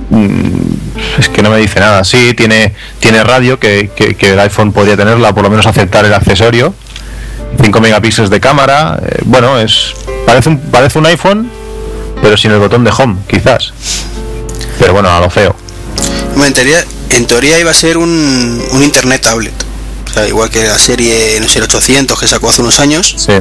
Mm, 0.09 1.19
Es 1.19 1.29
que 1.29 1.41
no 1.41 1.49
me 1.49 1.57
dice 1.57 1.79
nada. 1.79 2.03
Sí, 2.03 2.33
tiene, 2.35 2.73
tiene 2.99 3.23
radio, 3.23 3.59
que, 3.59 3.91
que- 3.95 4.15
que 4.15 4.33
el 4.33 4.39
iPhone 4.39 4.71
podría 4.73 4.97
tenerla, 4.97 5.33
por 5.33 5.43
lo 5.43 5.49
menos 5.49 5.65
aceptar 5.67 6.03
el 6.05 6.13
accesorio. 6.13 6.73
5 7.61 7.79
megapíxeles 7.81 8.29
de 8.29 8.39
cámara. 8.39 8.99
eh, 9.05 9.21
bueno, 9.25 9.59
es 9.59 9.93
parece 10.25 10.49
un, 10.49 10.59
parece 10.59 10.99
un 10.99 11.05
iPhone, 11.05 11.49
pero 12.21 12.35
sin 12.37 12.51
el 12.51 12.59
botón 12.59 12.83
de 12.83 12.91
home, 12.97 13.17
quizás. 13.27 13.73
Pero 14.79 14.93
bueno, 14.93 15.09
a 15.09 15.19
lo 15.19 15.29
feo. 15.29 15.55
En 16.43 16.53
teoría, 16.53 16.83
en 17.09 17.25
teoría 17.27 17.59
iba 17.59 17.71
a 17.71 17.73
ser 17.73 17.97
un, 17.97 18.63
un 18.71 18.83
internet 18.83 19.21
tablet. 19.21 19.53
O 20.09 20.13
sea, 20.13 20.27
igual 20.27 20.49
que 20.49 20.63
la 20.63 20.79
serie, 20.79 21.37
no 21.41 21.47
sé, 21.47 21.59
el 21.59 21.65
800 21.65 22.19
que 22.19 22.27
sacó 22.27 22.49
hace 22.49 22.61
unos 22.61 22.79
años. 22.79 23.13
Sí. 23.17 23.33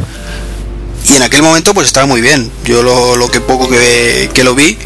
Y 1.05 1.15
en 1.15 1.23
aquel 1.23 1.43
momento 1.43 1.75
pues 1.75 1.87
estaba 1.87 2.07
muy 2.07 2.21
bien. 2.21 2.51
Yo 2.65 2.83
lo, 2.83 3.17
lo 3.17 3.31
que 3.31 3.41
poco 3.41 3.69
que, 3.69 4.31
que 4.33 4.45
lo 4.45 4.55
vi, 4.55 4.79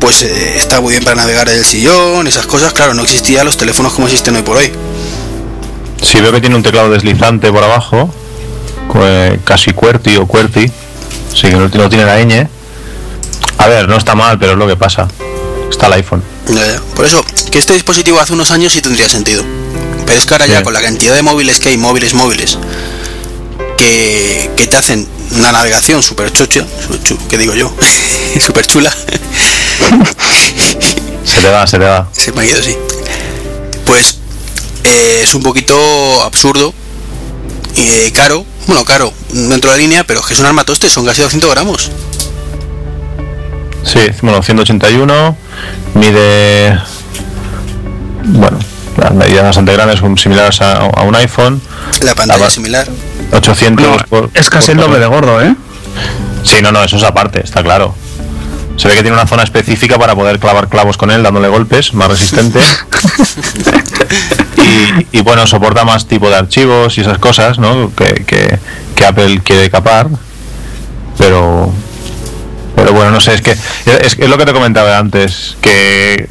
pues 0.00 0.22
eh, 0.22 0.54
estaba 0.56 0.80
muy 0.80 0.92
bien 0.92 1.04
para 1.04 1.16
navegar 1.16 1.48
en 1.48 1.58
el 1.58 1.64
sillón, 1.64 2.26
esas 2.26 2.46
cosas. 2.46 2.72
Claro, 2.72 2.94
no 2.94 3.02
existían 3.02 3.44
los 3.44 3.56
teléfonos 3.56 3.92
como 3.92 4.06
existen 4.06 4.36
hoy 4.36 4.42
por 4.42 4.56
hoy. 4.56 4.72
Sí, 6.02 6.20
veo 6.20 6.32
que 6.32 6.40
tiene 6.40 6.56
un 6.56 6.62
teclado 6.62 6.90
deslizante 6.90 7.52
por 7.52 7.62
abajo, 7.62 8.12
eh, 8.96 9.38
casi 9.44 9.72
QWERTY 9.72 10.16
o 10.16 10.26
QWERTY, 10.26 10.70
sí 11.32 11.42
que 11.42 11.52
no, 11.52 11.68
no 11.68 11.88
tiene 11.88 12.04
la 12.04 12.18
ñ. 12.18 12.48
A 13.58 13.68
ver, 13.68 13.88
no 13.88 13.96
está 13.96 14.16
mal, 14.16 14.38
pero 14.38 14.52
es 14.52 14.58
lo 14.58 14.66
que 14.66 14.76
pasa. 14.76 15.06
Está 15.70 15.86
el 15.86 15.92
iPhone. 15.94 16.22
Ya, 16.48 16.66
ya. 16.66 16.80
Por 16.96 17.06
eso, 17.06 17.24
que 17.50 17.58
este 17.58 17.72
dispositivo 17.74 18.18
hace 18.18 18.32
unos 18.32 18.50
años 18.50 18.72
sí 18.72 18.82
tendría 18.82 19.08
sentido. 19.08 19.44
Pero 20.04 20.18
es 20.18 20.26
que 20.26 20.34
ahora 20.34 20.46
ya 20.46 20.64
con 20.64 20.74
la 20.74 20.82
cantidad 20.82 21.14
de 21.14 21.22
móviles 21.22 21.60
que 21.60 21.68
hay, 21.68 21.76
móviles, 21.76 22.12
móviles, 22.14 22.58
que, 23.78 24.50
que 24.56 24.66
te 24.66 24.76
hacen 24.76 25.06
una 25.36 25.52
navegación 25.52 26.02
súper 26.02 26.32
chucha, 26.32 26.64
chu- 27.04 27.18
¿qué 27.28 27.38
digo 27.38 27.54
yo? 27.54 27.72
súper 28.40 28.66
chula. 28.66 28.92
Se 31.24 31.40
te 31.40 31.48
va, 31.50 31.66
se 31.66 31.78
te 31.78 31.84
va. 31.84 32.08
Se 32.12 32.32
me 32.32 32.42
ha 32.42 32.44
ido 32.46 32.58
así. 32.60 32.76
Pues 33.86 34.18
eh, 34.84 35.20
es 35.22 35.34
un 35.34 35.42
poquito 35.42 36.22
absurdo 36.22 36.72
y 37.76 37.80
eh, 37.88 38.12
caro. 38.14 38.44
Bueno, 38.66 38.84
caro 38.84 39.12
dentro 39.30 39.70
de 39.70 39.76
la 39.76 39.82
línea, 39.82 40.04
pero 40.04 40.20
es 40.20 40.26
que 40.26 40.34
es 40.34 40.40
un 40.40 40.46
armatoste, 40.46 40.88
son 40.88 41.04
casi 41.04 41.22
200 41.22 41.50
gramos. 41.50 41.90
Sí, 43.84 43.98
bueno, 44.22 44.40
181, 44.42 45.36
mide... 45.94 46.78
Bueno, 48.24 48.58
las 48.96 49.12
medidas 49.14 49.44
bastante 49.44 49.72
grandes, 49.72 49.98
son 50.00 50.16
similares 50.18 50.60
a, 50.60 50.76
a 50.86 51.02
un 51.02 51.14
iPhone. 51.16 51.60
La 52.02 52.14
pantalla 52.14 52.46
es 52.46 52.52
similar. 52.52 52.86
800 53.32 53.86
No, 53.86 53.96
por- 54.08 54.30
es 54.34 54.50
casi 54.50 54.72
por 54.72 54.80
el 54.80 54.86
doble 54.86 54.98
de 55.00 55.06
gordo, 55.06 55.40
¿eh? 55.42 55.54
Sí, 56.44 56.56
no, 56.62 56.72
no, 56.72 56.82
eso 56.82 56.96
es 56.96 57.02
aparte, 57.02 57.40
está 57.42 57.62
claro. 57.62 57.94
Se 58.76 58.88
ve 58.88 58.94
que 58.94 59.02
tiene 59.02 59.16
una 59.16 59.26
zona 59.26 59.42
específica 59.42 59.98
para 59.98 60.14
poder 60.14 60.38
clavar 60.38 60.68
clavos 60.68 60.96
con 60.96 61.10
él, 61.10 61.22
dándole 61.22 61.48
golpes, 61.48 61.92
más 61.94 62.08
resistente. 62.08 62.58
y, 64.56 65.18
y, 65.18 65.20
bueno, 65.22 65.46
soporta 65.46 65.84
más 65.84 66.06
tipo 66.06 66.28
de 66.28 66.36
archivos 66.36 66.96
y 66.98 67.02
esas 67.02 67.18
cosas, 67.18 67.58
¿no? 67.58 67.92
Que, 67.94 68.24
que, 68.26 68.58
que 68.94 69.04
Apple 69.06 69.40
quiere 69.44 69.70
capar. 69.70 70.08
Pero. 71.18 71.72
Pero 72.74 72.92
bueno, 72.92 73.10
no 73.10 73.20
sé, 73.20 73.34
es 73.34 73.42
que 73.42 73.50
es, 73.52 73.60
es 74.18 74.28
lo 74.28 74.38
que 74.38 74.46
te 74.46 74.52
comentaba 74.52 74.96
antes, 74.98 75.56
que 75.60 76.28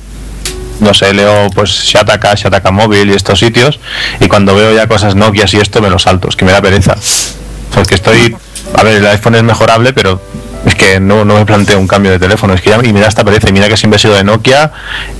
no 0.82 0.94
sé, 0.94 1.14
leo 1.14 1.50
pues 1.54 1.70
Shataka, 1.70 2.34
Shataka 2.36 2.72
Móvil 2.72 3.10
y 3.10 3.14
estos 3.14 3.40
sitios, 3.40 3.80
y 4.20 4.28
cuando 4.28 4.56
veo 4.56 4.76
ya 4.76 4.88
cosas 4.88 5.16
Nokia 5.16 5.46
y 5.52 5.58
esto 5.58 5.82
me 5.82 5.90
los 5.90 6.04
salto, 6.04 6.28
es 6.28 6.36
que 6.36 6.44
me 6.44 6.52
da 6.52 6.62
pereza. 6.62 6.96
Porque 7.74 7.96
estoy, 7.96 8.36
a 8.76 8.84
ver, 8.84 8.96
el 8.96 9.08
iPhone 9.08 9.36
es 9.36 9.44
mejorable, 9.44 9.94
pero 9.94 10.22
es 10.66 10.76
que 10.76 11.00
no, 11.00 11.24
no 11.24 11.36
me 11.36 11.46
planteo 11.46 11.80
un 11.80 11.88
cambio 11.88 12.12
de 12.12 12.20
teléfono, 12.20 12.54
es 12.54 12.62
que 12.62 12.72
ya 12.72 12.80
y 12.84 12.94
me 12.94 13.06
esta 13.06 13.24
pereza, 13.24 13.48
mira 13.52 13.70
que 13.70 13.78
siempre 13.78 13.98
he 13.98 14.00
sido 14.00 14.16
de 14.16 14.24
Nokia 14.24 14.72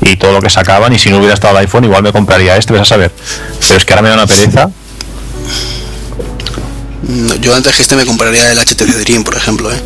y 0.02 0.16
todo 0.18 0.34
lo 0.34 0.42
que 0.42 0.50
sacaban, 0.50 0.94
y 0.94 1.00
si 1.00 1.10
no 1.10 1.18
hubiera 1.18 1.34
estado 1.34 1.58
el 1.58 1.66
iPhone 1.66 1.86
igual 1.86 2.04
me 2.04 2.12
compraría 2.12 2.58
este, 2.58 2.74
vas 2.74 2.82
a 2.82 2.86
saber. 2.86 3.12
Pero 3.62 3.76
es 3.78 3.86
que 3.86 3.94
ahora 3.94 4.02
me 4.02 4.10
da 4.10 4.16
una 4.16 4.28
pereza. 4.28 4.70
No, 7.08 7.36
Yo 7.36 7.56
antes 7.56 7.76
que 7.76 7.82
este 7.82 7.96
me 7.96 8.06
compraría 8.06 8.52
el 8.52 8.60
HTC 8.60 9.04
Dream, 9.04 9.24
por 9.24 9.36
ejemplo, 9.36 9.72
¿eh? 9.72 9.82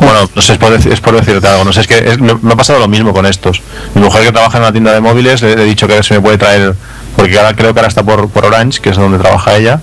Bueno, 0.00 0.30
no 0.34 0.42
sé, 0.42 0.54
es 0.54 0.58
por, 0.58 0.72
es 0.72 1.00
por 1.00 1.14
decirte 1.14 1.46
algo, 1.46 1.64
no 1.64 1.72
sé, 1.74 1.82
es 1.82 1.86
que 1.86 2.16
me, 2.18 2.32
ha 2.52 2.56
pasado 2.56 2.78
lo 2.78 2.88
mismo 2.88 3.12
con 3.12 3.26
estos. 3.26 3.60
Mi 3.94 4.02
mujer 4.02 4.24
que 4.24 4.32
trabaja 4.32 4.56
en 4.56 4.64
una 4.64 4.72
tienda 4.72 4.92
de 4.92 5.00
móviles, 5.00 5.42
le, 5.42 5.52
he 5.52 5.64
dicho 5.64 5.86
que 5.86 6.02
se 6.02 6.14
me 6.14 6.20
puede 6.20 6.38
traer, 6.38 6.74
porque 7.16 7.38
ahora 7.38 7.54
creo 7.54 7.74
que 7.74 7.80
ahora 7.80 7.88
está 7.88 8.02
por, 8.02 8.28
por 8.30 8.46
Orange, 8.46 8.80
que 8.80 8.90
es 8.90 8.96
donde 8.96 9.18
trabaja 9.18 9.56
ella, 9.56 9.80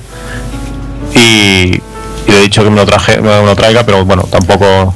y, 1.13 1.81
le 2.27 2.37
he 2.37 2.41
dicho 2.41 2.63
que 2.63 2.69
me 2.69 2.77
lo, 2.77 2.85
traje, 2.85 3.21
me 3.21 3.29
lo 3.29 3.55
traiga, 3.55 3.85
pero 3.85 4.03
bueno, 4.05 4.23
tampoco... 4.23 4.93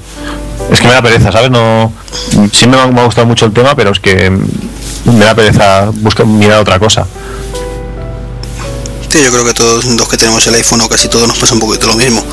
Es 0.71 0.79
que 0.79 0.87
me 0.87 0.93
da 0.93 1.01
pereza, 1.01 1.31
¿sabes? 1.31 1.51
No, 1.51 1.91
ha, 1.91 2.87
me 2.87 3.01
ha 3.01 3.05
gustado 3.05 3.27
mucho 3.27 3.45
el 3.45 3.51
tema, 3.51 3.75
pero 3.75 3.91
es 3.91 3.99
que 3.99 4.29
me 4.29 5.25
da 5.25 5.35
pereza 5.35 5.91
buscar 5.93 6.25
mirar 6.25 6.59
otra 6.59 6.79
cosa. 6.79 7.05
Sí, 9.09 9.21
yo 9.21 9.31
creo 9.31 9.45
que 9.45 9.53
todos 9.53 9.85
los 9.85 10.07
que 10.07 10.17
tenemos 10.17 10.45
el 10.47 10.55
iPhone 10.55 10.81
o 10.81 10.89
casi 10.89 11.09
todos 11.09 11.27
nos 11.27 11.37
pasa 11.37 11.53
un 11.53 11.59
poquito 11.59 11.87
lo 11.87 11.95
mismo. 11.95 12.23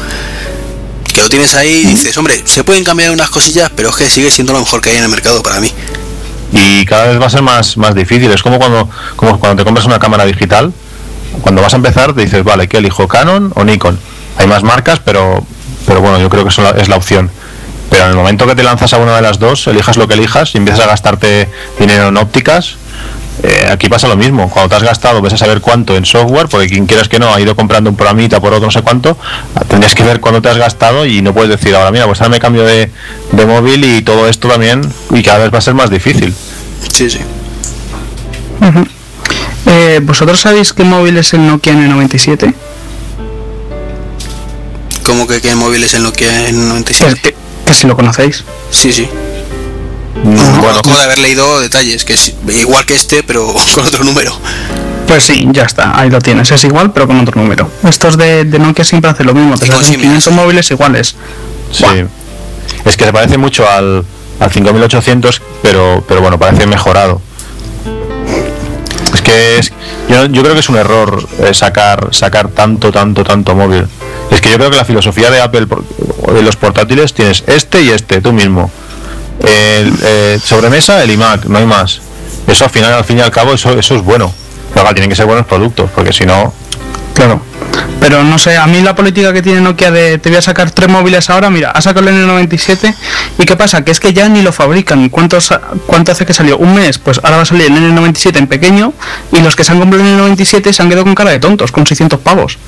Que 1.19 1.23
lo 1.23 1.29
tienes 1.31 1.57
ahí 1.57 1.85
dices, 1.85 2.17
hombre, 2.17 2.41
se 2.45 2.63
pueden 2.63 2.85
cambiar 2.85 3.11
unas 3.11 3.29
cosillas, 3.29 3.73
pero 3.75 3.89
es 3.89 3.97
que 3.97 4.09
sigue 4.09 4.31
siendo 4.31 4.53
lo 4.53 4.61
mejor 4.61 4.81
que 4.81 4.91
hay 4.91 4.99
en 4.99 5.03
el 5.03 5.09
mercado 5.09 5.43
para 5.43 5.59
mí. 5.59 5.73
y 6.53 6.85
cada 6.85 7.09
vez 7.09 7.21
va 7.21 7.27
a 7.27 7.31
ser 7.31 7.43
más, 7.43 7.77
más 7.77 7.93
difícil. 7.97 8.31
Es 8.31 8.41
como 8.41 8.61
cuando, 8.61 8.89
como 9.17 9.41
cuando 9.41 9.61
te 9.61 9.65
compras 9.65 9.85
una 9.85 9.99
cámara 9.99 10.25
digital, 10.27 10.73
cuando 11.41 11.61
vas 11.61 11.73
a 11.73 11.77
empezar 11.77 12.15
te 12.15 12.21
dices, 12.21 12.45
vale, 12.45 12.69
¿qué 12.69 12.77
elijo? 12.77 13.09
¿Canon 13.09 13.51
o 13.57 13.65
Nikon? 13.65 13.99
Hay 14.37 14.47
más 14.47 14.63
marcas, 14.63 15.01
pero, 15.05 15.45
pero 15.89 16.01
bueno, 16.01 16.21
yo 16.21 16.31
creo 16.31 16.45
que 16.45 16.51
es 16.51 16.89
la 16.89 16.97
opción. 16.97 17.33
Pero 17.91 18.05
en 18.05 18.11
el 18.11 18.17
momento 18.17 18.47
que 18.47 18.55
te 18.55 18.63
lanzas 18.63 18.93
a 18.93 18.99
una 18.99 19.17
de 19.17 19.23
las 19.23 19.41
dos, 19.41 19.67
elijas 19.67 19.97
lo 19.97 20.07
que 20.07 20.15
elijas 20.15 20.55
y 20.55 20.59
empiezas 20.59 20.85
a 20.85 20.87
gastarte 20.87 21.49
dinero 21.81 22.11
en 22.11 22.17
ópticas, 22.17 22.77
eh, 23.43 23.69
aquí 23.71 23.89
pasa 23.89 24.09
lo 24.09 24.17
mismo. 24.17 24.51
Cuando 24.51 24.69
te 24.69 24.77
has 24.77 24.83
gastado, 24.83 25.21
ves 25.21 25.33
a 25.33 25.37
saber 25.37 25.61
cuánto 25.61 25.97
en 25.97 26.05
software, 26.05 26.49
porque 26.49 26.69
quien 26.69 26.87
quieras 26.87 27.09
que 27.09 27.19
no 27.19 27.33
ha 27.33 27.41
ido 27.41 27.55
comprando 27.55 27.91
un 27.91 27.97
programita 27.97 28.41
por 28.41 28.53
otro 28.53 28.67
no 28.67 28.71
sé 28.73 28.83
cuánto, 28.83 29.17
tendrías 29.69 29.95
que 29.95 30.03
ver 30.03 30.21
cuánto 30.21 30.43
te 30.43 30.49
has 30.49 30.59
gastado 30.59 31.07
y 31.07 31.23
no 31.23 31.33
puedes 31.33 31.51
decir 31.51 31.75
ahora, 31.75 31.91
mira, 31.91 32.07
pues 32.07 32.21
ahora 32.21 32.31
me 32.31 32.41
cambio 32.41 32.65
de, 32.65 32.91
de 33.33 33.47
móvil 33.47 33.85
y 33.85 34.03
todo 34.03 34.29
esto 34.29 34.49
también, 34.49 34.83
y 35.11 35.23
cada 35.23 35.39
vez 35.39 35.53
va 35.53 35.59
a 35.59 35.63
ser 35.63 35.75
más 35.75 35.91
difícil. 35.91 36.35
Sí, 36.93 37.11
sí. 37.11 37.21
Eh, 39.67 40.01
¿Vosotros 40.03 40.41
sabéis 40.41 40.73
qué 40.73 40.85
móvil 40.85 41.17
es 41.19 41.33
el 41.35 41.47
Nokia 41.47 41.75
N97? 41.75 42.55
Como 45.05 45.27
que 45.27 45.41
qué 45.41 45.55
móvil 45.55 45.85
es 45.85 45.95
el 45.95 46.03
Nokia 46.03 46.29
Que, 46.29 46.53
N97. 46.53 47.21
que, 47.21 47.35
que 47.65 47.75
si 47.75 47.87
lo 47.87 47.97
conocéis. 47.97 48.45
Sí, 48.71 48.93
sí. 48.93 49.09
Mm, 50.25 50.35
Bueno, 50.35 50.61
Conozco 50.61 50.97
de 50.99 51.05
haber 51.05 51.19
leído 51.19 51.61
detalles, 51.61 52.05
que 52.05 52.15
es 52.15 52.35
igual 52.49 52.85
que 52.87 52.95
este, 52.95 53.23
pero 53.23 53.47
con 53.75 53.87
otro 53.87 54.05
número. 54.05 54.33
Pues 55.07 55.25
sí, 55.25 55.47
ya 55.53 55.63
está, 55.63 55.99
ahí 55.99 56.11
lo 56.11 56.19
tienes. 56.21 56.51
Es 56.51 56.65
igual, 56.65 56.93
pero 56.93 57.07
con 57.07 57.19
otro 57.21 57.41
número. 57.41 57.71
Estos 57.89 58.19
de, 58.19 58.45
de 58.45 58.59
Nokia 58.59 58.85
siempre 58.85 59.11
hacen 59.11 59.27
lo 59.27 59.35
mismo. 59.35 59.57
Te 59.57 59.67
hacen 59.67 59.83
símiles. 59.85 60.25
500 60.25 60.33
móviles 60.35 60.71
iguales. 60.71 61.15
Sí. 61.73 61.85
Buah. 61.85 62.05
Es 62.85 62.97
que 62.97 63.05
se 63.05 63.13
parece 63.13 63.39
mucho 63.39 63.69
al, 63.69 64.05
al 64.39 64.51
5800, 64.51 65.41
pero, 65.63 66.05
pero 66.07 66.21
bueno, 66.21 66.39
parece 66.39 66.67
mejorado. 66.67 67.23
Es 69.15 69.23
que 69.23 69.59
es, 69.59 69.73
yo, 70.11 70.27
yo 70.27 70.43
creo 70.43 70.53
que 70.55 70.61
es 70.61 70.69
un 70.69 70.77
error 70.77 71.27
eh, 71.39 71.55
sacar, 71.55 72.09
sacar 72.13 72.49
tanto, 72.49 72.93
tanto, 72.93 73.25
tanto 73.25 73.55
móvil. 73.55 73.87
Es 74.31 74.43
que 74.43 74.51
yo 74.51 74.59
creo 74.59 74.71
que 74.71 74.77
la 74.77 74.85
filosofía 74.85 75.31
de 75.31 75.41
Apple 75.41 75.67
de 76.35 76.43
los 76.43 76.57
portátiles 76.57 77.15
tienes 77.15 77.43
este 77.47 77.83
y 77.83 77.89
este, 77.89 78.21
tú 78.21 78.33
mismo. 78.35 78.71
El, 79.41 79.95
eh, 80.03 80.41
sobremesa, 80.43 81.03
el 81.03 81.11
iMac, 81.11 81.45
no 81.47 81.59
hay 81.59 81.67
más. 81.67 82.01
Eso 82.47 82.65
al 82.65 82.71
final, 82.71 82.93
al 82.95 83.05
fin 83.05 83.19
y 83.19 83.21
al 83.21 83.31
cabo, 83.31 83.53
eso, 83.53 83.79
eso 83.79 83.97
es 83.97 84.03
bueno. 84.03 84.33
Pero 84.75 84.89
tienen 84.93 85.09
que 85.09 85.17
ser 85.17 85.27
buenos 85.27 85.47
productos, 85.47 85.91
porque 85.95 86.13
si 86.13 86.25
no, 86.25 86.53
Claro. 87.19 87.41
Pero 88.01 88.23
no 88.23 88.39
sé, 88.39 88.57
a 88.57 88.67
mí 88.67 88.81
la 88.81 88.95
política 88.95 89.33
que 89.33 89.43
tiene 89.43 89.61
Nokia 89.61 89.91
de 89.91 90.19
te 90.19 90.29
voy 90.29 90.39
a 90.39 90.43
sacar 90.43 90.71
tres 90.71 90.89
móviles 90.89 91.29
ahora, 91.31 91.51
mira, 91.51 91.71
ha 91.73 91.81
sacado 91.81 92.09
el 92.09 92.15
N97 92.15 92.95
y 93.39 93.45
¿qué 93.45 93.57
pasa? 93.57 93.85
Que 93.85 93.91
es 93.91 94.01
que 94.01 94.13
ya 94.13 94.29
ni 94.29 94.43
lo 94.43 94.53
fabrican. 94.53 95.09
¿Cuánto, 95.09 95.39
¿Cuánto 95.87 96.13
hace 96.13 96.25
que 96.25 96.33
salió? 96.33 96.59
¿Un 96.59 96.75
mes? 96.75 96.99
Pues 96.99 97.21
ahora 97.23 97.37
va 97.37 97.43
a 97.43 97.45
salir 97.45 97.67
el 97.67 97.73
N97 97.73 98.37
en 98.39 98.47
pequeño 98.47 98.93
y 99.33 99.41
los 99.41 99.57
que 99.57 99.65
se 99.65 99.73
han 99.73 99.81
comprado 99.81 100.05
el 100.05 100.19
N97 100.19 100.73
se 100.73 100.83
han 100.83 100.89
quedado 100.89 101.05
con 101.05 101.15
cara 101.15 101.31
de 101.31 101.41
tontos, 101.41 101.73
con 101.73 101.87
600 101.87 102.21
pavos. 102.21 102.59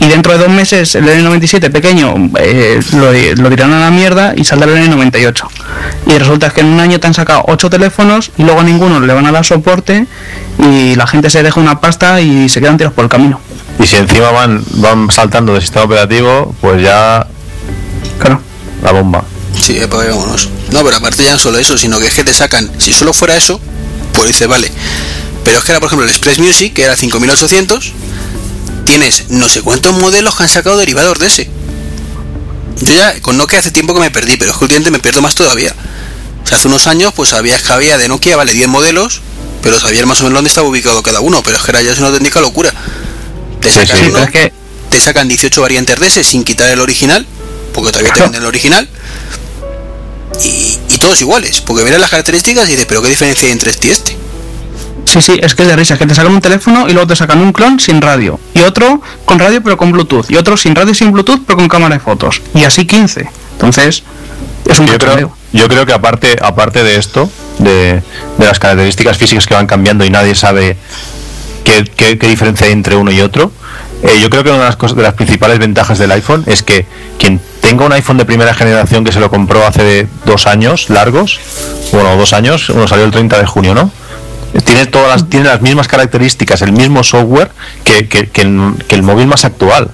Y 0.00 0.06
dentro 0.06 0.32
de 0.32 0.38
dos 0.38 0.50
meses 0.50 0.94
el 0.94 1.08
N97 1.08 1.72
pequeño 1.72 2.14
eh, 2.38 2.80
lo, 2.92 3.12
lo 3.42 3.50
dirán 3.50 3.72
a 3.72 3.80
la 3.80 3.90
mierda 3.90 4.34
y 4.36 4.44
saldrá 4.44 4.70
el 4.70 4.90
N98. 4.90 5.48
Y 6.06 6.18
resulta 6.18 6.50
que 6.50 6.60
en 6.60 6.66
un 6.66 6.80
año 6.80 7.00
te 7.00 7.06
han 7.06 7.14
sacado 7.14 7.44
ocho 7.48 7.70
teléfonos 7.70 8.30
y 8.36 8.44
luego 8.44 8.60
a 8.60 8.64
ninguno 8.64 9.00
le 9.00 9.12
van 9.12 9.26
a 9.26 9.32
dar 9.32 9.44
soporte 9.44 10.06
y 10.58 10.94
la 10.94 11.06
gente 11.06 11.30
se 11.30 11.42
deja 11.42 11.60
una 11.60 11.80
pasta 11.80 12.20
y 12.20 12.48
se 12.48 12.60
quedan 12.60 12.76
tiros 12.76 12.92
por 12.92 13.04
el 13.04 13.10
camino. 13.10 13.40
Y 13.82 13.86
si 13.86 13.96
encima 13.96 14.30
van, 14.30 14.64
van 14.72 15.10
saltando 15.10 15.54
de 15.54 15.60
sistema 15.60 15.84
operativo, 15.84 16.54
pues 16.60 16.82
ya 16.82 17.26
Claro. 18.18 18.40
la 18.82 18.92
bomba. 18.92 19.24
Sí, 19.60 19.78
pues 19.88 20.08
vámonos. 20.08 20.48
No, 20.70 20.84
pero 20.84 20.96
aparte 20.96 21.24
ya 21.24 21.32
no 21.32 21.38
solo 21.38 21.58
eso, 21.58 21.76
sino 21.78 21.98
que 21.98 22.06
es 22.06 22.14
que 22.14 22.24
te 22.24 22.32
sacan, 22.32 22.70
si 22.78 22.92
solo 22.92 23.12
fuera 23.12 23.36
eso, 23.36 23.60
pues 24.12 24.28
dices, 24.28 24.48
vale. 24.48 24.70
Pero 25.44 25.58
es 25.58 25.64
que 25.64 25.72
era, 25.72 25.80
por 25.80 25.86
ejemplo, 25.86 26.04
el 26.04 26.10
Express 26.10 26.38
Music, 26.38 26.74
que 26.74 26.82
era 26.82 26.96
5800, 26.96 27.92
tienes 28.84 29.30
no 29.30 29.48
sé 29.48 29.62
cuántos 29.62 29.92
modelos 29.94 30.36
que 30.36 30.42
han 30.44 30.48
sacado 30.48 30.76
derivados 30.76 31.18
de 31.18 31.26
ese. 31.26 31.50
Yo 32.80 32.94
ya 32.94 33.20
con 33.20 33.36
Nokia 33.36 33.58
hace 33.58 33.70
tiempo 33.70 33.94
que 33.94 34.00
me 34.00 34.10
perdí, 34.10 34.36
pero 34.36 34.52
es 34.52 34.56
que 34.56 34.64
últimamente 34.64 34.90
me 34.90 34.98
pierdo 34.98 35.20
más 35.22 35.34
todavía. 35.34 35.74
O 36.44 36.46
sea, 36.46 36.56
hace 36.58 36.68
unos 36.68 36.86
años, 36.86 37.12
pues 37.14 37.30
sabías 37.30 37.62
que 37.62 37.72
había 37.72 37.98
de 37.98 38.08
Nokia, 38.08 38.36
vale, 38.36 38.52
10 38.52 38.68
modelos, 38.68 39.20
pero 39.62 39.80
sabías 39.80 40.06
más 40.06 40.20
o 40.20 40.24
menos 40.24 40.36
dónde 40.36 40.48
estaba 40.48 40.68
ubicado 40.68 41.02
cada 41.02 41.20
uno, 41.20 41.42
pero 41.42 41.56
es 41.56 41.62
que 41.62 41.70
era 41.72 41.82
ya 41.82 41.92
es 41.92 41.98
una 41.98 42.08
auténtica 42.08 42.40
locura. 42.40 42.72
Te 43.60 43.70
sacan 43.70 43.96
sí, 43.96 44.02
uno, 44.04 44.12
Pero 44.12 44.24
es 44.24 44.30
que 44.30 44.52
te 44.90 45.00
sacan 45.00 45.28
18 45.28 45.60
variantes 45.60 45.98
de 45.98 46.06
ese 46.06 46.24
sin 46.24 46.44
quitar 46.44 46.70
el 46.70 46.80
original, 46.80 47.26
porque 47.74 47.90
todavía 47.92 48.12
te 48.12 48.22
venden 48.22 48.42
el 48.42 48.48
original. 48.48 48.88
Y, 50.44 50.78
y 50.94 50.98
todos 50.98 51.20
iguales, 51.20 51.60
porque 51.60 51.84
miras 51.84 52.00
las 52.00 52.10
características 52.10 52.68
y 52.68 52.72
dices, 52.72 52.86
pero 52.86 53.02
qué 53.02 53.08
diferencia 53.08 53.46
hay 53.46 53.52
entre 53.52 53.70
este 53.70 53.88
y 53.88 53.90
este. 53.90 54.16
Sí, 55.04 55.22
sí, 55.22 55.40
es 55.42 55.54
que 55.54 55.62
es 55.62 55.68
de 55.68 55.76
risa, 55.76 55.94
es 55.94 55.98
que 55.98 56.06
te 56.06 56.14
sacan 56.14 56.32
un 56.32 56.40
teléfono 56.40 56.86
y 56.86 56.92
luego 56.92 57.06
te 57.06 57.16
sacan 57.16 57.40
un 57.40 57.52
clon 57.52 57.80
sin 57.80 58.02
radio, 58.02 58.38
y 58.52 58.60
otro 58.60 59.00
con 59.24 59.38
radio 59.38 59.62
pero 59.62 59.76
con 59.78 59.90
Bluetooth, 59.90 60.30
y 60.30 60.36
otro 60.36 60.56
sin 60.56 60.74
radio 60.74 60.92
y 60.92 60.94
sin 60.94 61.12
Bluetooth 61.12 61.40
pero 61.46 61.56
con 61.56 61.68
cámara 61.68 61.94
de 61.94 62.00
fotos, 62.00 62.42
y 62.54 62.64
así 62.64 62.86
15. 62.86 63.26
Entonces, 63.52 64.02
es 64.66 64.78
un 64.78 64.86
Yo 64.86 64.98
creo, 64.98 65.36
yo 65.52 65.68
creo 65.68 65.86
que 65.86 65.94
aparte, 65.94 66.36
aparte 66.40 66.84
de 66.84 66.96
esto, 66.96 67.30
de, 67.58 68.02
de 68.36 68.46
las 68.46 68.58
características 68.58 69.16
físicas 69.16 69.46
que 69.46 69.54
van 69.54 69.66
cambiando 69.66 70.04
y 70.04 70.10
nadie 70.10 70.34
sabe 70.34 70.76
qué, 71.68 71.84
qué- 71.84 72.18
qué 72.18 72.28
diferencia 72.28 72.66
hay 72.66 72.72
entre 72.72 72.96
uno 72.96 73.10
y 73.10 73.20
otro, 73.20 73.52
eh, 74.02 74.18
yo 74.20 74.30
creo 74.30 74.42
que 74.44 74.50
una 74.50 74.60
de 74.60 74.64
las, 74.66 74.76
cosas, 74.76 74.96
de 74.96 75.02
las 75.02 75.14
principales 75.14 75.58
ventajas 75.58 75.98
del 75.98 76.10
iPhone 76.12 76.44
es 76.46 76.62
que 76.62 76.86
quien 77.18 77.40
tenga 77.60 77.84
un 77.84 77.92
iPhone 77.92 78.16
de 78.16 78.24
primera 78.24 78.54
generación 78.54 79.04
que 79.04 79.12
se 79.12 79.20
lo 79.20 79.28
compró 79.30 79.66
hace 79.66 80.06
dos 80.24 80.46
años 80.46 80.88
largos, 80.90 81.38
bueno, 81.92 82.16
dos 82.16 82.32
años, 82.32 82.68
uno 82.70 82.86
salió 82.88 83.04
el 83.04 83.10
30 83.10 83.38
de 83.38 83.46
junio, 83.46 83.74
¿no? 83.74 83.90
Tiene 84.64 84.86
todas 84.86 85.08
las, 85.08 85.28
tiene 85.28 85.46
las 85.46 85.60
mismas 85.60 85.88
características, 85.88 86.62
el 86.62 86.72
mismo 86.72 87.02
software 87.04 87.50
que, 87.84 88.08
que- 88.08 88.28
que 88.28 88.42
el, 88.42 88.72
que 88.88 88.94
el 88.94 89.02
móvil 89.02 89.26
más 89.26 89.44
actual. 89.44 89.90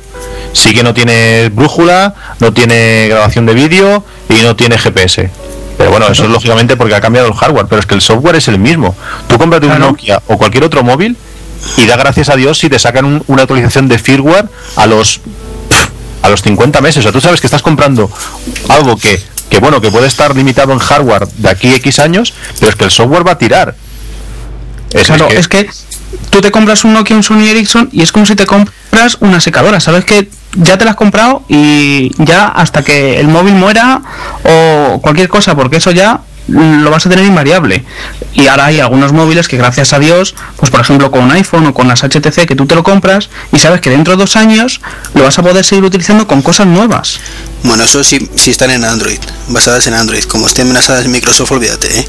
Sí 0.53 0.73
que 0.73 0.85
no 0.85 0.95
tiene 0.95 1.51
brújula, 1.53 2.15
no 2.39 2.53
tiene 2.53 3.09
grabación 3.09 3.47
de 3.47 3.55
vídeo 3.55 4.05
y 4.29 4.43
no 4.43 4.55
tiene 4.55 4.79
GPS. 4.79 5.29
Pero 5.77 5.91
bueno, 5.91 6.07
eso 6.07 6.23
es 6.25 6.31
lógicamente 6.31 6.77
porque 6.77 6.95
ha 6.95 7.01
cambiado 7.01 7.27
el 7.27 7.35
hardware, 7.35 7.67
pero 7.69 7.81
es 7.81 7.87
que 7.87 7.97
el 7.97 8.01
software 8.01 8.37
es 8.37 8.47
el 8.47 8.61
mismo. 8.61 8.95
Tú 9.27 9.37
cómprate 9.39 9.67
un. 9.67 9.73
Nokia 9.81 10.23
o 10.29 10.39
cualquier 10.39 10.63
otro 10.63 10.85
móvil 10.85 11.17
y 11.77 11.87
da 11.87 11.97
gracias 11.97 12.29
a 12.29 12.37
Dios 12.37 12.59
si 12.59 12.69
te 12.69 12.79
sacan 12.79 13.05
un- 13.05 13.25
una 13.27 13.43
actualización 13.43 13.89
de 13.89 13.99
firmware 13.99 14.49
a 14.77 14.87
los 14.87 15.21
a 16.23 16.29
los 16.31 16.41
50 16.43 16.81
meses. 16.81 17.01
O 17.01 17.03
sea, 17.03 17.13
tú 17.13 17.21
sabes 17.21 17.41
que 17.41 17.47
estás 17.47 17.61
comprando 17.63 18.11
algo 18.71 18.97
que, 18.97 19.21
que 19.51 19.59
bueno, 19.59 19.81
que 19.83 19.91
puede 19.91 20.07
estar 20.07 20.35
limitado 20.35 20.73
en 20.73 20.79
hardware 20.79 21.27
de 21.29 21.51
aquí 21.51 21.69
a 21.69 21.77
X 21.77 21.99
años, 21.99 22.33
pero 22.59 22.71
es 22.71 22.77
que 22.77 22.85
el 22.85 22.91
software 22.91 23.27
va 23.27 23.33
a 23.33 23.39
tirar. 23.39 23.75
Es, 24.93 25.07
Claro, 25.09 25.29
es 25.29 25.49
que- 25.49 25.61
es 25.61 25.67
que 25.69 25.71
tú 26.31 26.41
te 26.41 26.51
compras 26.51 26.85
un 26.85 26.95
Nokia, 26.95 27.15
un 27.17 27.23
Sony 27.23 27.43
Ericsson 27.49 27.91
y 27.93 28.01
es 28.03 28.11
como 28.13 28.25
si 28.25 28.37
te 28.37 28.47
compras 28.47 29.19
una 29.21 29.41
secadora. 29.41 29.81
Sabes 29.81 30.05
que 30.07 30.31
ya 30.57 30.79
te 30.79 30.85
la 30.87 30.93
has 30.93 30.97
comprado 30.97 31.43
y 31.49 32.11
ya 32.25 32.47
hasta 32.47 32.83
que 32.83 33.19
el 33.21 33.29
móvil 33.29 33.55
muera 33.55 34.01
o 34.45 35.01
cualquier 35.03 35.29
cosa, 35.29 35.55
porque 35.55 35.77
eso 35.77 35.91
ya 35.91 36.21
lo 36.49 36.91
vas 36.91 37.07
a 37.07 37.09
tener 37.11 37.25
invariable. 37.25 37.85
Y 38.35 38.47
ahora 38.49 38.67
hay 38.67 38.81
algunos 38.81 39.13
móviles 39.13 39.49
que 39.49 39.57
gracias 39.57 39.93
a 39.93 39.99
Dios, 39.99 40.35
pues 40.57 40.71
por 40.71 40.81
ejemplo 40.81 41.11
con 41.11 41.23
un 41.25 41.33
iPhone 41.33 41.67
o 41.67 41.75
con 41.75 41.89
las 41.89 42.03
HTC 42.03 42.47
que 42.47 42.57
tú 42.57 42.67
te 42.67 42.75
lo 42.75 42.83
compras 42.83 43.31
y 43.53 43.59
sabes 43.59 43.81
que 43.81 43.91
dentro 43.91 44.15
de 44.15 44.19
dos 44.21 44.37
años 44.37 44.81
lo 45.15 45.23
vas 45.25 45.39
a 45.39 45.43
poder 45.43 45.65
seguir 45.65 45.85
utilizando 45.85 46.27
con 46.27 46.43
cosas 46.43 46.67
nuevas. 46.67 47.19
Bueno, 47.63 47.85
eso 47.85 48.03
sí, 48.05 48.29
sí 48.37 48.51
están 48.51 48.71
en 48.71 48.85
Android, 48.85 49.19
basadas 49.49 49.87
en 49.87 49.95
Android. 49.95 50.25
Como 50.25 50.47
estén 50.47 50.75
en 50.77 51.11
Microsoft, 51.11 51.53
olvídate, 51.53 52.01
¿eh? 52.01 52.09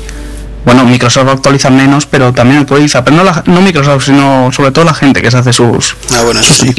Bueno, 0.65 0.83
Microsoft 0.83 1.27
actualiza 1.29 1.69
menos, 1.69 2.07
pero 2.07 2.33
también 2.33 2.59
actualiza, 2.61 3.05
pero 3.05 3.17
no, 3.17 3.23
la- 3.23 3.43
no 3.45 3.61
Microsoft, 3.61 4.05
sino 4.05 4.49
sobre 4.51 4.71
todo 4.71 4.83
la 4.83 4.95
gente 4.95 5.21
que 5.21 5.29
se 5.29 5.37
hace 5.37 5.53
sus, 5.53 5.95
Ah, 6.11 6.23
bueno, 6.23 6.41
sus 6.41 6.57
sí. 6.57 6.73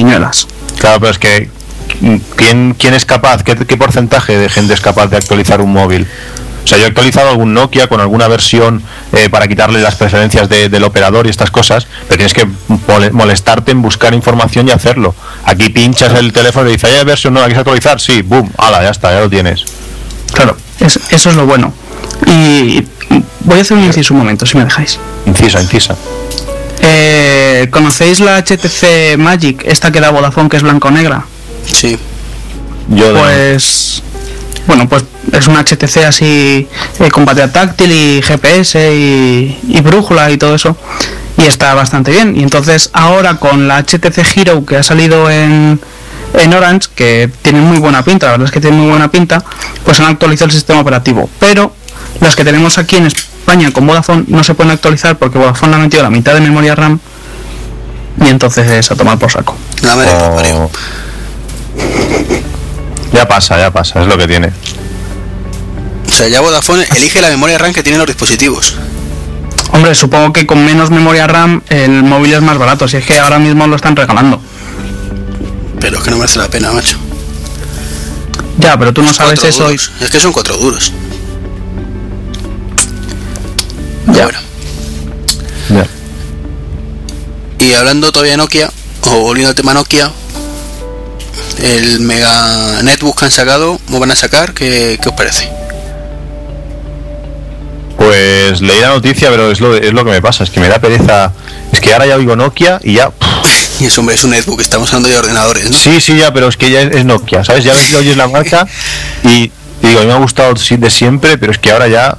Claro, 0.79 0.99
pero 0.99 1.13
es 1.13 1.19
que 1.21 1.49
¿quién, 2.37 2.75
quién 2.75 2.95
es 2.95 3.05
capaz? 3.07 3.45
¿Qué, 3.45 3.55
qué 3.57 3.77
porcentaje 3.77 4.37
de 4.37 4.49
gente 4.49 4.75
es 4.75 4.81
capaz 4.81 5.07
de 5.07 5.17
actualizar 5.17 5.61
un 5.61 5.73
móvil? 5.73 6.07
O 6.67 6.69
sea, 6.69 6.79
yo 6.79 6.85
he 6.85 6.89
actualizado 6.89 7.31
algún 7.31 7.55
Nokia 7.55 7.87
con 7.87 8.01
alguna 8.01 8.27
versión 8.27 8.83
eh, 9.13 9.29
para 9.31 9.47
quitarle 9.47 9.81
las 9.81 9.95
preferencias 9.95 10.49
de- 10.49 10.69
del 10.69 10.83
operador 10.83 11.29
y 11.29 11.31
estas 11.31 11.53
cosas, 11.53 11.87
pero 12.09 12.19
tienes 12.19 12.35
que 12.35 12.45
mole- 12.89 13.13
molestarte 13.13 13.71
en 13.71 13.83
buscar 13.83 14.13
información 14.15 14.67
y 14.67 14.73
hacerlo. 14.73 15.15
Aquí 15.45 15.69
pinchas 15.69 16.13
el 16.15 16.33
teléfono 16.33 16.69
y 16.69 16.73
dices, 16.73 16.91
¿hay 16.91 17.05
versión 17.05 17.35
nueva? 17.35 17.47
¿Quieres 17.47 17.61
actualizar? 17.61 18.01
Sí, 18.01 18.23
boom, 18.23 18.51
ala, 18.59 18.83
ya 18.83 18.91
está, 18.91 19.13
ya 19.13 19.21
lo 19.21 19.31
tienes. 19.31 19.65
Claro, 20.33 20.57
es- 20.81 20.99
eso 21.11 21.31
es 21.31 21.37
lo 21.37 21.47
bueno. 21.47 21.73
Y 22.27 22.83
voy 23.45 23.59
a 23.59 23.63
hacer 23.63 23.77
un 23.77 23.85
inciso 23.85 24.13
un 24.15 24.19
momento, 24.19 24.45
si 24.45 24.57
me 24.59 24.65
dejáis. 24.65 24.99
Incisa, 25.25 25.63
incisa. 25.63 25.95
Eh, 26.83 27.69
¿Conocéis 27.71 28.19
la 28.21 28.39
HTC 28.39 29.17
Magic, 29.19 29.63
esta 29.65 29.93
que 29.93 30.01
da 30.01 30.11
Vodafone, 30.11 30.49
que 30.49 30.57
es 30.57 30.63
blanco-negra? 30.65 31.25
Sí. 31.65 31.97
Yo 32.89 33.13
de- 33.13 33.21
Pues 33.21 34.03
bueno, 34.67 34.89
pues 34.89 35.05
es 35.33 35.47
un 35.47 35.57
HTC 35.57 36.05
así 36.07 36.69
eh, 36.99 37.11
con 37.11 37.25
batería 37.25 37.53
táctil 37.53 37.93
y 37.93 38.23
GPS 38.23 38.95
y, 38.95 39.59
y 39.69 39.81
brújula 39.81 40.31
y 40.31 40.39
todo 40.39 40.55
eso. 40.55 40.77
Y 41.39 41.45
está 41.45 41.75
bastante 41.75 42.11
bien. 42.11 42.37
Y 42.37 42.43
entonces 42.43 42.91
ahora 42.93 43.37
con 43.37 43.69
la 43.69 43.83
HTC 43.83 44.37
Hero 44.37 44.65
que 44.65 44.77
ha 44.77 44.83
salido 44.83 45.31
en, 45.31 45.79
en 46.35 46.55
Orange, 46.55 46.89
que 46.95 47.31
tiene 47.43 47.61
muy 47.61 47.79
buena 47.79 48.03
pinta, 48.03 48.27
la 48.27 48.33
verdad 48.33 48.47
es 48.47 48.53
que 48.53 48.61
tiene 48.61 48.77
muy 48.77 48.89
buena 48.89 49.11
pinta, 49.11 49.45
pues 49.85 50.01
han 50.01 50.07
actualizado 50.07 50.47
el 50.47 50.53
sistema 50.53 50.81
operativo. 50.81 51.29
Pero 51.39 51.73
las 52.21 52.35
que 52.37 52.45
tenemos 52.45 52.79
aquí 52.79 52.97
en 52.97 53.07
España 53.07 53.71
con 53.73 53.87
Vodafone 53.87 54.25
no 54.29 54.43
se 54.43 54.55
pueden 54.55 54.73
actualizar 54.73 55.17
porque 55.19 55.39
Vodafone 55.39 55.73
le 55.73 55.77
ha 55.77 55.81
metido 55.81 56.03
la 56.03 56.11
mitad 56.11 56.35
de 56.35 56.41
memoria 56.41 56.75
RAM 56.75 56.99
y 58.25 58.29
entonces 58.29 58.71
es 58.71 58.91
a 58.91 58.97
tomar 58.97 59.19
por 59.19 59.31
saco. 59.31 59.55
La 59.83 59.95
madre 59.97 60.11
que 60.11 60.53
Oh. 60.53 60.71
Ya 63.17 63.27
pasa, 63.27 63.59
ya 63.59 63.71
pasa, 63.73 64.03
es 64.03 64.09
lo 64.09 64.19
que 64.19 64.29
tiene. 64.29 64.53
O 66.07 66.13
sea, 66.13 66.29
ya 66.29 66.41
Vodafone 66.43 66.87
elige 66.97 67.21
la 67.23 67.29
memoria 67.31 67.57
RAM 67.57 67.73
que 67.73 67.83
tienen 67.83 67.99
los 67.99 68.07
dispositivos. 68.07 68.77
Hombre, 69.73 69.95
supongo 69.95 70.33
que 70.35 70.47
con 70.47 70.63
menos 70.65 70.91
memoria 70.91 71.27
RAM 71.27 71.63
el 71.71 72.03
móvil 72.03 72.35
es 72.35 72.43
más 72.43 72.59
barato, 72.59 72.87
si 72.87 72.99
es 72.99 73.07
que 73.07 73.19
ahora 73.19 73.39
mismo 73.39 73.67
lo 73.67 73.77
están 73.77 73.97
regalando. 73.97 74.41
Pero 75.81 75.99
es 75.99 76.05
que 76.05 76.11
no 76.11 76.19
merece 76.19 76.39
la 76.39 76.49
pena, 76.49 76.73
macho. 76.73 76.99
Ya, 78.59 78.79
pero 78.79 78.93
tú 78.93 79.03
no 79.03 79.13
sabes 79.15 79.41
Cuatro 79.41 79.49
eso. 79.49 79.65
duros. 79.65 79.93
Es 80.01 80.11
que 80.11 80.21
son 80.21 80.33
cuatro 80.33 80.57
duros. 80.59 80.93
Ya. 84.13 84.25
Bueno, 84.25 84.39
Ya. 85.71 85.87
y 87.67 87.73
hablando 87.75 88.13
todavía 88.13 88.33
de 88.33 88.37
Nokia, 88.39 88.71
o 89.03 89.21
volviendo 89.21 89.49
al 89.51 89.55
tema 89.55 89.75
Nokia, 89.75 90.11
el 91.59 92.01
Mega 92.01 92.83
Netbook 92.83 93.19
que 93.19 93.25
han 93.27 93.31
sacado, 93.31 93.81
¿cómo 93.87 94.01
van 94.01 94.11
a 94.11 94.17
sacar? 94.17 94.53
¿Qué, 94.53 94.99
qué 95.03 95.09
os 95.09 95.15
parece? 95.15 95.51
Pues 97.97 98.61
leí 98.61 98.81
la 98.81 98.89
noticia, 98.89 99.31
pero 99.31 99.51
es 99.51 99.61
lo, 99.61 99.75
es 99.75 99.93
lo 99.93 100.05
que 100.05 100.11
me 100.11 100.23
pasa, 100.23 100.45
es 100.45 100.51
que 100.51 100.61
me 100.61 100.69
da 100.69 100.79
pereza. 100.79 101.33
Es 101.73 101.81
que 101.81 101.93
ahora 101.93 102.07
ya 102.07 102.17
oigo 102.17 102.37
Nokia 102.37 102.81
y 102.83 102.95
ya. 102.95 103.11
Y 103.79 103.85
es, 103.85 103.99
hombre, 103.99 104.15
es 104.15 104.25
un 104.25 104.31
netbook, 104.31 104.59
estamos 104.63 104.89
hablando 104.89 105.11
de 105.11 105.19
ordenadores, 105.19 105.71
¿no? 105.71 105.77
sí, 105.77 106.01
sí, 106.01 106.17
ya, 106.17 106.33
pero 106.33 106.49
es 106.49 106.57
que 106.57 106.71
ya 106.71 106.81
es, 106.81 106.95
es 106.95 107.05
Nokia, 107.05 107.45
¿sabes? 107.45 107.63
Ya 107.63 107.75
oyes 107.75 108.17
la 108.17 108.27
marca 108.27 108.67
y, 109.23 109.53
y 109.83 109.87
digo, 109.87 110.01
a 110.01 110.03
mí 110.03 110.09
me 110.09 110.15
ha 110.15 110.17
gustado 110.17 110.57
sí, 110.57 110.79
de 110.79 110.89
siempre, 110.89 111.37
pero 111.37 111.53
es 111.53 111.59
que 111.59 111.73
ahora 111.73 111.87
ya 111.87 112.17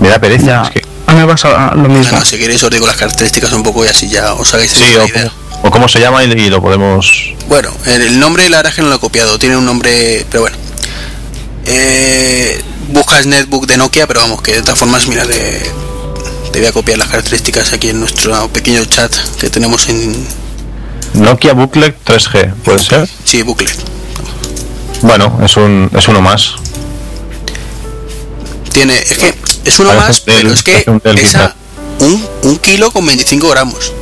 me 0.00 0.08
da 0.08 0.18
pereza. 0.18 0.46
Ya, 0.46 0.62
Es 0.62 0.70
que, 0.70 0.82
a 1.06 1.12
mí 1.12 1.20
me 1.20 1.26
pasa 1.26 1.74
lo 1.74 1.88
mismo. 1.88 2.10
Bueno, 2.10 2.24
si 2.24 2.38
queréis 2.38 2.62
os 2.62 2.70
digo 2.70 2.86
las 2.86 2.96
características 2.96 3.52
un 3.52 3.62
poco 3.62 3.84
y 3.84 3.88
así 3.88 4.08
ya 4.08 4.32
os 4.32 4.54
hagáis 4.54 4.70
sí, 4.70 4.84
una 4.94 5.04
o, 5.04 5.08
idea. 5.08 5.32
O 5.62 5.70
cómo 5.70 5.88
se 5.88 6.00
llama 6.00 6.24
y, 6.24 6.32
y 6.32 6.50
lo 6.50 6.60
podemos. 6.60 7.34
Bueno, 7.48 7.70
el, 7.86 8.18
nombre 8.18 8.48
la 8.48 8.58
verdad 8.58 8.74
que 8.74 8.82
no 8.82 8.88
lo 8.88 8.96
he 8.96 9.00
copiado, 9.00 9.38
tiene 9.38 9.56
un 9.56 9.64
nombre, 9.64 10.24
pero 10.30 10.42
bueno. 10.42 10.56
Eh, 11.66 12.62
buscas 12.88 13.26
netbook 13.26 13.66
de 13.66 13.76
Nokia, 13.76 14.06
pero 14.06 14.20
vamos, 14.20 14.42
que 14.42 14.54
de 14.54 14.62
todas 14.62 14.78
formas, 14.78 15.06
mira, 15.06 15.24
de, 15.24 15.60
te 16.52 16.58
voy 16.58 16.68
a 16.68 16.72
copiar 16.72 16.98
las 16.98 17.08
características 17.08 17.72
aquí 17.72 17.90
en 17.90 18.00
nuestro 18.00 18.48
pequeño 18.48 18.84
chat 18.84 19.14
que 19.38 19.50
tenemos 19.50 19.88
en... 19.88 20.26
Nokia 21.14 21.52
Booklet 21.52 21.96
3G, 22.04 22.54
¿puede 22.62 22.78
ser? 22.78 23.08
Sí, 23.24 23.42
booklet. 23.42 23.76
Bueno, 25.02 25.40
es, 25.44 25.56
un, 25.56 25.90
es 25.96 26.08
uno 26.08 26.20
más. 26.20 26.54
Tiene, 28.72 28.96
es 28.96 29.18
que 29.18 29.34
es 29.64 29.78
uno 29.80 29.88
Parece 29.88 30.06
más, 30.06 30.20
pero 30.20 30.52
es 30.52 30.62
que 30.62 30.84
pesa 31.02 31.54
un, 31.98 32.26
un 32.42 32.56
kilo 32.58 32.90
con 32.92 33.04
25 33.06 33.48
gramos. 33.48 33.92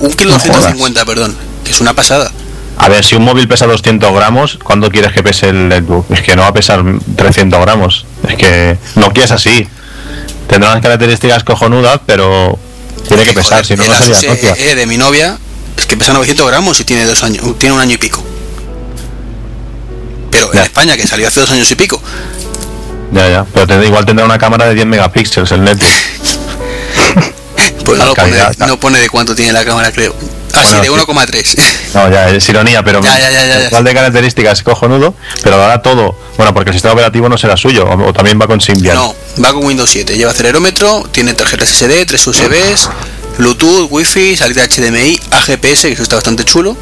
Un 0.00 0.12
kilo 0.14 0.30
No 0.30 0.38
250, 0.38 1.04
perdón. 1.04 1.36
Que 1.64 1.70
es 1.72 1.80
una 1.80 1.94
pasada. 1.94 2.30
A 2.76 2.88
ver, 2.88 3.04
si 3.04 3.14
un 3.14 3.24
móvil 3.24 3.46
pesa 3.46 3.66
200 3.66 4.12
gramos, 4.12 4.58
¿cuándo 4.62 4.90
quieres 4.90 5.12
que 5.12 5.22
pese 5.22 5.48
el 5.50 5.68
netbook? 5.68 6.10
Es 6.10 6.22
que 6.22 6.34
no 6.34 6.42
va 6.42 6.48
a 6.48 6.52
pesar 6.52 6.82
300 7.16 7.60
gramos. 7.60 8.06
Es 8.28 8.36
que 8.36 8.76
Nokia 8.96 9.24
es 9.24 9.30
así. 9.30 9.66
Tendrá 10.48 10.70
unas 10.72 10.82
características 10.82 11.44
cojonudas, 11.44 12.00
pero 12.04 12.58
tiene 13.08 13.22
que 13.24 13.30
Joder, 13.30 13.44
pesar, 13.44 13.64
si 13.64 13.76
no, 13.76 13.84
no 13.86 13.94
sería 13.94 14.30
Nokia. 14.30 14.74
De 14.74 14.86
mi 14.86 14.98
novia 14.98 15.38
es 15.78 15.86
que 15.86 15.96
pesa 15.96 16.12
900 16.12 16.46
gramos 16.48 16.80
y 16.80 16.84
tiene 16.84 17.04
dos 17.06 17.22
años, 17.22 17.44
tiene 17.58 17.74
un 17.74 17.80
año 17.80 17.94
y 17.94 17.98
pico. 17.98 18.22
Pero 20.30 20.48
en 20.52 20.58
Ya. 20.58 20.64
España, 20.64 20.96
que 20.96 21.06
salió 21.06 21.28
hace 21.28 21.40
dos 21.40 21.50
años 21.52 21.70
y 21.70 21.76
pico, 21.76 22.00
Ya, 23.12 23.28
ya. 23.28 23.44
Pero 23.54 23.84
igual 23.84 24.04
tendrá 24.04 24.24
una 24.24 24.38
cámara 24.38 24.66
de 24.66 24.74
10 24.74 24.86
megapíxeles 24.86 25.52
el 25.52 25.62
netbook. 25.64 25.88
pues 27.84 27.98
no, 27.98 28.06
lo 28.06 28.14
pone, 28.14 28.36
no 28.66 28.80
pone 28.80 29.00
de 29.00 29.08
cuánto 29.10 29.34
tiene 29.34 29.52
la 29.52 29.64
cámara, 29.64 29.92
creo. 29.92 30.14
Ah, 30.52 30.62
sí, 30.64 30.74
de 30.80 30.88
Bueno, 30.88 31.04
sí. 31.04 31.12
1,3. 31.12 31.56
No, 31.94 32.10
ya, 32.10 32.28
es 32.30 32.48
ironía, 32.48 32.82
pero 32.84 33.02
Ya, 33.02 33.18
ya, 33.18 33.30
ya, 33.30 33.44
ya, 33.46 33.58
ya. 33.60 33.66
igual 33.66 33.84
de 33.84 33.94
características 33.94 34.62
cojonudo, 34.62 35.14
pero 35.42 35.56
lo 35.56 35.64
hará 35.64 35.82
todo. 35.82 36.16
Bueno, 36.36 36.54
porque 36.54 36.70
el 36.70 36.74
sistema 36.74 36.94
operativo 36.94 37.28
no 37.28 37.36
será 37.36 37.56
suyo, 37.56 37.84
o, 37.86 38.08
o 38.08 38.12
también 38.12 38.40
va 38.40 38.46
con 38.46 38.60
Symbian. 38.60 38.94
no, 38.94 39.14
va 39.44 39.52
con 39.52 39.64
Windows 39.64 39.90
7, 39.90 40.16
lleva 40.16 40.30
acelerómetro, 40.30 41.08
tiene 41.12 41.34
tarjetas 41.34 41.68
SD, 41.70 42.06
3 42.06 42.26
USBs, 42.26 42.88
Bluetooth, 43.38 43.88
Wi-Fi, 43.90 44.36
salida 44.36 44.64
HDMI, 44.66 45.20
AGPS, 45.32 45.80
que 45.82 45.92
eso 45.92 46.02
está 46.04 46.14
bastante 46.16 46.44
chulo. 46.44 46.76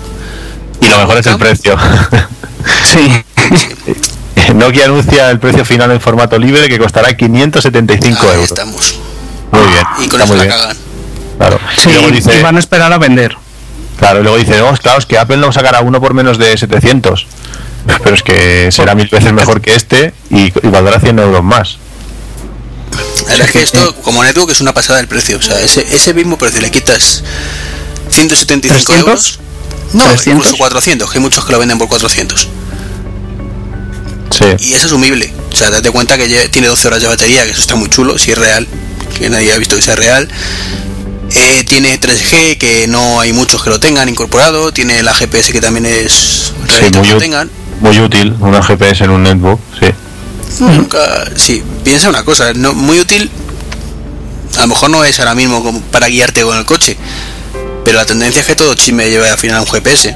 Y 0.82 0.88
lo 0.88 0.98
mejor 0.98 1.18
es 1.18 1.26
el 1.26 1.38
precio. 1.38 1.76
Sí. 2.84 3.24
Nokia 4.54 4.84
anuncia 4.84 5.30
el 5.30 5.40
precio 5.40 5.64
final 5.64 5.90
en 5.90 6.00
formato 6.00 6.38
libre 6.38 6.68
que 6.68 6.78
costará 6.78 7.16
575 7.16 8.20
Ahí 8.22 8.28
euros. 8.28 8.44
estamos. 8.44 8.94
Muy 9.50 9.66
bien. 9.66 9.84
Y 9.98 10.08
con 10.08 10.20
está 10.20 10.24
eso 10.24 10.26
muy 10.26 10.36
la 10.36 10.42
bien. 10.44 10.56
cagan. 10.56 10.76
Claro. 11.42 11.58
Sí, 11.76 11.88
y 11.88 11.92
luego 11.92 12.08
y 12.08 12.12
dice, 12.12 12.40
van 12.40 12.56
a 12.56 12.60
esperar 12.60 12.92
a 12.92 12.98
vender. 12.98 13.36
claro, 13.98 14.20
y 14.20 14.22
luego 14.22 14.38
dice, 14.38 14.58
no, 14.58 14.72
claro, 14.76 15.00
es 15.00 15.06
que 15.06 15.18
Apple 15.18 15.38
no 15.38 15.50
sacará 15.50 15.80
uno 15.80 16.00
por 16.00 16.14
menos 16.14 16.38
de 16.38 16.56
700. 16.56 17.26
Pero 18.04 18.14
es 18.14 18.22
que 18.22 18.70
será 18.70 18.94
mil 18.94 19.08
veces 19.08 19.32
mejor 19.32 19.60
que 19.60 19.74
este 19.74 20.14
y, 20.30 20.44
y 20.46 20.68
valdrá 20.70 21.00
100 21.00 21.18
euros 21.18 21.42
más. 21.42 21.78
La 23.26 23.32
verdad 23.32 23.46
es 23.46 23.52
que 23.52 23.62
esto, 23.62 23.94
como 24.02 24.22
netbook, 24.22 24.50
es 24.50 24.60
una 24.60 24.72
pasada 24.72 25.00
el 25.00 25.08
precio. 25.08 25.38
O 25.38 25.42
sea, 25.42 25.60
ese, 25.60 25.84
ese 25.92 26.14
mismo 26.14 26.38
precio 26.38 26.60
le 26.60 26.70
quitas 26.70 27.24
175 28.10 28.92
¿300? 28.92 28.98
euros. 28.98 29.38
No, 29.94 30.04
300. 30.04 30.26
incluso 30.28 30.56
400, 30.58 31.10
que 31.10 31.18
hay 31.18 31.22
muchos 31.22 31.44
que 31.44 31.52
lo 31.52 31.58
venden 31.58 31.78
por 31.78 31.88
400. 31.88 32.48
Sí. 34.30 34.44
Y 34.60 34.74
es 34.74 34.84
asumible. 34.84 35.32
O 35.52 35.56
sea, 35.56 35.70
date 35.70 35.90
cuenta 35.90 36.16
que 36.16 36.48
tiene 36.50 36.68
12 36.68 36.88
horas 36.88 37.02
de 37.02 37.08
batería, 37.08 37.44
que 37.44 37.50
eso 37.50 37.62
está 37.62 37.74
muy 37.74 37.88
chulo, 37.88 38.16
si 38.16 38.30
es 38.30 38.38
real, 38.38 38.66
que 39.18 39.28
nadie 39.28 39.52
ha 39.52 39.58
visto 39.58 39.74
que 39.74 39.82
sea 39.82 39.96
real. 39.96 40.28
Eh, 41.34 41.64
tiene 41.66 41.98
3G, 41.98 42.58
que 42.58 42.86
no 42.88 43.20
hay 43.20 43.32
muchos 43.32 43.62
que 43.62 43.70
lo 43.70 43.80
tengan 43.80 44.08
incorporado. 44.08 44.72
Tiene 44.72 45.02
la 45.02 45.14
GPS, 45.14 45.52
que 45.52 45.60
también 45.60 45.86
es 45.86 46.52
Sí, 46.68 46.90
que 46.90 46.98
muy, 46.98 47.08
lo 47.08 47.16
ú- 47.16 47.18
tengan. 47.18 47.50
muy 47.80 47.98
útil, 48.00 48.34
una 48.40 48.62
GPS 48.62 49.04
en 49.04 49.10
un 49.10 49.22
netbook, 49.22 49.60
sí. 49.80 49.86
Nunca, 50.60 50.98
sí, 51.36 51.62
piensa 51.82 52.10
una 52.10 52.24
cosa, 52.24 52.52
no, 52.54 52.74
muy 52.74 53.00
útil. 53.00 53.30
A 54.58 54.62
lo 54.62 54.66
mejor 54.68 54.90
no 54.90 55.02
es 55.04 55.18
ahora 55.18 55.34
mismo 55.34 55.62
como 55.64 55.80
para 55.80 56.08
guiarte 56.08 56.42
con 56.42 56.58
el 56.58 56.66
coche, 56.66 56.96
pero 57.84 57.96
la 57.96 58.04
tendencia 58.04 58.40
es 58.40 58.46
que 58.46 58.54
todo 58.54 58.74
me 58.92 59.08
lleve 59.08 59.30
al 59.30 59.38
final 59.38 59.56
a 59.58 59.60
un 59.62 59.66
GPS. 59.66 60.14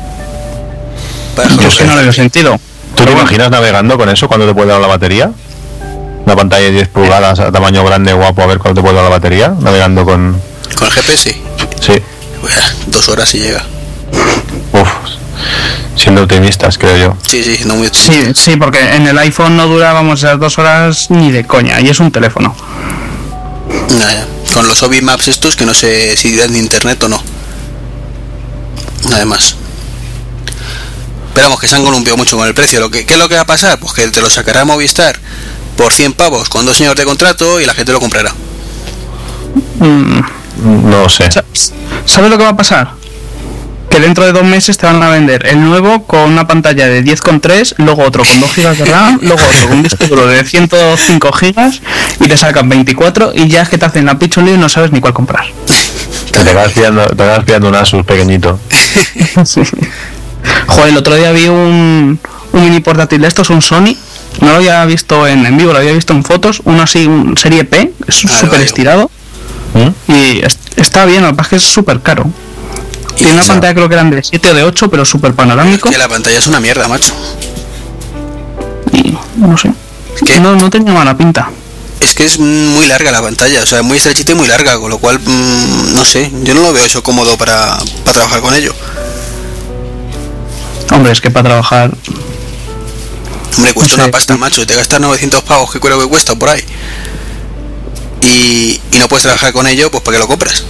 Para 1.35 1.49
Yo 1.49 1.69
es 1.69 1.75
que 1.77 1.85
no 1.85 1.97
le 1.97 2.03
veo 2.03 2.13
sentido. 2.13 2.61
¿Tú 2.95 3.05
te 3.05 3.13
imaginas 3.13 3.51
navegando 3.51 3.97
con 3.97 4.09
eso 4.11 4.29
cuando 4.29 4.47
te 4.47 4.55
puede 4.55 4.69
dar 4.69 4.81
la 4.81 4.87
batería? 4.87 5.31
Una 6.27 6.37
pantalla 6.37 6.65
de 6.67 6.73
10 6.73 6.89
pulgadas 6.89 7.39
a 7.41 7.51
tamaño 7.53 7.85
grande, 7.85 8.13
guapo, 8.13 8.43
a 8.43 8.47
ver 8.47 8.59
cuándo 8.59 8.81
te 8.81 8.83
puede 8.85 8.97
dar 8.97 9.05
la 9.05 9.11
batería, 9.11 9.55
navegando 9.61 10.05
con... 10.05 10.41
Con 10.75 10.87
el 10.87 10.93
GPS, 10.93 11.37
Sí, 11.81 11.93
bueno, 12.41 12.61
dos 12.87 13.09
horas 13.09 13.35
y 13.35 13.39
llega. 13.41 13.65
Uf, 14.73 14.89
siendo 15.97 16.23
optimistas, 16.23 16.79
creo 16.79 16.97
yo. 16.97 17.17
Sí, 17.29 17.43
sí, 17.43 17.65
no 17.65 17.77
muy 17.77 17.89
Sí, 17.93 18.33
sí, 18.35 18.57
porque 18.57 18.81
en 18.95 19.07
el 19.07 19.19
iPhone 19.19 19.57
no 19.57 19.67
dura, 19.67 19.93
vamos, 19.93 20.21
esas 20.21 20.39
dos 20.39 20.59
horas 20.59 21.11
ni 21.11 21.31
de 21.31 21.47
coña, 21.47 21.81
y 21.81 21.89
es 21.89 22.01
un 22.01 22.11
teléfono. 22.11 22.55
Nada, 23.99 24.27
con 24.53 24.67
los 24.69 24.83
Obi 24.83 25.01
Maps 25.01 25.29
estos 25.29 25.57
que 25.57 25.65
no 25.65 25.75
sé 25.75 26.17
si 26.17 26.37
dan 26.37 26.53
de 26.53 26.59
internet 26.59 27.03
o 27.05 27.09
no. 27.09 27.23
Nada 29.09 29.25
más. 29.25 29.57
Pero 31.35 31.47
vamos, 31.47 31.61
que 31.61 31.69
se 31.69 31.77
han 31.77 31.85
columpiado 31.85 32.17
mucho 32.17 32.37
con 32.37 32.47
el 32.47 32.55
precio. 32.55 32.81
Lo 32.81 32.91
que, 32.91 33.05
¿Qué 33.05 33.15
es 33.15 33.19
lo 33.19 33.29
que 33.29 33.35
va 33.35 33.43
a 33.43 33.47
pasar? 33.47 33.79
Pues 33.79 33.93
que 33.93 34.09
te 34.09 34.21
lo 34.21 34.31
sacará 34.31 34.65
Movistar 34.65 35.19
por 35.77 35.93
100 35.93 36.15
pavos 36.15 36.49
con 36.49 36.65
dos 36.65 36.81
años 36.81 36.95
de 36.95 37.05
contrato 37.05 37.61
y 37.61 37.67
la 37.67 37.75
gente 37.75 37.93
lo 37.93 38.01
comprará. 38.01 38.33
Mm, 39.81 40.21
No 40.63 41.09
sé. 41.09 41.31
Sa- 41.31 41.45
¿Sabes 42.05 42.31
lo 42.31 42.39
que 42.39 42.45
va 42.45 42.51
a 42.51 42.57
pasar? 42.57 42.91
Que 43.91 44.01
dentro 44.01 44.25
de 44.25 44.33
dos 44.33 44.45
meses 44.45 44.77
te 44.79 44.87
van 44.87 45.03
a 45.03 45.11
vender 45.11 45.47
el 45.47 45.61
nuevo 45.65 46.05
con 46.05 46.21
una 46.33 46.47
pantalla 46.47 46.87
de 46.87 47.05
10,3, 47.05 47.75
luego 47.79 48.03
otro 48.05 48.25
con 48.25 48.41
2 48.41 48.55
GB 48.57 48.77
de 48.77 48.85
RAM, 48.85 49.19
luego 49.23 49.41
otro 49.43 49.69
con 49.69 49.77
un 49.79 49.83
disco 49.83 50.07
duro 50.07 50.27
de 50.27 50.45
105 50.45 51.31
GB 51.31 51.81
y 52.21 52.29
te 52.29 52.37
sacan 52.37 52.69
24 52.69 53.33
y 53.35 53.49
ya 53.49 53.63
es 53.63 53.69
que 53.69 53.79
te 53.79 53.87
hacen 53.87 54.05
la 54.07 54.19
pichuli 54.19 54.53
y 54.53 54.59
no 54.59 54.69
sabes 54.69 54.93
ni 54.93 55.01
cuál 55.01 55.15
comprar. 55.15 55.45
Te 56.33 56.53
vas 56.53 56.73
pillando, 56.73 57.07
te 57.07 57.25
vas 57.27 57.45
pillando 57.45 57.69
un 57.69 57.75
Asus 57.77 58.05
pequeñito. 58.05 58.59
Sí. 59.45 59.63
Joder, 60.67 60.89
el 60.91 60.97
otro 60.97 61.15
día 61.15 61.33
vi 61.33 61.49
un, 61.49 62.19
un 62.53 62.65
mini 62.65 62.81
portátil 62.81 63.21
de 63.23 63.29
estos, 63.29 63.51
un 63.51 63.63
Sony. 63.63 63.97
No 64.41 64.51
lo 64.51 64.57
había 64.57 64.85
visto 64.85 65.27
en, 65.27 65.45
en 65.47 65.57
vivo, 65.57 65.73
lo 65.73 65.79
había 65.79 65.93
visto 65.93 66.13
en 66.13 66.23
fotos. 66.25 66.61
Uno 66.65 66.83
así, 66.83 67.07
un 67.07 67.37
serie 67.37 67.65
P, 67.65 67.93
es 68.07 68.25
Ah, 68.27 68.41
súper 68.41 68.61
estirado. 68.61 69.11
¿Mm? 69.75 70.13
Y 70.13 70.41
es- 70.45 70.59
está 70.77 71.05
bien, 71.05 71.23
lo 71.23 71.29
que 71.31 71.35
pasa 71.35 71.47
es 71.47 71.51
que 71.51 71.57
es 71.57 71.63
súper 71.63 72.01
caro. 72.01 72.31
Y 73.15 73.19
Tiene 73.21 73.33
una 73.35 73.45
pantalla 73.45 73.75
creo 73.75 73.89
que 73.89 73.95
eran 73.95 74.11
de 74.11 74.23
7 74.23 74.51
o 74.51 74.55
de 74.55 74.63
8, 74.63 74.91
pero 74.91 75.05
súper 75.05 75.35
panorámico. 75.35 75.89
que 75.91 75.99
la 75.99 76.09
pantalla 76.09 76.39
es 76.39 76.47
una 76.47 76.61
mierda, 76.61 76.87
macho. 76.89 77.13
no 79.37 79.57
sé. 79.57 79.71
¿Qué? 80.25 80.41
No, 80.41 80.57
no 80.57 80.71
tenía 80.71 80.93
mala 80.93 81.17
pinta. 81.17 81.51
Es 82.01 82.15
que 82.15 82.25
es 82.25 82.39
muy 82.39 82.87
larga 82.87 83.11
la 83.11 83.21
pantalla, 83.23 83.63
o 83.63 83.67
sea, 83.67 83.83
muy 83.83 83.99
estrechita 83.99 84.33
y 84.33 84.35
muy 84.35 84.49
larga, 84.49 84.79
con 84.79 84.91
lo 84.91 84.99
cual, 84.99 85.19
mm, 85.19 85.93
no 85.95 86.05
sé, 86.05 86.31
yo 86.43 86.55
no 86.55 86.61
lo 86.63 86.73
veo 86.73 86.85
eso 86.85 87.03
cómodo 87.03 87.37
para, 87.37 87.77
para 88.05 88.13
trabajar 88.13 88.41
con 88.41 88.55
ello. 88.55 88.75
Hombre, 90.91 91.13
es 91.13 91.21
que 91.21 91.31
para 91.31 91.49
trabajar. 91.49 91.91
Hombre, 93.57 93.73
cuesta 93.75 93.93
No 93.97 93.97
sé. 93.97 94.03
una 94.03 94.11
pasta, 94.11 94.37
macho, 94.37 94.63
y 94.63 94.67
te 94.67 94.75
gastas 94.77 95.01
900 95.01 95.43
pavos 95.43 95.71
que 95.71 95.81
creo 95.81 95.99
que 96.01 96.07
cuesta 96.07 96.35
por 96.35 96.49
ahí. 96.51 96.63
Y, 98.27 98.81
y 98.93 98.99
no 98.99 99.09
puedes 99.09 99.23
trabajar 99.23 99.53
con 99.53 99.67
ello, 99.67 99.91
pues 99.91 100.03
¿para 100.03 100.17
qué 100.17 100.21
lo 100.21 100.29
compras? 100.29 100.65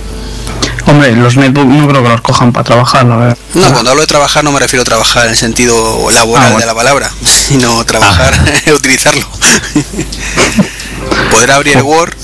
Hombre, 0.87 1.17
los 1.17 1.37
netbooks 1.37 1.67
no 1.67 1.89
creo 1.89 2.03
que 2.03 2.09
los 2.11 2.21
cojan 2.21 2.53
para 2.53 2.63
trabajar, 2.65 3.05
la 3.07 3.17
verdad. 3.17 3.39
No, 3.55 3.73
cuando 3.73 3.91
hablo 3.91 4.03
de 4.03 4.07
trabajar 4.07 4.45
no 4.45 4.53
me 4.53 4.61
refiero 4.61 4.83
a 4.83 4.85
trabajar 4.85 5.25
en 5.25 5.31
el 5.33 5.37
sentido 5.37 5.75
laboral 6.13 6.45
Ah, 6.45 6.51
bueno. 6.51 6.61
de 6.61 6.67
la 6.67 6.75
palabra, 6.75 7.11
sino 7.25 7.85
trabajar, 7.85 8.35
utilizarlo. 8.75 9.27
Poder 11.31 11.51
abrir 11.53 11.77
el 11.77 11.83
Word, 11.83 12.15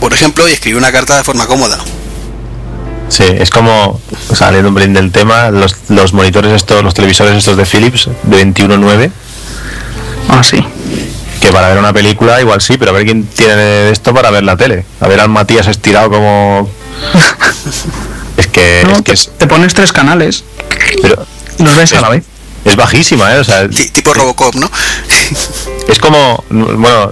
por 0.00 0.12
ejemplo, 0.12 0.46
y 0.48 0.52
escribir 0.52 0.76
una 0.78 0.92
carta 0.92 1.16
de 1.16 1.24
forma 1.24 1.46
cómoda. 1.46 1.78
Sí, 3.08 3.24
es 3.24 3.50
como, 3.50 4.00
saliendo 4.34 4.68
un 4.70 4.74
pelín 4.74 4.94
del 4.94 5.10
tema, 5.12 5.50
los, 5.50 5.76
los 5.88 6.12
monitores 6.14 6.52
estos, 6.52 6.82
los 6.82 6.94
televisores 6.94 7.36
estos 7.36 7.56
de 7.56 7.66
Philips, 7.66 8.08
de 8.24 8.44
21.9, 8.44 9.10
Ah, 10.28 10.42
sí. 10.42 10.64
Que 11.42 11.52
para 11.52 11.68
ver 11.68 11.78
una 11.78 11.92
película 11.92 12.40
igual 12.40 12.60
sí, 12.60 12.76
pero 12.78 12.92
a 12.92 12.94
ver 12.94 13.04
quién 13.04 13.24
tiene 13.26 13.90
esto 13.90 14.14
para 14.14 14.30
ver 14.30 14.44
la 14.44 14.56
tele. 14.56 14.84
A 15.00 15.08
ver 15.08 15.20
al 15.20 15.28
Matías 15.28 15.66
estirado 15.66 16.08
como... 16.10 16.70
es 18.36 18.46
que... 18.46 18.82
No, 18.86 18.92
es, 18.92 18.96
que 18.98 19.02
te, 19.02 19.12
es, 19.12 19.30
te 19.38 19.46
pones 19.46 19.74
tres 19.74 19.92
canales 19.92 20.44
pero 21.02 21.26
los 21.58 21.76
ves 21.76 21.92
a 21.94 22.00
la 22.00 22.08
vez. 22.10 22.24
es 22.64 22.76
bajísima, 22.76 23.34
¿eh? 23.34 23.40
O 23.40 23.44
sea, 23.44 23.68
Ti- 23.68 23.90
Tipo 23.90 24.14
Robocop, 24.14 24.54
¿no? 24.54 24.70
es 25.88 25.98
como, 26.00 26.42
bueno, 26.50 27.10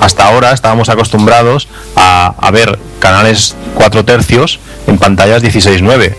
hasta 0.00 0.26
ahora 0.26 0.52
estábamos 0.52 0.88
acostumbrados 0.88 1.68
a, 1.94 2.34
a 2.38 2.50
ver 2.50 2.78
canales 3.00 3.54
4 3.74 4.04
tercios 4.04 4.58
en 4.86 4.98
pantallas 4.98 5.42
16.9. 5.42 6.14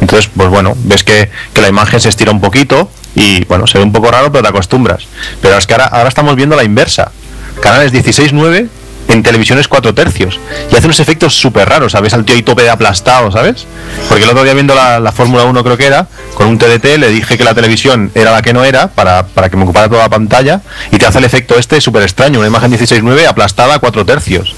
Entonces, 0.00 0.30
pues 0.36 0.48
bueno, 0.48 0.74
ves 0.84 1.04
que, 1.04 1.30
que 1.54 1.60
la 1.60 1.68
imagen 1.68 2.00
se 2.00 2.08
estira 2.08 2.30
un 2.32 2.40
poquito 2.40 2.90
y 3.14 3.44
bueno, 3.44 3.66
se 3.66 3.78
ve 3.78 3.84
un 3.84 3.92
poco 3.92 4.10
raro, 4.10 4.32
pero 4.32 4.42
te 4.42 4.48
acostumbras. 4.48 5.06
Pero 5.40 5.56
es 5.58 5.66
que 5.66 5.74
ahora, 5.74 5.86
ahora 5.86 6.08
estamos 6.08 6.34
viendo 6.36 6.56
la 6.56 6.64
inversa. 6.64 7.12
Canales 7.60 7.92
16.9 7.92 8.68
en 9.08 9.22
televisiones 9.22 9.68
4 9.68 9.94
tercios. 9.94 10.40
Y 10.70 10.76
hace 10.76 10.86
unos 10.86 11.00
efectos 11.00 11.34
súper 11.34 11.68
raros, 11.68 11.92
¿sabes? 11.92 12.14
Al 12.14 12.24
tío 12.24 12.34
ahí 12.34 12.42
tope 12.42 12.62
de 12.62 12.70
aplastado, 12.70 13.30
¿sabes? 13.30 13.66
Porque 14.08 14.24
el 14.24 14.30
otro 14.30 14.44
día 14.44 14.54
viendo 14.54 14.74
la, 14.74 15.00
la 15.00 15.12
Fórmula 15.12 15.44
1 15.44 15.64
creo 15.64 15.76
que 15.76 15.86
era, 15.86 16.06
con 16.34 16.46
un 16.48 16.58
TDT 16.58 16.98
le 16.98 17.08
dije 17.08 17.36
que 17.36 17.44
la 17.44 17.54
televisión 17.54 18.10
era 18.14 18.30
la 18.32 18.42
que 18.42 18.52
no 18.52 18.64
era 18.64 18.88
para, 18.88 19.26
para 19.26 19.50
que 19.50 19.56
me 19.56 19.64
ocupara 19.64 19.88
toda 19.88 20.02
la 20.02 20.08
pantalla 20.08 20.60
y 20.90 20.98
te 20.98 21.06
hace 21.06 21.18
el 21.18 21.24
efecto 21.24 21.56
este 21.56 21.80
súper 21.80 22.02
extraño, 22.02 22.38
una 22.38 22.48
imagen 22.48 22.72
16.9 22.72 23.26
aplastada 23.26 23.74
a 23.74 23.78
4 23.78 24.04
tercios. 24.06 24.54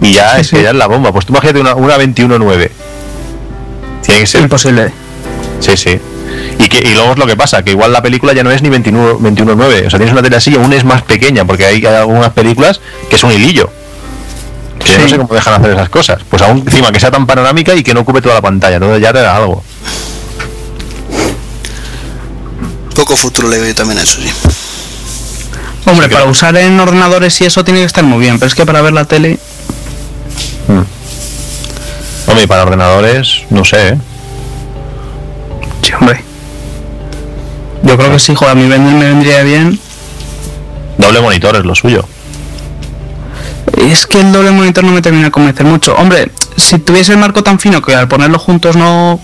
Y 0.00 0.12
ya 0.12 0.38
es 0.38 0.50
que 0.50 0.62
ya 0.62 0.70
es 0.70 0.76
la 0.76 0.86
bomba. 0.86 1.12
Pues 1.12 1.26
tú 1.26 1.32
imagínate 1.32 1.60
una, 1.60 1.74
una 1.74 1.96
21.9. 1.96 2.70
Tiene 4.02 4.20
que 4.20 4.26
ser 4.26 4.42
Imposible. 4.42 4.92
Sí, 5.60 5.76
sí. 5.76 6.00
Y, 6.58 6.68
que, 6.68 6.78
y 6.78 6.94
luego 6.94 7.12
es 7.12 7.18
lo 7.18 7.26
que 7.26 7.36
pasa, 7.36 7.62
que 7.62 7.70
igual 7.70 7.92
la 7.92 8.02
película 8.02 8.32
ya 8.32 8.42
no 8.42 8.50
es 8.50 8.62
ni 8.62 8.68
21 8.68 9.20
21.9. 9.20 9.86
O 9.86 9.90
sea, 9.90 9.98
tienes 9.98 10.12
una 10.12 10.22
tele 10.22 10.36
así, 10.36 10.54
aún 10.54 10.72
es 10.72 10.84
más 10.84 11.02
pequeña, 11.02 11.44
porque 11.44 11.66
hay, 11.66 11.84
algunas 11.84 12.32
películas 12.32 12.80
que 13.08 13.16
es 13.16 13.22
un 13.22 13.32
hilillo. 13.32 13.70
Que 14.78 14.98
no 14.98 15.08
sé 15.08 15.18
cómo 15.18 15.34
dejan 15.34 15.54
hacer 15.54 15.70
esas 15.72 15.88
cosas. 15.88 16.22
Pues 16.28 16.42
aún 16.42 16.58
encima 16.58 16.92
que 16.92 17.00
sea 17.00 17.10
tan 17.10 17.26
panorámica 17.26 17.74
y 17.74 17.82
que 17.82 17.94
no 17.94 18.00
ocupe 18.00 18.22
toda 18.22 18.36
la 18.36 18.42
pantalla. 18.42 18.76
Entonces 18.76 19.02
ya 19.02 19.12
te 19.12 19.20
da 19.20 19.36
algo. 19.36 19.62
Poco 22.94 23.16
futuro 23.16 23.48
le 23.48 23.58
veo 23.58 23.74
también 23.74 23.98
a 23.98 24.02
eso, 24.02 24.20
sí. 24.20 24.28
Hombre, 25.86 26.08
Sí 26.08 26.14
para 26.14 26.26
usar 26.26 26.56
en 26.56 26.78
ordenadores 26.78 27.40
y 27.40 27.44
eso 27.44 27.64
tiene 27.64 27.80
que 27.80 27.86
estar 27.86 28.04
muy 28.04 28.18
bien, 28.18 28.38
pero 28.38 28.48
es 28.48 28.54
que 28.54 28.66
para 28.66 28.82
ver 28.82 28.92
la 28.92 29.04
tele. 29.04 29.38
Hombre, 32.26 32.44
y 32.44 32.46
para 32.46 32.62
ordenadores, 32.62 33.44
no 33.48 33.64
sé, 33.64 33.88
¿eh? 33.88 33.98
Hombre. 35.94 36.22
Yo 37.82 37.96
creo 37.96 38.12
que 38.12 38.18
sí, 38.18 38.34
joder, 38.34 38.52
a 38.52 38.54
mí 38.54 38.66
me 38.66 38.78
vendría 38.78 39.42
bien. 39.42 39.78
Doble 40.98 41.20
monitor 41.20 41.56
es 41.56 41.64
lo 41.64 41.74
suyo. 41.74 42.04
Es 43.76 44.06
que 44.06 44.20
el 44.20 44.32
doble 44.32 44.50
monitor 44.50 44.84
no 44.84 44.92
me 44.92 45.02
termina 45.02 45.26
de 45.26 45.30
convencer 45.30 45.64
mucho. 45.64 45.94
Hombre, 45.94 46.30
si 46.56 46.78
tuviese 46.78 47.12
el 47.12 47.18
marco 47.18 47.42
tan 47.42 47.58
fino 47.58 47.80
que 47.80 47.94
al 47.94 48.08
ponerlos 48.08 48.42
juntos 48.42 48.76
no. 48.76 49.20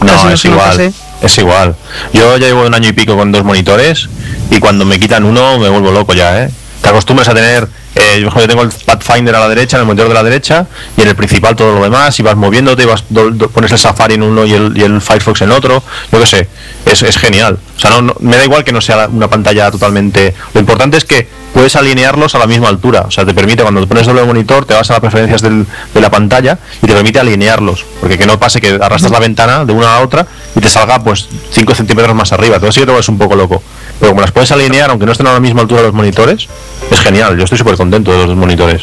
No, 0.00 0.30
es 0.30 0.44
igual. 0.44 0.92
Es 1.22 1.38
igual. 1.38 1.74
Yo 2.12 2.36
ya 2.36 2.48
llevo 2.48 2.66
un 2.66 2.74
año 2.74 2.90
y 2.90 2.92
pico 2.92 3.16
con 3.16 3.32
dos 3.32 3.44
monitores 3.44 4.08
y 4.50 4.60
cuando 4.60 4.84
me 4.84 5.00
quitan 5.00 5.24
uno 5.24 5.58
me 5.58 5.68
vuelvo 5.70 5.90
loco 5.90 6.12
ya, 6.12 6.44
¿eh? 6.44 6.50
Te 6.84 6.90
acostumbras 6.90 7.26
a 7.28 7.34
tener, 7.34 7.66
eh, 7.94 8.20
yo 8.20 8.28
yo 8.38 8.46
tengo 8.46 8.60
el 8.60 8.68
Pathfinder 8.68 9.34
a 9.34 9.40
la 9.40 9.48
derecha, 9.48 9.78
en 9.78 9.80
el 9.80 9.86
monitor 9.86 10.06
de 10.08 10.12
la 10.14 10.22
derecha 10.22 10.66
y 10.98 11.00
en 11.00 11.08
el 11.08 11.16
principal 11.16 11.56
todo 11.56 11.74
lo 11.78 11.82
demás 11.82 12.20
y 12.20 12.22
vas 12.22 12.36
moviéndote 12.36 12.82
y 12.82 12.86
vas, 12.86 13.04
do- 13.08 13.48
pones 13.48 13.72
el 13.72 13.78
Safari 13.78 14.14
en 14.16 14.22
uno 14.22 14.44
y 14.44 14.52
el, 14.52 14.76
y 14.76 14.82
el 14.82 15.00
Firefox 15.00 15.40
en 15.40 15.50
otro, 15.52 15.82
yo 16.12 16.20
qué 16.20 16.26
sé, 16.26 16.48
es, 16.84 17.02
es 17.02 17.16
genial. 17.16 17.58
O 17.78 17.80
sea, 17.80 17.88
no, 18.02 18.14
me 18.20 18.36
da 18.36 18.44
igual 18.44 18.64
que 18.64 18.72
no 18.72 18.82
sea 18.82 19.08
una 19.10 19.28
pantalla 19.28 19.70
totalmente... 19.70 20.34
Lo 20.52 20.60
importante 20.60 20.98
es 20.98 21.04
que 21.06 21.26
puedes 21.54 21.74
alinearlos 21.74 22.34
a 22.34 22.38
la 22.38 22.46
misma 22.46 22.68
altura, 22.68 23.04
o 23.08 23.10
sea, 23.10 23.24
te 23.24 23.32
permite 23.32 23.62
cuando 23.62 23.80
te 23.80 23.86
pones 23.86 24.06
doble 24.06 24.22
monitor, 24.24 24.66
te 24.66 24.74
vas 24.74 24.90
a 24.90 24.94
las 24.94 25.00
preferencias 25.00 25.40
del- 25.40 25.66
de 25.94 26.00
la 26.02 26.10
pantalla 26.10 26.58
y 26.82 26.86
te 26.86 26.92
permite 26.92 27.18
alinearlos, 27.18 27.86
porque 28.00 28.18
que 28.18 28.26
no 28.26 28.38
pase 28.38 28.60
que 28.60 28.78
arrastras 28.82 29.10
la 29.10 29.20
ventana 29.20 29.64
de 29.64 29.72
una 29.72 29.96
a 29.96 30.00
otra 30.02 30.26
y 30.54 30.60
te 30.60 30.68
salga 30.68 31.02
pues 31.02 31.28
5 31.52 31.74
centímetros 31.74 32.14
más 32.14 32.30
arriba, 32.32 32.58
sí 32.70 32.80
que 32.80 32.86
te 32.86 32.92
vuelves 32.92 33.08
un 33.08 33.16
poco 33.18 33.36
loco. 33.36 33.62
Pero 34.00 34.10
como 34.10 34.20
las 34.20 34.32
puedes 34.32 34.50
alinear, 34.52 34.90
aunque 34.90 35.06
no 35.06 35.12
estén 35.12 35.26
a 35.26 35.32
la 35.32 35.40
misma 35.40 35.62
altura 35.62 35.82
los 35.82 35.94
monitores, 35.94 36.48
es 36.90 37.00
genial, 37.00 37.36
yo 37.36 37.44
estoy 37.44 37.58
súper 37.58 37.76
contento 37.76 38.12
de 38.12 38.18
los 38.18 38.26
dos 38.28 38.36
monitores. 38.36 38.82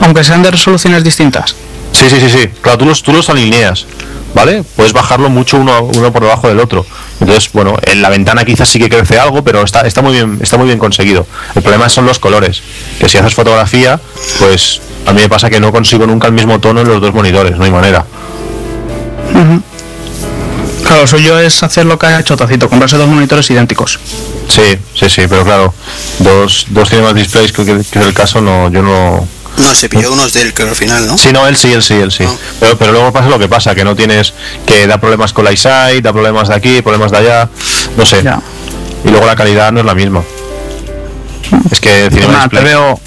Aunque 0.00 0.24
sean 0.24 0.42
de 0.42 0.50
resoluciones 0.50 1.04
distintas. 1.04 1.54
Sí, 1.92 2.10
sí, 2.10 2.20
sí, 2.20 2.28
sí. 2.28 2.48
Claro, 2.60 2.78
tú 2.78 2.84
los, 2.86 3.02
tú 3.02 3.12
los 3.12 3.30
alineas, 3.30 3.86
¿vale? 4.34 4.64
Puedes 4.76 4.92
bajarlo 4.92 5.30
mucho 5.30 5.58
uno, 5.58 5.82
uno 5.82 6.12
por 6.12 6.22
debajo 6.22 6.48
del 6.48 6.58
otro. 6.58 6.84
Entonces, 7.20 7.50
bueno, 7.52 7.76
en 7.82 8.02
la 8.02 8.10
ventana 8.10 8.44
quizás 8.44 8.68
sí 8.68 8.78
que 8.78 8.88
crece 8.88 9.18
algo, 9.18 9.44
pero 9.44 9.62
está, 9.62 9.82
está 9.82 10.02
muy 10.02 10.12
bien, 10.12 10.38
está 10.42 10.56
muy 10.56 10.66
bien 10.66 10.78
conseguido. 10.78 11.26
El 11.54 11.62
problema 11.62 11.88
son 11.88 12.06
los 12.06 12.18
colores. 12.18 12.62
Que 12.98 13.08
si 13.08 13.18
haces 13.18 13.34
fotografía, 13.34 14.00
pues 14.40 14.80
a 15.06 15.12
mí 15.12 15.20
me 15.22 15.28
pasa 15.28 15.48
que 15.48 15.60
no 15.60 15.70
consigo 15.70 16.06
nunca 16.06 16.26
el 16.26 16.32
mismo 16.32 16.58
tono 16.60 16.80
en 16.80 16.88
los 16.88 17.00
dos 17.00 17.14
monitores, 17.14 17.56
no 17.56 17.64
hay 17.64 17.70
manera. 17.70 18.04
Claro, 20.94 21.06
lo 21.06 21.08
suyo 21.08 21.40
es 21.40 21.60
hacer 21.64 21.86
lo 21.86 21.98
que 21.98 22.06
ha 22.06 22.20
hecho 22.20 22.36
Tacito, 22.36 22.70
comprarse 22.70 22.96
dos 22.96 23.08
monitores 23.08 23.50
idénticos. 23.50 23.98
Sí, 24.48 24.78
sí, 24.94 25.10
sí, 25.10 25.22
pero 25.28 25.42
claro, 25.42 25.74
dos, 26.20 26.66
dos 26.68 26.88
cinemas 26.88 27.16
displays, 27.16 27.52
creo 27.52 27.66
que, 27.66 27.84
que 27.84 27.98
es 27.98 28.06
el 28.06 28.14
caso, 28.14 28.40
no, 28.40 28.70
yo 28.70 28.80
no, 28.80 29.26
No, 29.56 29.74
se 29.74 29.88
pilló 29.88 30.12
unos 30.12 30.32
de 30.32 30.42
él, 30.42 30.54
creo, 30.54 30.68
al 30.68 30.76
final, 30.76 31.04
¿no? 31.08 31.18
Sí, 31.18 31.32
no, 31.32 31.48
él 31.48 31.56
sí, 31.56 31.72
él 31.72 31.82
sí, 31.82 31.94
él 31.94 32.12
sí. 32.12 32.22
Ah. 32.24 32.32
Pero, 32.60 32.78
pero 32.78 32.92
luego 32.92 33.12
pasa 33.12 33.28
lo 33.28 33.40
que 33.40 33.48
pasa, 33.48 33.74
que 33.74 33.82
no 33.82 33.96
tienes, 33.96 34.34
que 34.68 34.86
da 34.86 34.98
problemas 34.98 35.32
con 35.32 35.44
la 35.44 35.50
EyeSight, 35.50 36.04
da 36.04 36.12
problemas 36.12 36.46
de 36.46 36.54
aquí, 36.54 36.80
problemas 36.80 37.10
de 37.10 37.18
allá, 37.18 37.48
no 37.96 38.06
sé. 38.06 38.22
Ya. 38.22 38.40
Y 39.04 39.08
luego 39.08 39.26
la 39.26 39.34
calidad 39.34 39.72
no 39.72 39.80
es 39.80 39.86
la 39.86 39.96
misma. 39.96 40.22
Es 41.72 41.80
que 41.80 42.08
Cinema 42.12 42.34
nada, 42.34 42.48
te 42.48 42.56
Display. 42.58 42.72
veo, 42.72 43.00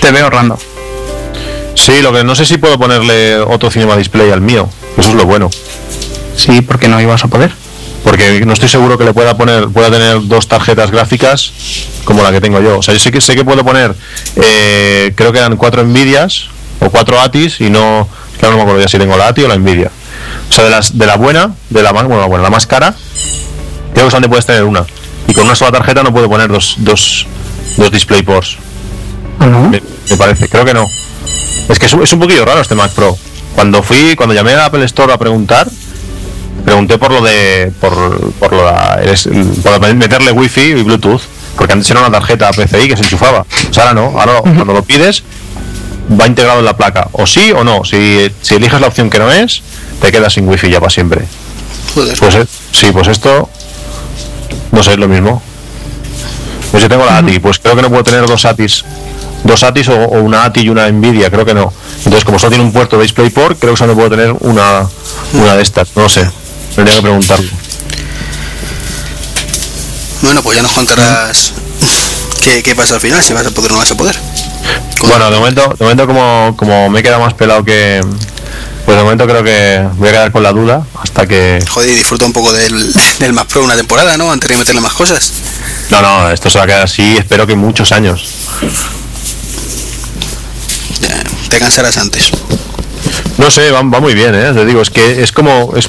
te 0.00 0.10
veo 0.10 0.24
ahorrando. 0.24 0.58
Sí, 1.76 2.02
lo 2.02 2.12
que 2.12 2.24
no 2.24 2.34
sé 2.34 2.44
si 2.44 2.58
puedo 2.58 2.76
ponerle 2.80 3.38
otro 3.38 3.70
Cinema 3.70 3.96
Display 3.96 4.32
al 4.32 4.40
mío. 4.40 4.68
Eso 4.96 5.10
es 5.10 5.14
lo 5.14 5.24
bueno. 5.24 5.48
Sí, 6.38 6.62
porque 6.62 6.88
no 6.88 7.00
ibas 7.00 7.24
a 7.24 7.28
poder. 7.28 7.50
Porque 8.04 8.44
no 8.46 8.52
estoy 8.52 8.68
seguro 8.68 8.96
que 8.96 9.04
le 9.04 9.12
pueda 9.12 9.36
poner, 9.36 9.68
pueda 9.68 9.90
tener 9.90 10.18
dos 10.28 10.46
tarjetas 10.46 10.90
gráficas 10.92 11.52
como 12.04 12.22
la 12.22 12.30
que 12.30 12.40
tengo 12.40 12.60
yo. 12.60 12.78
O 12.78 12.82
sea, 12.82 12.94
yo 12.94 13.00
sé 13.00 13.10
que 13.10 13.20
sé 13.20 13.34
que 13.34 13.44
puedo 13.44 13.64
poner, 13.64 13.94
eh, 14.36 15.12
creo 15.16 15.32
que 15.32 15.38
eran 15.38 15.56
cuatro 15.56 15.82
Nvidias 15.84 16.44
o 16.80 16.90
cuatro 16.90 17.20
ATIs 17.20 17.60
y 17.60 17.70
no, 17.70 18.08
claro, 18.38 18.52
no 18.52 18.58
me 18.58 18.62
acuerdo 18.62 18.80
ya 18.82 18.88
si 18.88 18.98
tengo 18.98 19.16
la 19.16 19.26
ATI 19.28 19.42
o 19.42 19.48
la 19.48 19.56
Nvidia. 19.58 19.90
O 20.48 20.52
sea, 20.52 20.64
de 20.64 20.70
las 20.70 20.96
de 20.96 21.06
la 21.06 21.16
buena, 21.16 21.52
de 21.70 21.82
la 21.82 21.92
más, 21.92 22.04
bueno, 22.04 22.20
la 22.20 22.28
buena, 22.28 22.44
la 22.44 22.50
más 22.50 22.66
cara, 22.68 22.94
creo 23.92 24.06
que 24.06 24.10
solamente 24.10 24.28
puedes 24.28 24.46
tener 24.46 24.62
una. 24.62 24.84
Y 25.26 25.34
con 25.34 25.44
una 25.44 25.56
sola 25.56 25.72
tarjeta 25.72 26.02
no 26.04 26.12
puedo 26.12 26.28
poner 26.30 26.48
dos, 26.50 26.76
dos, 26.78 27.26
dos 27.76 27.90
DisplayPorts. 27.90 28.56
¿O 29.40 29.44
no? 29.46 29.68
Me, 29.68 29.82
me 30.08 30.16
parece, 30.16 30.48
creo 30.48 30.64
que 30.64 30.72
no. 30.72 30.86
Es 31.68 31.78
que 31.78 31.86
es, 31.86 31.92
un- 31.92 32.02
es 32.04 32.12
un 32.12 32.20
poquillo 32.20 32.44
raro 32.44 32.60
este 32.60 32.74
Mac 32.76 32.92
Pro. 32.92 33.18
Cuando 33.54 33.82
fui, 33.82 34.14
cuando 34.16 34.34
llamé 34.34 34.54
a 34.54 34.66
Apple 34.66 34.84
Store 34.84 35.12
a 35.12 35.18
preguntar, 35.18 35.68
pregunté 36.64 36.98
por 36.98 37.10
lo 37.10 37.22
de, 37.22 37.72
por, 37.80 38.32
por 38.32 38.52
lo 38.52 38.66
de, 38.66 39.54
por 39.62 39.94
meterle 39.94 40.32
Wi-Fi 40.32 40.60
y 40.60 40.82
Bluetooth, 40.82 41.22
porque 41.56 41.72
antes 41.72 41.90
era 41.90 42.00
una 42.00 42.10
tarjeta 42.10 42.50
PCI 42.50 42.88
que 42.88 42.96
se 42.96 43.02
enchufaba. 43.02 43.44
O 43.70 43.72
sea, 43.72 43.88
ahora 43.88 43.94
no, 43.94 44.20
ahora 44.20 44.40
cuando 44.42 44.72
lo 44.72 44.82
pides 44.82 45.22
va 46.20 46.26
integrado 46.26 46.60
en 46.60 46.64
la 46.64 46.76
placa, 46.76 47.08
o 47.12 47.26
sí 47.26 47.52
o 47.52 47.64
no. 47.64 47.84
Si, 47.84 48.30
si 48.40 48.54
eliges 48.54 48.80
la 48.80 48.86
opción 48.86 49.10
que 49.10 49.18
no 49.18 49.30
es, 49.30 49.62
te 50.00 50.10
quedas 50.10 50.32
sin 50.32 50.48
Wi-Fi 50.48 50.70
ya 50.70 50.80
para 50.80 50.90
siempre. 50.90 51.24
Joder. 51.94 52.18
Pues 52.18 52.34
eh, 52.34 52.46
sí, 52.72 52.90
pues 52.92 53.08
esto 53.08 53.48
no 54.72 54.82
sé, 54.82 54.92
es 54.92 54.98
lo 54.98 55.08
mismo. 55.08 55.42
Pues 56.70 56.82
yo 56.82 56.88
tengo 56.88 57.04
la 57.04 57.18
ATI, 57.18 57.38
pues 57.38 57.58
creo 57.58 57.74
que 57.76 57.82
no 57.82 57.88
puedo 57.88 58.04
tener 58.04 58.26
dos 58.26 58.44
ATIs, 58.44 58.84
dos 59.44 59.62
ATIs 59.62 59.88
o, 59.88 59.96
o 59.96 60.22
una 60.22 60.44
ATI 60.44 60.60
y 60.60 60.68
una 60.68 60.90
Nvidia, 60.90 61.30
creo 61.30 61.44
que 61.44 61.54
no. 61.54 61.72
Entonces, 61.98 62.24
como 62.24 62.38
solo 62.38 62.50
tiene 62.50 62.64
un 62.64 62.72
puerto 62.72 62.96
de 62.96 63.02
DisplayPort, 63.02 63.58
creo 63.58 63.72
que 63.72 63.78
solo 63.78 63.94
puedo 63.94 64.10
tener 64.10 64.34
una, 64.40 64.86
una 65.32 65.56
de 65.56 65.62
estas, 65.62 65.96
no 65.96 66.02
lo 66.02 66.08
sé. 66.08 66.28
Tendría 66.78 66.94
que 66.94 67.02
preguntarlo. 67.02 67.50
Bueno, 70.22 70.44
pues 70.44 70.56
ya 70.58 70.62
nos 70.62 70.70
contarás 70.70 71.52
¿Qué, 72.44 72.62
¿Qué, 72.62 72.76
pasa 72.76 72.94
al 72.94 73.00
final? 73.00 73.20
Si 73.20 73.32
vas 73.32 73.44
a 73.44 73.50
poder 73.50 73.72
o 73.72 73.74
no 73.74 73.80
vas 73.80 73.90
a 73.90 73.96
poder. 73.96 74.16
Bueno, 75.00 75.28
de 75.28 75.38
momento, 75.38 75.74
de 75.76 75.84
momento 75.84 76.06
como, 76.06 76.54
como 76.56 76.88
me 76.88 77.00
he 77.00 77.02
quedado 77.02 77.20
más 77.20 77.34
pelado 77.34 77.64
que. 77.64 78.00
Pues 78.84 78.96
de 78.96 79.02
momento 79.02 79.26
creo 79.26 79.42
que 79.42 79.88
voy 79.96 80.08
a 80.08 80.12
quedar 80.12 80.30
con 80.30 80.44
la 80.44 80.52
duda 80.52 80.86
hasta 81.02 81.26
que. 81.26 81.64
Joder, 81.68 81.96
disfruta 81.96 82.26
un 82.26 82.32
poco 82.32 82.52
del, 82.52 82.94
del 83.18 83.32
Mac 83.32 83.48
Pro 83.48 83.64
una 83.64 83.74
temporada, 83.74 84.16
¿no? 84.16 84.30
Antes 84.30 84.48
de 84.48 84.56
meterle 84.56 84.80
más 84.80 84.92
cosas. 84.92 85.32
No, 85.90 86.00
no, 86.00 86.30
esto 86.30 86.48
se 86.48 86.58
va 86.58 86.64
a 86.64 86.68
quedar 86.68 86.82
así, 86.82 87.16
espero 87.16 87.44
que 87.44 87.56
muchos 87.56 87.90
años. 87.90 88.24
Ya, 91.00 91.24
te 91.48 91.58
cansarás 91.58 91.98
antes. 91.98 92.30
No 93.38 93.50
sé, 93.50 93.70
va, 93.70 93.82
va, 93.82 94.00
muy 94.00 94.14
bien, 94.14 94.34
¿eh? 94.34 94.52
Te 94.52 94.66
digo, 94.66 94.82
es 94.82 94.90
que 94.90 95.22
es 95.22 95.30
como 95.30 95.72
es 95.76 95.86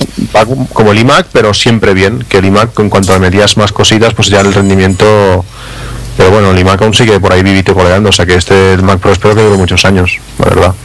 como 0.71 0.91
el 0.91 0.99
iMac, 0.99 1.27
pero 1.31 1.53
siempre 1.53 1.95
bien. 1.95 2.23
Que 2.29 2.37
el 2.37 2.45
iMac, 2.45 2.77
en 2.79 2.89
cuanto 2.89 3.11
le 3.13 3.19
metías 3.19 3.57
más 3.57 3.71
cositas, 3.71 4.13
pues 4.13 4.29
ya 4.29 4.41
el 4.41 4.53
rendimiento. 4.53 5.43
Pero 6.15 6.29
bueno, 6.29 6.51
el 6.51 6.59
iMac 6.59 6.81
aún 6.83 6.93
sigue 6.93 7.19
por 7.19 7.33
ahí 7.33 7.41
vivito 7.41 7.73
coleando, 7.73 8.09
o 8.09 8.11
sea 8.11 8.25
que 8.25 8.35
este 8.35 8.73
el 8.73 8.83
Mac 8.83 8.99
Pro 8.99 9.11
espero 9.11 9.35
que 9.35 9.41
dure 9.41 9.57
muchos 9.57 9.83
años, 9.85 10.19
la 10.37 10.45
verdad. 10.45 10.75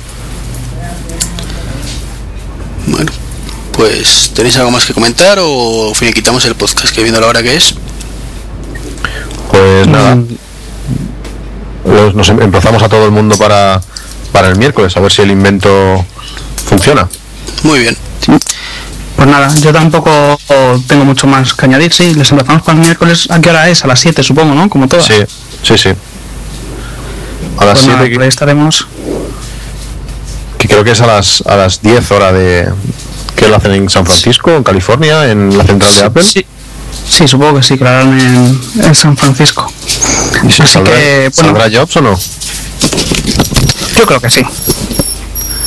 Bueno, 2.86 3.12
pues 3.72 4.30
¿tenéis 4.34 4.56
algo 4.56 4.70
más 4.70 4.86
que 4.86 4.94
comentar 4.94 5.38
o 5.40 5.92
finiquitamos 5.94 6.44
el 6.46 6.54
podcast 6.54 6.94
que 6.94 7.02
viendo 7.02 7.20
la 7.20 7.26
hora 7.26 7.42
que 7.42 7.56
es? 7.56 7.74
Pues 9.50 9.86
nada. 9.88 10.18
Nos 12.14 12.28
empezamos 12.28 12.82
a 12.82 12.88
todo 12.88 13.04
el 13.04 13.10
mundo 13.10 13.36
para, 13.36 13.82
para 14.32 14.48
el 14.48 14.56
miércoles, 14.56 14.96
a 14.96 15.00
ver 15.00 15.12
si 15.12 15.22
el 15.22 15.30
invento 15.30 16.06
funciona. 16.66 17.08
Muy 17.62 17.78
bien. 17.80 17.96
Sí. 18.24 18.32
Pues 19.16 19.28
nada, 19.28 19.54
yo 19.60 19.72
tampoco 19.72 20.38
tengo 20.88 21.04
mucho 21.04 21.26
más 21.26 21.54
que 21.54 21.66
añadir. 21.66 21.92
Sí, 21.92 22.14
les 22.14 22.30
empezamos 22.30 22.62
para 22.62 22.76
el 22.78 22.84
miércoles. 22.84 23.28
¿A 23.30 23.40
qué 23.40 23.50
hora 23.50 23.68
es? 23.68 23.84
A 23.84 23.86
las 23.86 24.00
7, 24.00 24.22
supongo, 24.22 24.54
¿no? 24.54 24.68
Como 24.68 24.88
todas. 24.88 25.06
Sí, 25.06 25.14
sí, 25.62 25.78
sí. 25.78 25.90
A 27.58 27.64
las 27.64 27.74
Pues 27.74 27.84
7 27.84 27.92
nada, 27.96 28.08
que, 28.08 28.14
por 28.14 28.22
ahí 28.22 28.28
estaremos. 28.28 28.86
que 30.58 30.68
creo 30.68 30.82
que 30.84 30.90
es 30.90 31.00
a 31.00 31.06
las, 31.06 31.42
a 31.46 31.56
las 31.56 31.80
10 31.80 32.10
hora 32.10 32.32
de... 32.32 32.68
que 33.36 33.48
lo 33.48 33.56
hacen 33.56 33.72
en 33.72 33.88
San 33.88 34.04
Francisco, 34.04 34.50
en 34.50 34.64
California, 34.64 35.30
en 35.30 35.56
la 35.56 35.64
central 35.64 35.94
de 35.94 36.04
Apple. 36.04 36.24
Sí, 36.24 36.44
sí, 37.08 37.28
supongo 37.28 37.56
que 37.58 37.62
sí, 37.62 37.78
que 37.78 37.84
lo 37.84 37.90
harán 37.90 38.18
en, 38.18 38.60
en 38.82 38.94
San 38.94 39.16
Francisco. 39.16 39.72
¿Y 40.42 40.50
si 40.50 40.62
Así 40.62 40.72
saldrá, 40.72 40.92
que, 40.94 41.30
bueno. 41.36 41.58
¿Saldrá 41.60 41.80
Jobs 41.80 41.96
o 41.96 42.00
no? 42.00 42.18
Yo 43.96 44.06
creo 44.06 44.20
que 44.20 44.30
sí. 44.30 44.42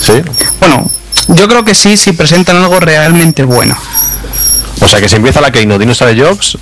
Sí. 0.02 0.14
Bueno, 0.60 0.89
yo 1.30 1.48
creo 1.48 1.66
que 1.66 1.76
sí, 1.76 1.98
si 1.98 2.12
presentan 2.14 2.58
algo 2.58 2.80
realmente 2.80 3.43
bueno. 3.43 3.78
O 4.82 4.88
sea 4.88 5.00
que 5.02 5.10
si 5.10 5.16
empieza 5.16 5.41
la 5.41 5.52
Keynote 5.52 5.84
y 5.84 5.88
no 5.88 5.95
sale 5.95 6.20
Jobs, 6.22 6.58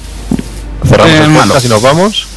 cerramos 0.88 1.13
Eh, 1.13 1.27
malo. 1.27 1.47
podcast 1.47 1.65
y 1.65 1.69
nos 1.69 1.81
vamos. 1.81 2.27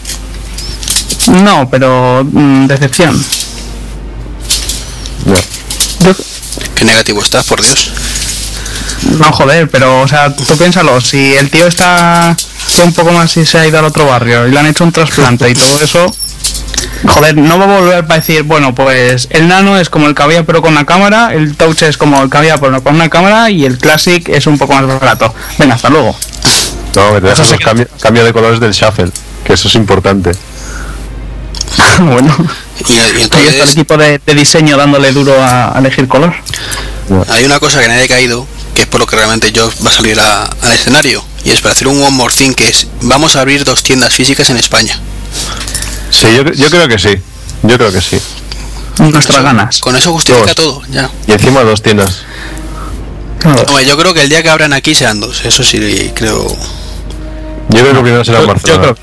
No, 1.28 1.68
pero 1.70 2.24
mm, 2.30 2.66
decepción. 2.66 3.22
Ya. 5.26 5.34
Yo, 6.06 6.14
Qué 6.74 6.84
negativo 6.84 7.20
estás, 7.22 7.44
por 7.46 7.60
Dios. 7.60 7.90
no, 9.18 9.30
joder, 9.32 9.68
pero, 9.70 10.00
o 10.02 10.08
sea, 10.08 10.34
tú 10.34 10.44
piénsalo, 10.56 11.00
si 11.00 11.34
el 11.34 11.50
tío 11.50 11.66
está 11.66 12.36
que 12.74 12.82
un 12.82 12.92
poco 12.92 13.12
más 13.12 13.36
y 13.36 13.44
se 13.46 13.58
ha 13.58 13.66
ido 13.66 13.78
al 13.78 13.84
otro 13.86 14.06
barrio 14.06 14.46
y 14.46 14.50
le 14.52 14.58
han 14.58 14.66
hecho 14.66 14.84
un 14.84 14.92
trasplante 14.92 15.48
y 15.50 15.54
todo 15.54 15.80
eso, 15.82 16.06
joder, 17.06 17.36
no 17.36 17.58
va 17.58 17.64
a 17.64 17.80
volver 17.80 18.06
para 18.06 18.20
decir, 18.20 18.42
bueno, 18.42 18.74
pues 18.74 19.28
el 19.30 19.48
nano 19.48 19.78
es 19.78 19.88
como 19.90 20.06
el 20.06 20.14
que 20.14 20.22
había 20.22 20.44
pero 20.44 20.60
con 20.62 20.72
una 20.72 20.84
cámara, 20.86 21.32
el 21.34 21.56
touch 21.56 21.82
es 21.82 21.96
como 21.96 22.22
el 22.22 22.30
que 22.30 22.36
había 22.38 22.58
pero 22.58 22.82
con 22.82 22.94
una 22.94 23.08
cámara 23.08 23.50
y 23.50 23.64
el 23.64 23.78
classic 23.78 24.28
es 24.28 24.46
un 24.46 24.58
poco 24.58 24.74
más 24.74 24.86
barato. 24.86 25.34
Venga, 25.58 25.74
hasta 25.74 25.88
luego. 25.90 26.16
No, 26.94 27.14
que 27.14 27.20
te 27.20 27.26
dejas 27.28 27.50
los 27.50 27.58
que- 27.58 27.86
cambio, 28.00 28.24
de 28.24 28.32
colores 28.32 28.60
del 28.60 28.72
shuffle, 28.72 29.10
que 29.44 29.52
eso 29.52 29.68
es 29.68 29.74
importante. 29.74 30.32
bueno, 32.00 32.34
Y, 32.88 32.92
y 32.92 32.98
ahí 33.00 33.22
está 33.22 33.38
el 33.38 33.46
entonces 33.48 33.72
equipo 33.76 33.96
de, 33.96 34.20
de 34.24 34.34
diseño 34.34 34.76
dándole 34.76 35.12
duro 35.12 35.40
a, 35.42 35.76
a 35.76 35.78
elegir 35.78 36.08
color. 36.08 36.32
hay 37.30 37.44
una 37.44 37.58
cosa 37.60 37.80
que 37.80 37.88
nadie 37.88 38.04
ha 38.04 38.08
caído, 38.08 38.46
que 38.74 38.82
es 38.82 38.88
por 38.88 39.00
lo 39.00 39.06
que 39.06 39.16
realmente 39.16 39.52
Jobs 39.54 39.76
va 39.84 39.90
a 39.90 39.94
salir 39.94 40.18
a- 40.18 40.44
al 40.44 40.72
escenario. 40.72 41.24
Y 41.44 41.50
es 41.50 41.60
para 41.60 41.72
hacer 41.72 41.88
un 41.88 42.02
One 42.02 42.10
More 42.16 42.34
Thing, 42.34 42.52
que 42.54 42.68
es, 42.68 42.88
vamos 43.02 43.36
a 43.36 43.40
abrir 43.42 43.64
dos 43.64 43.82
tiendas 43.82 44.12
físicas 44.12 44.50
en 44.50 44.56
España. 44.56 44.98
Sí, 46.20 46.28
yo, 46.36 46.42
yo 46.52 46.70
creo 46.70 46.88
que 46.88 46.98
sí. 46.98 47.10
Yo 47.62 47.76
creo 47.76 47.92
que 47.92 48.00
sí. 48.00 48.18
Nuestras 48.98 49.42
ganas. 49.42 49.78
Con 49.80 49.94
eso 49.96 50.12
justifica 50.12 50.46
Dos. 50.46 50.54
todo, 50.54 50.82
ya. 50.90 51.08
Y 51.26 51.32
encima 51.32 51.62
dos 51.62 51.82
tiendas. 51.82 52.22
Hombre, 53.44 53.86
yo 53.86 53.96
creo 53.96 54.12
que 54.12 54.22
el 54.22 54.28
día 54.28 54.42
que 54.42 54.50
abran 54.50 54.72
aquí 54.72 54.94
sean 54.94 55.20
dos, 55.20 55.44
eso 55.44 55.62
sí 55.62 56.10
creo. 56.14 56.48
Yo 57.68 57.80
creo 57.80 57.94
que 57.94 58.00
primero 58.00 58.24
será 58.24 58.38
Yo- 58.38 58.46
yo 58.46 58.48
Barcelona. 58.52 58.82
creo- 58.82 58.96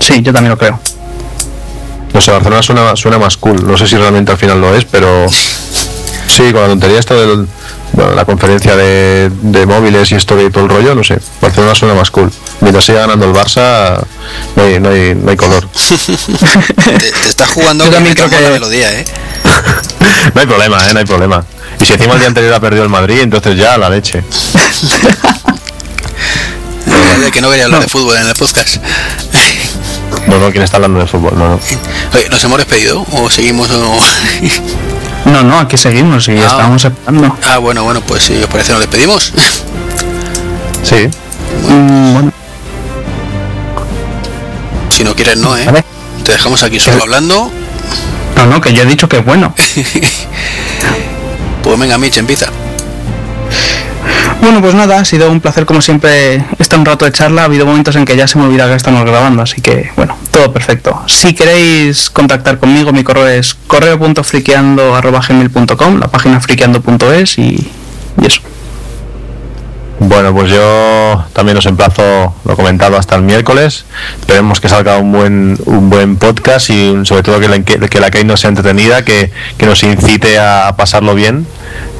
Sí, 0.00 0.20
yo 0.22 0.32
también 0.32 0.50
lo 0.50 0.58
creo. 0.58 0.78
No 2.12 2.20
sé, 2.20 2.30
Barcelona 2.32 2.62
suena, 2.62 2.96
suena 2.96 3.18
más 3.18 3.36
cool. 3.38 3.66
No 3.66 3.78
sé 3.78 3.86
si 3.86 3.96
realmente 3.96 4.32
al 4.32 4.38
final 4.38 4.60
lo 4.60 4.74
es, 4.74 4.84
pero 4.84 5.26
sí, 6.28 6.52
con 6.52 6.62
la 6.62 6.68
tontería 6.68 6.98
esto 6.98 7.14
de 7.14 7.46
la 8.14 8.24
conferencia 8.24 8.76
de, 8.76 9.30
de 9.42 9.66
móviles 9.66 10.10
y 10.12 10.16
esto 10.16 10.36
de 10.36 10.50
todo 10.50 10.64
el 10.64 10.70
rollo, 10.70 10.94
no 10.94 11.02
sé. 11.04 11.18
Barcelona 11.40 11.74
suena 11.74 11.94
más 11.94 12.10
cool. 12.10 12.30
Mientras 12.60 12.84
siga 12.84 13.00
ganando 13.00 13.26
el 13.26 13.32
Barça, 13.32 14.02
no 14.54 14.62
hay, 14.62 14.80
no 14.80 14.90
hay, 14.90 15.14
no 15.14 15.30
hay 15.30 15.36
color. 15.36 15.66
Te, 16.84 16.98
te 16.98 17.28
estás 17.28 17.50
jugando 17.50 17.84
Yo 17.84 17.90
que 17.90 17.94
también 17.96 18.14
creo 18.14 18.28
que- 18.28 18.40
la 18.40 18.50
melodía, 18.50 18.92
¿eh? 18.92 19.04
No 20.34 20.40
hay 20.40 20.46
problema, 20.46 20.78
¿eh? 20.88 20.92
No 20.92 20.98
hay 20.98 21.04
problema. 21.06 21.44
Y 21.80 21.84
si 21.86 21.92
encima 21.94 22.14
el 22.14 22.18
día 22.20 22.28
anterior 22.28 22.52
ha 22.54 22.60
perdido 22.60 22.82
el 22.82 22.88
Madrid, 22.88 23.20
entonces 23.20 23.56
ya 23.56 23.76
la 23.78 23.88
leche. 23.90 24.22
De 27.20 27.30
que 27.32 27.40
no 27.40 27.48
quería 27.50 27.64
hablar 27.64 27.80
de 27.80 27.88
fútbol 27.88 28.16
en 28.16 28.26
el 28.26 28.34
podcast. 28.34 28.76
No, 30.26 30.38
no, 30.38 30.50
¿quién 30.50 30.62
está 30.62 30.76
hablando 30.76 30.98
de 31.00 31.06
fútbol? 31.06 31.32
No, 31.36 31.48
no. 31.48 31.60
Oye, 32.14 32.28
¿nos 32.30 32.42
hemos 32.44 32.58
despedido 32.58 33.06
o 33.12 33.30
seguimos 33.30 33.70
o...? 33.70 33.78
No, 33.78 33.96
no, 35.42 35.58
aquí 35.58 35.76
seguimos 35.76 36.28
y 36.28 36.32
Ah. 36.38 36.46
estamos 36.46 36.84
esperando. 36.84 37.36
ah, 37.48 37.58
bueno, 37.58 37.82
bueno, 37.84 38.00
pues 38.00 38.22
si 38.24 38.34
os 38.42 38.46
parece 38.48 38.72
nos 38.72 38.80
despedimos. 38.80 39.32
Sí. 40.82 41.08
Mm, 41.68 42.12
bueno, 42.12 42.32
si 44.88 45.02
no 45.02 45.16
quieres, 45.16 45.36
no, 45.38 45.56
¿eh? 45.56 45.64
vale. 45.66 45.84
Te 46.22 46.30
dejamos 46.32 46.62
aquí 46.62 46.78
solo 46.78 47.02
hablando. 47.02 47.50
No, 48.36 48.46
no, 48.46 48.60
que 48.60 48.72
yo 48.72 48.82
he 48.82 48.86
dicho 48.86 49.08
que 49.08 49.18
es 49.18 49.24
bueno. 49.24 49.52
Pues 51.64 51.78
venga, 51.80 51.98
Mitch, 51.98 52.18
empieza. 52.18 52.46
Bueno, 54.40 54.60
pues 54.60 54.74
nada, 54.74 54.98
ha 55.00 55.04
sido 55.04 55.30
un 55.30 55.40
placer 55.40 55.66
como 55.66 55.80
siempre 55.80 56.44
estar 56.58 56.76
un 56.78 56.84
rato 56.84 57.04
de 57.04 57.12
charla. 57.12 57.42
Ha 57.42 57.44
habido 57.46 57.66
momentos 57.66 57.96
en 57.96 58.04
que 58.04 58.16
ya 58.16 58.28
se 58.28 58.38
me 58.38 58.44
olvida 58.44 58.68
que 58.68 58.74
estamos 58.74 59.02
grabando, 59.02 59.42
así 59.42 59.60
que 59.60 59.90
bueno, 59.96 60.16
todo 60.30 60.52
perfecto. 60.52 61.02
Si 61.06 61.34
queréis 61.34 62.10
contactar 62.10 62.58
conmigo, 62.58 62.92
mi 62.92 63.02
correo 63.02 63.26
es 63.26 63.56
correo.friqueando.gmail.com, 63.66 65.98
la 65.98 66.08
página 66.08 66.40
friqueando.es 66.40 67.38
y 67.38 67.68
eso. 68.24 68.42
Bueno, 69.98 70.34
pues 70.34 70.50
yo 70.50 71.24
también 71.32 71.56
os 71.56 71.64
emplazo, 71.64 72.34
lo 72.44 72.56
comentado, 72.56 72.98
hasta 72.98 73.16
el 73.16 73.22
miércoles. 73.22 73.86
Esperemos 74.20 74.60
que 74.60 74.68
salga 74.68 74.98
un 74.98 75.10
buen 75.10 75.58
un 75.64 75.88
buen 75.88 76.16
podcast 76.16 76.68
y 76.68 77.04
sobre 77.04 77.22
todo 77.22 77.40
que 77.40 77.48
la, 77.48 77.62
que 77.62 78.00
la 78.00 78.10
Keynote 78.10 78.40
sea 78.40 78.48
entretenida, 78.50 79.04
que, 79.04 79.30
que 79.56 79.64
nos 79.64 79.82
incite 79.82 80.38
a 80.38 80.74
pasarlo 80.76 81.14
bien, 81.14 81.46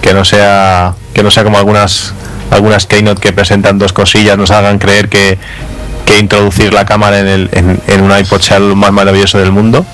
que 0.02 0.12
no 0.12 0.26
sea 0.26 0.94
que 1.14 1.22
no 1.22 1.30
sea 1.30 1.44
como 1.44 1.56
algunas 1.56 2.12
algunas 2.50 2.86
Keynote 2.86 3.20
que 3.20 3.32
presentan 3.32 3.78
dos 3.78 3.92
cosillas, 3.92 4.36
nos 4.36 4.50
hagan 4.50 4.78
creer 4.78 5.08
que, 5.08 5.38
que 6.06 6.18
introducir 6.18 6.72
la 6.72 6.86
cámara 6.86 7.18
en, 7.20 7.26
el, 7.26 7.50
en, 7.52 7.80
en 7.88 8.00
un 8.02 8.16
iPod 8.18 8.40
sea 8.40 8.58
lo 8.58 8.74
más 8.76 8.92
maravilloso 8.92 9.38
del 9.38 9.52
mundo. 9.52 9.84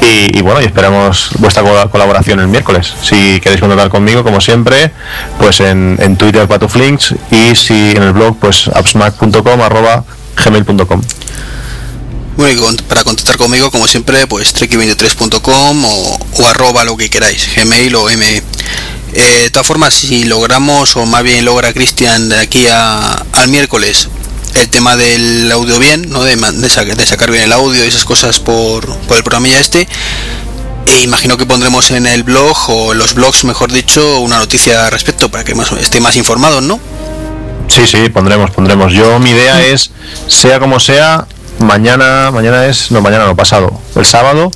Y, 0.00 0.40
bueno, 0.42 0.60
y 0.60 0.64
esperamos 0.64 1.30
vuestra 1.38 1.62
col- 1.62 1.90
colaboración 1.90 2.40
el 2.40 2.48
miércoles. 2.48 2.92
Si 3.02 3.38
queréis 3.40 3.60
contactar 3.60 3.88
conmigo, 3.90 4.24
como 4.24 4.40
siempre, 4.40 4.90
pues 5.38 5.60
en, 5.60 5.96
en 6.00 6.16
Twitter 6.16 6.48
Patuflinks 6.48 7.14
y 7.30 7.54
si 7.54 7.92
en 7.92 8.02
el 8.02 8.12
blog, 8.12 8.36
pues 8.38 8.68
appsmac.com 8.68 9.60
arroba 9.60 10.04
gmail.com. 10.44 11.02
Bueno, 12.36 12.72
y 12.72 12.76
para 12.84 13.04
contactar 13.04 13.36
conmigo, 13.36 13.70
como 13.70 13.86
siempre, 13.86 14.26
pues 14.26 14.54
treki23.com 14.56 15.84
o, 15.84 16.18
o 16.38 16.46
arroba 16.48 16.82
lo 16.84 16.96
que 16.96 17.10
queráis, 17.10 17.48
gmail 17.54 17.94
o 17.94 18.08
m. 18.08 18.42
Eh, 19.14 19.40
de 19.42 19.50
todas 19.50 19.66
formas, 19.66 19.92
si 19.94 20.24
logramos, 20.24 20.96
o 20.96 21.04
más 21.06 21.22
bien 21.22 21.44
logra 21.44 21.72
Cristian 21.74 22.28
de 22.30 22.38
aquí 22.38 22.66
al 22.68 23.48
miércoles, 23.48 24.08
el 24.54 24.68
tema 24.68 24.96
del 24.96 25.50
audio 25.52 25.78
bien, 25.78 26.06
¿no? 26.10 26.22
de, 26.24 26.36
de 26.36 26.68
sa- 26.68 26.84
de 26.84 27.06
sacar 27.06 27.30
bien 27.30 27.44
el 27.44 27.52
audio 27.52 27.84
y 27.84 27.88
esas 27.88 28.04
cosas 28.04 28.38
por, 28.40 28.86
por 28.98 29.16
el 29.16 29.22
programilla 29.24 29.58
este, 29.58 29.88
e 30.86 31.00
imagino 31.02 31.36
que 31.36 31.46
pondremos 31.46 31.90
en 31.90 32.06
el 32.06 32.22
blog, 32.22 32.56
o 32.68 32.92
en 32.92 32.98
los 32.98 33.14
blogs, 33.14 33.44
mejor 33.44 33.72
dicho, 33.72 34.20
una 34.20 34.38
noticia 34.38 34.86
al 34.86 34.92
respecto, 34.92 35.30
para 35.30 35.44
que 35.44 35.54
más, 35.54 35.72
esté 35.72 36.00
más 36.00 36.16
informados, 36.16 36.62
¿no? 36.62 36.78
Sí, 37.68 37.86
sí, 37.86 38.08
pondremos, 38.10 38.50
pondremos. 38.50 38.92
Yo 38.92 39.18
mi 39.18 39.30
idea 39.30 39.64
es, 39.64 39.90
sea 40.26 40.58
como 40.60 40.78
sea, 40.80 41.26
mañana, 41.60 42.30
mañana 42.30 42.66
es, 42.66 42.90
no, 42.90 43.00
mañana 43.00 43.24
no, 43.26 43.34
pasado, 43.36 43.80
el 43.96 44.04
sábado, 44.04 44.50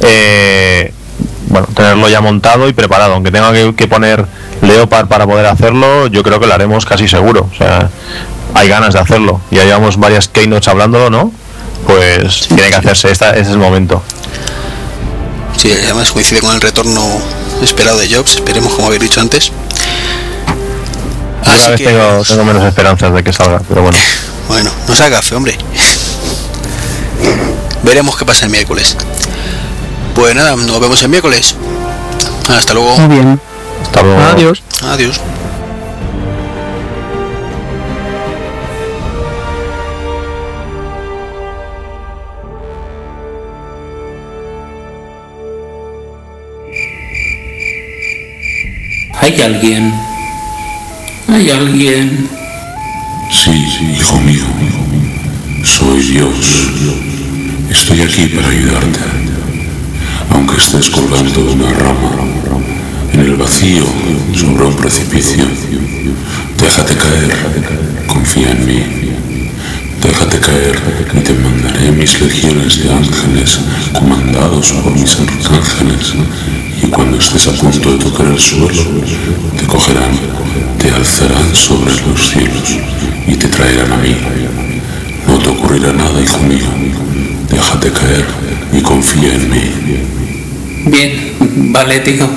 eh, 0.00 0.94
bueno, 1.48 1.66
tenerlo 1.74 2.08
ya 2.08 2.20
montado 2.20 2.68
y 2.68 2.72
preparado. 2.72 3.14
Aunque 3.14 3.30
tenga 3.30 3.52
que, 3.52 3.74
que 3.74 3.86
poner 3.86 4.24
Leopard 4.62 5.08
para 5.08 5.26
poder 5.26 5.46
hacerlo, 5.46 6.06
yo 6.06 6.22
creo 6.22 6.40
que 6.40 6.46
lo 6.46 6.54
haremos 6.54 6.86
casi 6.86 7.06
seguro. 7.06 7.48
O 7.52 7.56
sea, 7.56 7.90
hay 8.54 8.68
ganas 8.68 8.94
de 8.94 9.00
hacerlo. 9.00 9.40
Ya 9.50 9.64
llevamos 9.64 9.98
varias 9.98 10.28
keynotes 10.28 10.68
hablándolo, 10.68 11.10
¿no? 11.10 11.32
pues 11.86 12.48
tiene 12.48 12.68
que 12.68 12.76
hacerse, 12.76 13.10
esta, 13.10 13.30
ese 13.30 13.42
es 13.42 13.48
el 13.48 13.58
momento. 13.58 14.02
Sí, 15.56 15.72
además 15.72 16.10
coincide 16.10 16.40
con 16.40 16.54
el 16.54 16.60
retorno 16.60 17.00
esperado 17.62 17.98
de 17.98 18.12
Jobs, 18.12 18.36
esperemos 18.36 18.74
como 18.74 18.88
habéis 18.88 19.02
dicho 19.02 19.20
antes. 19.20 19.52
Cada 21.44 21.68
vez 21.68 21.82
tengo, 21.82 22.22
tengo 22.26 22.44
menos 22.44 22.64
esperanzas 22.64 23.14
de 23.14 23.22
que 23.22 23.32
salga, 23.32 23.60
pero 23.68 23.82
bueno. 23.82 23.98
Bueno, 24.46 24.70
no 24.86 24.94
se 24.94 25.02
haga 25.02 25.22
fe, 25.22 25.34
hombre. 25.34 25.56
Veremos 27.82 28.14
qué 28.14 28.26
pasa 28.26 28.44
el 28.44 28.50
miércoles. 28.50 28.94
Pues 30.14 30.34
nada, 30.34 30.54
nos 30.54 30.80
vemos 30.80 31.02
el 31.02 31.08
miércoles. 31.08 31.54
Hasta 32.50 32.74
luego. 32.74 32.94
Muy 32.98 33.16
bien. 33.16 33.40
Hasta 33.82 34.02
luego. 34.02 34.20
Adiós. 34.20 34.62
Adiós. 34.82 35.18
¿Hay 49.24 49.40
alguien? 49.40 49.90
¿Hay 51.28 51.50
alguien? 51.50 52.28
Sí, 53.32 53.52
hijo 53.98 54.20
mío. 54.20 54.44
Soy 55.64 56.02
Dios. 56.02 56.68
Estoy 57.70 58.02
aquí 58.02 58.26
para 58.26 58.50
ayudarte. 58.50 59.00
Aunque 60.28 60.58
estés 60.58 60.90
colgando 60.90 61.40
una 61.40 61.70
rama 61.70 62.10
en 63.14 63.20
el 63.20 63.36
vacío 63.36 63.86
sobre 64.34 64.66
un 64.66 64.76
precipicio, 64.76 65.46
déjate 66.60 66.94
caer. 66.94 67.34
Confía 68.06 68.50
en 68.50 68.66
mí. 68.66 68.82
Déjate 70.02 70.38
caer 70.38 70.78
y 71.14 71.20
te 71.20 71.32
mandaré 71.32 71.92
mis 71.92 72.20
legiones 72.20 72.84
de 72.84 72.92
ángeles 72.92 73.58
comandados 73.94 74.70
por 74.70 74.92
mis 74.92 75.18
arcángeles. 75.18 76.12
Y 76.84 76.88
cuando 76.88 77.18
estés 77.18 77.48
a 77.48 77.52
punto 77.52 77.92
de 77.92 77.98
tocar 77.98 78.26
el 78.26 78.38
suelo, 78.38 78.82
te 79.58 79.66
cogerán, 79.66 80.12
te 80.78 80.90
alzarán 80.90 81.54
sobre 81.54 81.92
los 82.06 82.28
cielos 82.30 82.76
y 83.26 83.34
te 83.36 83.48
traerán 83.48 83.92
a 83.92 83.96
mí. 83.96 84.14
No 85.26 85.38
te 85.38 85.48
ocurrirá 85.48 85.92
nada, 85.92 86.20
hijo 86.20 86.38
mío. 86.40 86.66
Déjate 87.50 87.90
caer 87.90 88.26
y 88.72 88.80
confía 88.82 89.34
en 89.34 89.50
mí. 89.50 89.62
Bien, 90.86 91.72
vale, 91.72 92.00
tío. 92.00 92.28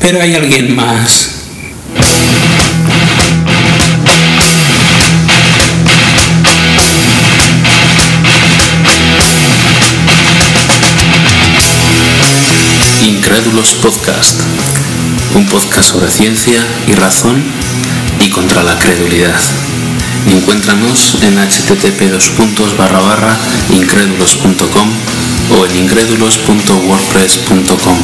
Pero 0.00 0.20
hay 0.20 0.34
alguien 0.34 0.74
más. 0.74 1.31
Un 15.34 15.46
podcast 15.46 15.90
sobre 15.90 16.10
ciencia 16.10 16.64
y 16.86 16.94
razón 16.94 17.42
y 18.20 18.30
contra 18.30 18.62
la 18.62 18.78
credulidad. 18.78 19.34
Encuéntranos 20.30 21.16
en 21.22 21.38
http 21.38 22.02
incrédulos.com 23.70 24.88
o 25.58 25.66
en 25.66 25.76
incrédulos.wordpress.com. 25.76 27.98